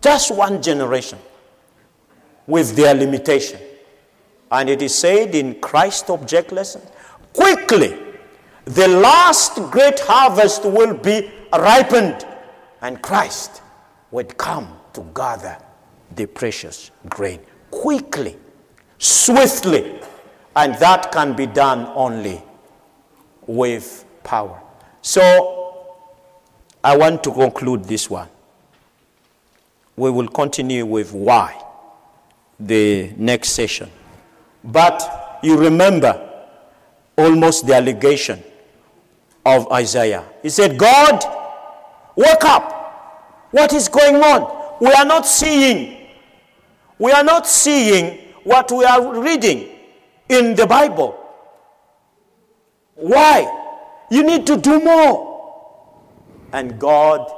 Just 0.00 0.34
one 0.34 0.60
generation 0.60 1.18
with 2.46 2.74
their 2.74 2.94
limitation. 2.94 3.60
And 4.50 4.68
it 4.68 4.82
is 4.82 4.94
said 4.94 5.34
in 5.34 5.60
Christ 5.60 6.10
Object 6.10 6.52
Lesson 6.52 6.82
quickly, 7.32 7.96
the 8.64 8.88
last 8.88 9.56
great 9.70 10.00
harvest 10.00 10.64
will 10.64 10.94
be 10.94 11.30
ripened, 11.52 12.26
and 12.82 13.00
Christ 13.00 13.62
would 14.10 14.36
come 14.36 14.76
to 14.92 15.02
gather 15.14 15.56
the 16.16 16.26
precious 16.26 16.90
grain 17.08 17.40
quickly, 17.70 18.36
swiftly, 18.98 20.00
and 20.56 20.74
that 20.76 21.10
can 21.12 21.34
be 21.34 21.46
done 21.46 21.86
only 21.94 22.40
with 23.46 24.04
power. 24.22 24.60
So, 25.02 25.96
I 26.82 26.96
want 26.96 27.24
to 27.24 27.32
conclude 27.32 27.84
this 27.84 28.08
one. 28.08 28.28
We 29.96 30.10
will 30.10 30.28
continue 30.28 30.84
with 30.86 31.12
why 31.12 31.60
the 32.60 33.12
next 33.16 33.50
session. 33.50 33.90
But 34.62 35.38
you 35.42 35.56
remember 35.58 36.30
almost 37.16 37.66
the 37.66 37.74
allegation 37.74 38.42
of 39.44 39.70
Isaiah. 39.72 40.24
He 40.42 40.48
said, 40.50 40.78
God, 40.78 41.24
wake 42.16 42.44
up. 42.44 43.48
What 43.50 43.72
is 43.72 43.88
going 43.88 44.16
on? 44.16 44.78
We 44.80 44.90
are 44.92 45.04
not 45.04 45.26
seeing. 45.26 46.03
We 46.98 47.12
are 47.12 47.24
not 47.24 47.46
seeing 47.46 48.18
what 48.44 48.70
we 48.70 48.84
are 48.84 49.20
reading 49.20 49.68
in 50.28 50.54
the 50.54 50.66
Bible. 50.66 51.18
Why? 52.94 53.62
You 54.10 54.22
need 54.22 54.46
to 54.46 54.56
do 54.56 54.80
more. 54.80 55.32
And 56.52 56.78
God 56.78 57.30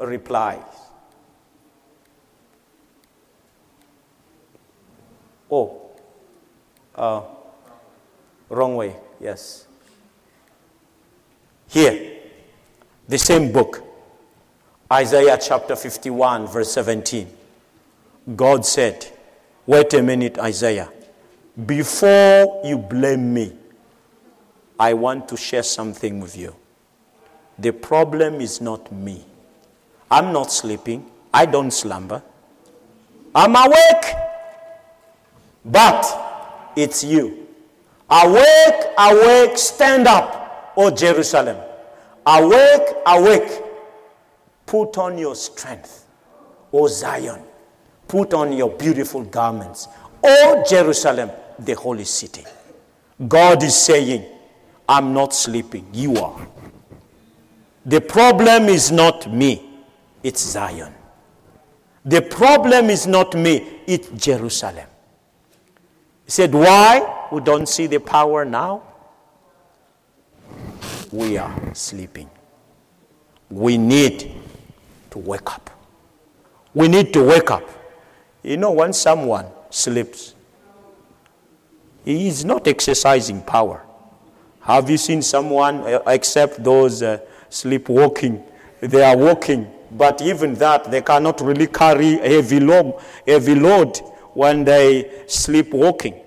replies, 0.00 0.62
Oh, 5.50 5.80
uh, 6.94 7.22
wrong 8.48 8.76
way, 8.76 8.96
yes. 9.20 9.66
Here, 11.68 12.20
the 13.08 13.18
same 13.18 13.52
book, 13.52 13.82
Isaiah 14.92 15.38
chapter 15.40 15.76
51, 15.76 16.46
verse 16.46 16.72
17. 16.72 17.28
God 18.36 18.64
said, 18.64 19.06
Wait 19.66 19.92
a 19.94 20.02
minute, 20.02 20.38
Isaiah. 20.38 20.90
Before 21.66 22.62
you 22.64 22.78
blame 22.78 23.32
me, 23.32 23.52
I 24.78 24.94
want 24.94 25.28
to 25.28 25.36
share 25.36 25.62
something 25.62 26.20
with 26.20 26.36
you. 26.36 26.54
The 27.58 27.72
problem 27.72 28.40
is 28.40 28.60
not 28.60 28.90
me. 28.90 29.24
I'm 30.10 30.32
not 30.32 30.50
sleeping. 30.50 31.10
I 31.32 31.46
don't 31.46 31.70
slumber. 31.70 32.22
I'm 33.34 33.54
awake. 33.54 34.14
But 35.64 36.72
it's 36.76 37.04
you. 37.04 37.46
Awake, 38.10 38.84
awake, 38.98 39.56
stand 39.56 40.06
up, 40.06 40.72
O 40.76 40.90
Jerusalem. 40.90 41.56
Awake, 42.26 42.96
awake. 43.06 43.62
Put 44.66 44.98
on 44.98 45.18
your 45.18 45.34
strength, 45.34 46.06
O 46.72 46.86
Zion. 46.86 47.42
Put 48.08 48.34
on 48.34 48.52
your 48.52 48.70
beautiful 48.70 49.24
garments, 49.24 49.88
O 50.22 50.64
Jerusalem, 50.68 51.30
the 51.58 51.74
holy 51.74 52.04
city. 52.04 52.44
God 53.28 53.62
is 53.62 53.76
saying, 53.76 54.24
I'm 54.88 55.12
not 55.14 55.34
sleeping. 55.34 55.86
You 55.92 56.16
are. 56.16 56.46
The 57.86 58.00
problem 58.00 58.64
is 58.68 58.90
not 58.90 59.32
me, 59.32 59.62
it's 60.22 60.40
Zion. 60.40 60.92
The 62.04 62.22
problem 62.22 62.90
is 62.90 63.06
not 63.06 63.34
me, 63.34 63.80
it's 63.86 64.08
Jerusalem. 64.10 64.86
He 66.24 66.30
said, 66.30 66.52
Why? 66.52 67.26
We 67.30 67.40
don't 67.40 67.68
see 67.68 67.86
the 67.86 67.98
power 67.98 68.44
now. 68.44 68.82
We 71.12 71.36
are 71.38 71.74
sleeping. 71.74 72.28
We 73.50 73.78
need 73.78 74.32
to 75.10 75.18
wake 75.18 75.50
up. 75.52 75.70
We 76.74 76.88
need 76.88 77.12
to 77.12 77.22
wake 77.22 77.50
up. 77.50 77.68
You 78.44 78.58
know, 78.58 78.70
when 78.72 78.92
someone 78.92 79.46
sleeps, 79.70 80.34
he 82.04 82.28
is 82.28 82.44
not 82.44 82.68
exercising 82.68 83.40
power. 83.40 83.82
Have 84.60 84.90
you 84.90 84.98
seen 84.98 85.22
someone 85.22 85.76
uh, 85.80 86.02
except 86.06 86.62
those 86.62 87.02
uh, 87.02 87.20
sleepwalking? 87.48 88.44
They 88.80 89.02
are 89.02 89.16
walking, 89.16 89.70
but 89.90 90.20
even 90.20 90.54
that, 90.56 90.90
they 90.90 91.00
cannot 91.00 91.40
really 91.40 91.66
carry 91.66 92.20
a 92.20 92.34
heavy 92.34 92.60
load, 92.60 93.00
heavy 93.26 93.54
load 93.54 93.96
when 94.34 94.62
they 94.64 95.22
sleepwalking. 95.26 96.20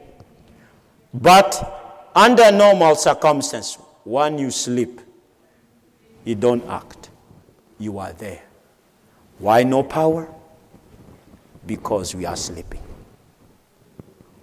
But 1.13 2.09
under 2.15 2.51
normal 2.51 2.95
circumstances, 2.95 3.77
when 4.03 4.39
you 4.39 4.49
sleep, 4.49 5.01
you 6.25 6.33
don't 6.33 6.65
act. 6.67 7.11
You 7.77 7.99
are 7.99 8.13
there. 8.13 8.41
Why 9.37 9.61
no 9.61 9.83
power? 9.83 10.33
Because 11.67 12.15
we 12.15 12.25
are 12.25 12.35
sleeping. 12.35 12.81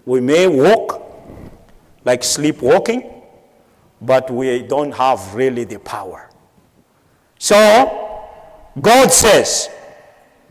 We 0.05 0.20
may 0.20 0.47
walk 0.47 1.03
like 2.05 2.22
sleepwalking, 2.22 3.22
but 4.01 4.31
we 4.31 4.62
don't 4.62 4.93
have 4.93 5.35
really 5.35 5.64
the 5.64 5.79
power. 5.79 6.31
So, 7.39 8.20
God 8.81 9.11
says 9.11 9.70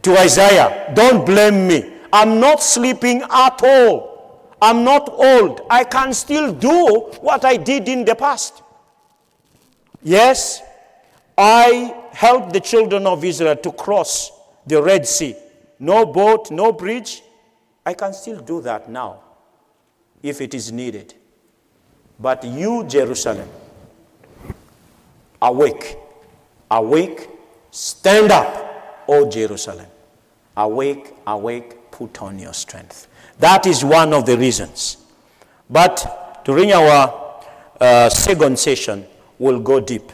to 0.01 0.17
Isaiah, 0.17 0.91
Don't 0.95 1.25
blame 1.25 1.67
me. 1.67 1.93
I'm 2.11 2.39
not 2.39 2.61
sleeping 2.61 3.21
at 3.21 3.61
all. 3.63 4.13
I'm 4.61 4.83
not 4.83 5.09
old. 5.09 5.61
I 5.69 5.83
can 5.83 6.13
still 6.13 6.53
do 6.53 7.09
what 7.21 7.43
I 7.43 7.57
did 7.57 7.89
in 7.89 8.05
the 8.05 8.15
past. 8.15 8.63
Yes, 10.01 10.61
I 11.37 11.95
helped 12.11 12.53
the 12.53 12.59
children 12.59 13.07
of 13.07 13.23
Israel 13.23 13.55
to 13.57 13.71
cross 13.71 14.31
the 14.65 14.81
Red 14.81 15.07
Sea. 15.07 15.35
No 15.83 16.05
boat, 16.05 16.49
no 16.49 16.71
bridge. 16.71 17.23
I 17.85 17.93
can 17.93 18.13
still 18.13 18.39
do 18.39 18.61
that 18.61 18.89
now 18.89 19.19
if 20.21 20.39
it 20.39 20.53
is 20.53 20.71
needed. 20.71 21.13
But 22.17 22.41
you, 22.45 22.85
Jerusalem, 22.85 23.49
awake, 25.41 25.97
awake, 26.71 27.27
stand 27.71 28.31
up, 28.31 29.03
O 29.09 29.29
Jerusalem. 29.29 29.87
Awake, 30.55 31.13
awake, 31.27 31.91
put 31.91 32.21
on 32.21 32.39
your 32.39 32.53
strength. 32.53 33.09
That 33.39 33.65
is 33.67 33.83
one 33.83 34.13
of 34.13 34.25
the 34.25 34.37
reasons. 34.37 34.95
But 35.69 36.45
during 36.45 36.71
our 36.71 37.43
uh, 37.81 38.07
second 38.07 38.57
session, 38.57 39.05
we'll 39.37 39.59
go 39.59 39.81
deep 39.81 40.13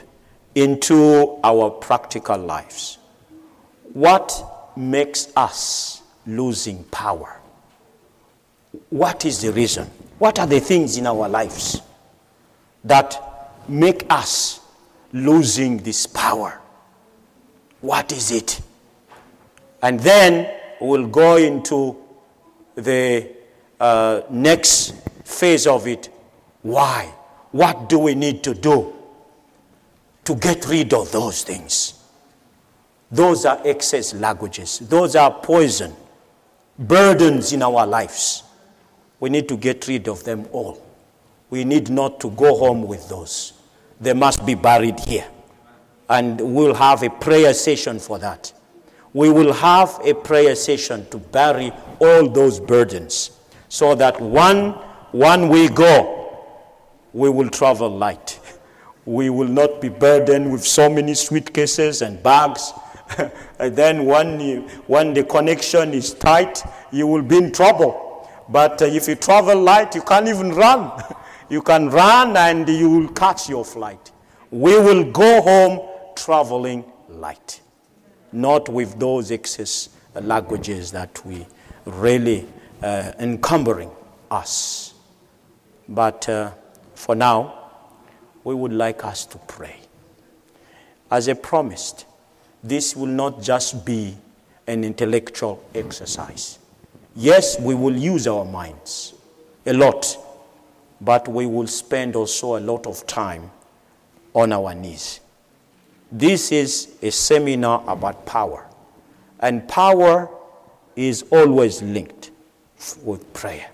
into 0.55 1.37
our 1.43 1.69
practical 1.69 2.39
lives. 2.39 2.97
What 3.93 4.58
makes 4.79 5.31
us 5.35 6.01
losing 6.25 6.83
power? 6.85 7.39
What 8.89 9.25
is 9.25 9.41
the 9.41 9.51
reason? 9.51 9.87
What 10.19 10.39
are 10.39 10.47
the 10.47 10.59
things 10.59 10.97
in 10.97 11.05
our 11.05 11.27
lives 11.27 11.81
that 12.85 13.51
make 13.67 14.05
us 14.09 14.61
losing 15.11 15.77
this 15.77 16.05
power? 16.05 16.61
What 17.81 18.11
is 18.11 18.31
it? 18.31 18.61
And 19.81 19.99
then 19.99 20.49
we'll 20.79 21.07
go 21.07 21.35
into 21.37 21.97
the 22.75 23.29
uh, 23.79 24.21
next 24.29 24.93
phase 25.25 25.67
of 25.67 25.87
it. 25.87 26.09
Why? 26.61 27.13
What 27.51 27.89
do 27.89 27.99
we 27.99 28.15
need 28.15 28.43
to 28.43 28.53
do 28.53 28.93
to 30.23 30.35
get 30.35 30.67
rid 30.67 30.93
of 30.93 31.11
those 31.11 31.43
things? 31.43 31.98
Those 33.11 33.45
are 33.45 33.59
excess 33.65 34.13
languages, 34.13 34.79
those 34.79 35.15
are 35.15 35.31
poison, 35.31 35.95
burdens 36.77 37.53
in 37.53 37.63
our 37.63 37.85
lives. 37.87 38.43
We 39.19 39.29
need 39.29 39.49
to 39.49 39.57
get 39.57 39.87
rid 39.87 40.07
of 40.07 40.23
them 40.23 40.47
all. 40.51 40.81
We 41.49 41.63
need 41.65 41.89
not 41.89 42.19
to 42.21 42.29
go 42.29 42.55
home 42.57 42.83
with 42.83 43.09
those. 43.09 43.53
They 43.99 44.13
must 44.13 44.45
be 44.45 44.55
buried 44.55 44.99
here. 44.99 45.25
And 46.07 46.39
we'll 46.39 46.75
have 46.75 47.03
a 47.03 47.09
prayer 47.09 47.53
session 47.53 47.99
for 47.99 48.17
that. 48.19 48.53
We 49.13 49.29
will 49.29 49.53
have 49.53 49.99
a 50.05 50.13
prayer 50.13 50.55
session 50.55 51.09
to 51.09 51.17
bury 51.17 51.71
all 51.99 52.29
those 52.29 52.59
burdens 52.59 53.31
so 53.67 53.95
that 53.95 54.21
one, 54.21 54.71
one 55.11 55.49
we 55.49 55.67
go, 55.67 56.37
we 57.13 57.29
will 57.29 57.49
travel 57.49 57.89
light. 57.89 58.39
We 59.05 59.29
will 59.31 59.47
not 59.47 59.81
be 59.81 59.89
burdened 59.89 60.51
with 60.51 60.63
so 60.63 60.87
many 60.89 61.15
suitcases 61.15 62.03
and 62.03 62.21
bags. 62.21 62.71
and 63.59 63.75
then 63.75 64.05
when, 64.05 64.39
you, 64.39 64.61
when 64.87 65.13
the 65.13 65.23
connection 65.23 65.93
is 65.93 66.13
tight, 66.13 66.63
you 66.91 67.07
will 67.07 67.21
be 67.21 67.37
in 67.37 67.51
trouble. 67.51 68.29
But 68.49 68.81
uh, 68.81 68.85
if 68.85 69.07
you 69.07 69.15
travel 69.15 69.59
light, 69.61 69.95
you 69.95 70.01
can't 70.01 70.27
even 70.27 70.51
run. 70.53 70.91
you 71.49 71.61
can 71.61 71.89
run 71.89 72.35
and 72.37 72.67
you 72.67 72.89
will 72.89 73.09
catch 73.09 73.49
your 73.49 73.65
flight. 73.65 74.11
We 74.51 74.79
will 74.79 75.03
go 75.11 75.41
home 75.41 75.87
traveling 76.15 76.83
light, 77.07 77.61
not 78.31 78.69
with 78.69 78.99
those 78.99 79.31
excess 79.31 79.89
languages 80.15 80.91
that 80.91 81.23
we 81.25 81.45
really 81.85 82.47
uh, 82.81 83.11
encumbering 83.19 83.91
us. 84.31 84.93
But 85.87 86.27
uh, 86.29 86.51
for 86.95 87.15
now, 87.15 87.71
we 88.43 88.55
would 88.55 88.73
like 88.73 89.03
us 89.05 89.25
to 89.27 89.37
pray. 89.39 89.75
As 91.11 91.27
I 91.27 91.33
promised, 91.33 92.05
this 92.63 92.95
will 92.95 93.07
not 93.07 93.41
just 93.41 93.85
be 93.85 94.17
an 94.67 94.83
intellectual 94.83 95.63
exercise. 95.73 96.59
Yes, 97.15 97.59
we 97.59 97.73
will 97.75 97.95
use 97.95 98.27
our 98.27 98.45
minds 98.45 99.13
a 99.65 99.73
lot, 99.73 100.17
but 101.01 101.27
we 101.27 101.45
will 101.45 101.67
spend 101.67 102.15
also 102.15 102.57
a 102.57 102.61
lot 102.61 102.85
of 102.85 103.05
time 103.07 103.49
on 104.33 104.53
our 104.53 104.73
knees. 104.75 105.19
This 106.11 106.51
is 106.51 106.95
a 107.01 107.11
seminar 107.11 107.83
about 107.87 108.25
power, 108.25 108.67
and 109.39 109.67
power 109.67 110.29
is 110.95 111.23
always 111.31 111.81
linked 111.81 112.31
with 113.03 113.31
prayer. 113.33 113.69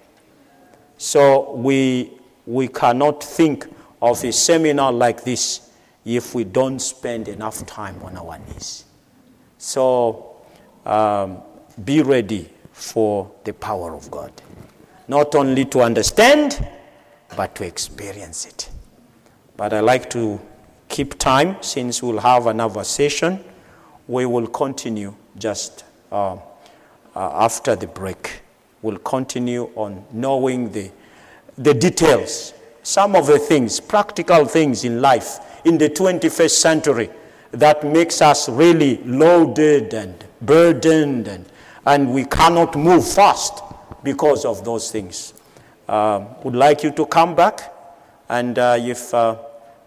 So 0.98 1.54
we, 1.54 2.12
we 2.46 2.68
cannot 2.68 3.24
think 3.24 3.68
of 4.02 4.24
a 4.24 4.32
seminar 4.32 4.92
like 4.92 5.24
this 5.24 5.65
if 6.06 6.36
we 6.36 6.44
don't 6.44 6.80
spend 6.80 7.28
enough 7.28 7.66
time 7.66 8.02
on 8.04 8.16
our 8.16 8.38
knees. 8.38 8.86
So 9.58 10.38
um, 10.86 11.42
be 11.84 12.04
ready 12.04 12.50
for 12.72 13.32
the 13.44 13.54
power 13.54 13.96
of 13.96 14.10
God. 14.12 14.32
Not 15.08 15.34
only 15.34 15.66
to 15.66 15.82
understand, 15.82 16.68
but 17.36 17.56
to 17.56 17.66
experience 17.66 18.46
it. 18.46 18.70
But 19.58 19.74
I 19.74 19.80
like 19.80 20.10
to 20.12 20.40
keep 20.88 21.18
time 21.18 21.58
since 21.62 22.04
we'll 22.04 22.20
have 22.20 22.48
another 22.48 22.84
session. 22.84 23.44
We 24.08 24.26
will 24.26 24.48
continue 24.48 25.16
just 25.38 25.86
uh, 26.12 26.34
uh, 26.34 26.40
after 27.16 27.76
the 27.76 27.88
break. 27.88 28.42
We'll 28.82 28.98
continue 29.00 29.72
on 29.76 30.06
knowing 30.12 30.72
the, 30.72 30.92
the 31.58 31.74
details, 31.74 32.54
some 32.84 33.16
of 33.16 33.26
the 33.26 33.40
things, 33.40 33.80
practical 33.80 34.46
things 34.46 34.84
in 34.84 35.02
life 35.02 35.40
in 35.66 35.80
the 35.80 35.90
21st 35.90 36.52
century 36.52 37.10
that 37.52 37.84
makes 37.84 38.22
us 38.22 38.48
really 38.48 38.98
loaded 39.04 39.94
and 39.94 40.24
burdened 40.42 41.28
and, 41.28 41.46
and 41.86 42.14
we 42.14 42.24
cannot 42.26 42.76
move 42.76 43.06
fast 43.08 43.64
because 44.04 44.46
of 44.46 44.64
those 44.64 44.92
things. 44.92 45.34
Uh, 45.88 46.26
would 46.44 46.56
like 46.56 46.84
you 46.84 46.92
to 46.92 47.06
come 47.08 47.36
back 47.36 47.74
and 48.30 48.60
uh, 48.60 48.78
if 48.80 49.14
uh, 49.14 49.36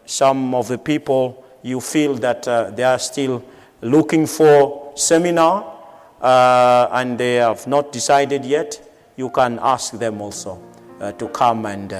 some 0.05 0.55
of 0.55 0.67
the 0.69 0.79
people 0.79 1.45
you 1.63 1.81
feel 1.81 2.15
that 2.15 2.47
uh, 2.49 2.71
they 2.71 2.83
are 2.85 2.99
still 2.99 3.45
looking 3.81 4.27
for 4.27 4.93
seminar 4.97 5.77
uh, 6.21 6.89
and 6.93 7.19
they 7.19 7.35
have 7.37 7.67
not 7.69 7.93
decided 7.93 8.45
yet, 8.45 8.81
you 9.17 9.31
can 9.31 9.59
ask 9.63 9.93
them 9.93 10.21
also 10.21 10.61
uh, 11.01 11.13
to 11.13 11.29
come 11.29 11.67
and 11.67 11.93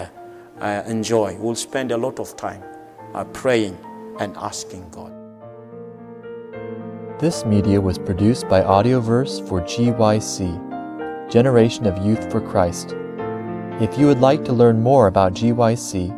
enjoy. 0.87 1.37
We'll 1.39 1.55
spend 1.55 1.93
a 1.93 1.97
lot 1.97 2.19
of 2.19 2.37
time 2.37 2.63
praying 3.33 3.79
and 4.19 4.37
asking 4.37 4.89
God. 4.91 5.13
This 7.21 7.45
media 7.45 7.81
was 7.81 7.99
produced 7.99 8.49
by 8.49 8.61
Audioverse 8.61 9.47
for 9.49 9.61
GYC, 9.61 11.31
Generation 11.31 11.87
of 11.87 12.05
Youth 12.05 12.29
for 12.31 12.41
Christ. 12.41 12.95
If 13.81 13.99
you 13.99 14.07
would 14.07 14.21
like 14.21 14.45
to 14.45 14.53
learn 14.53 14.81
more 14.83 15.09
about 15.09 15.35
GYC, 15.35 16.15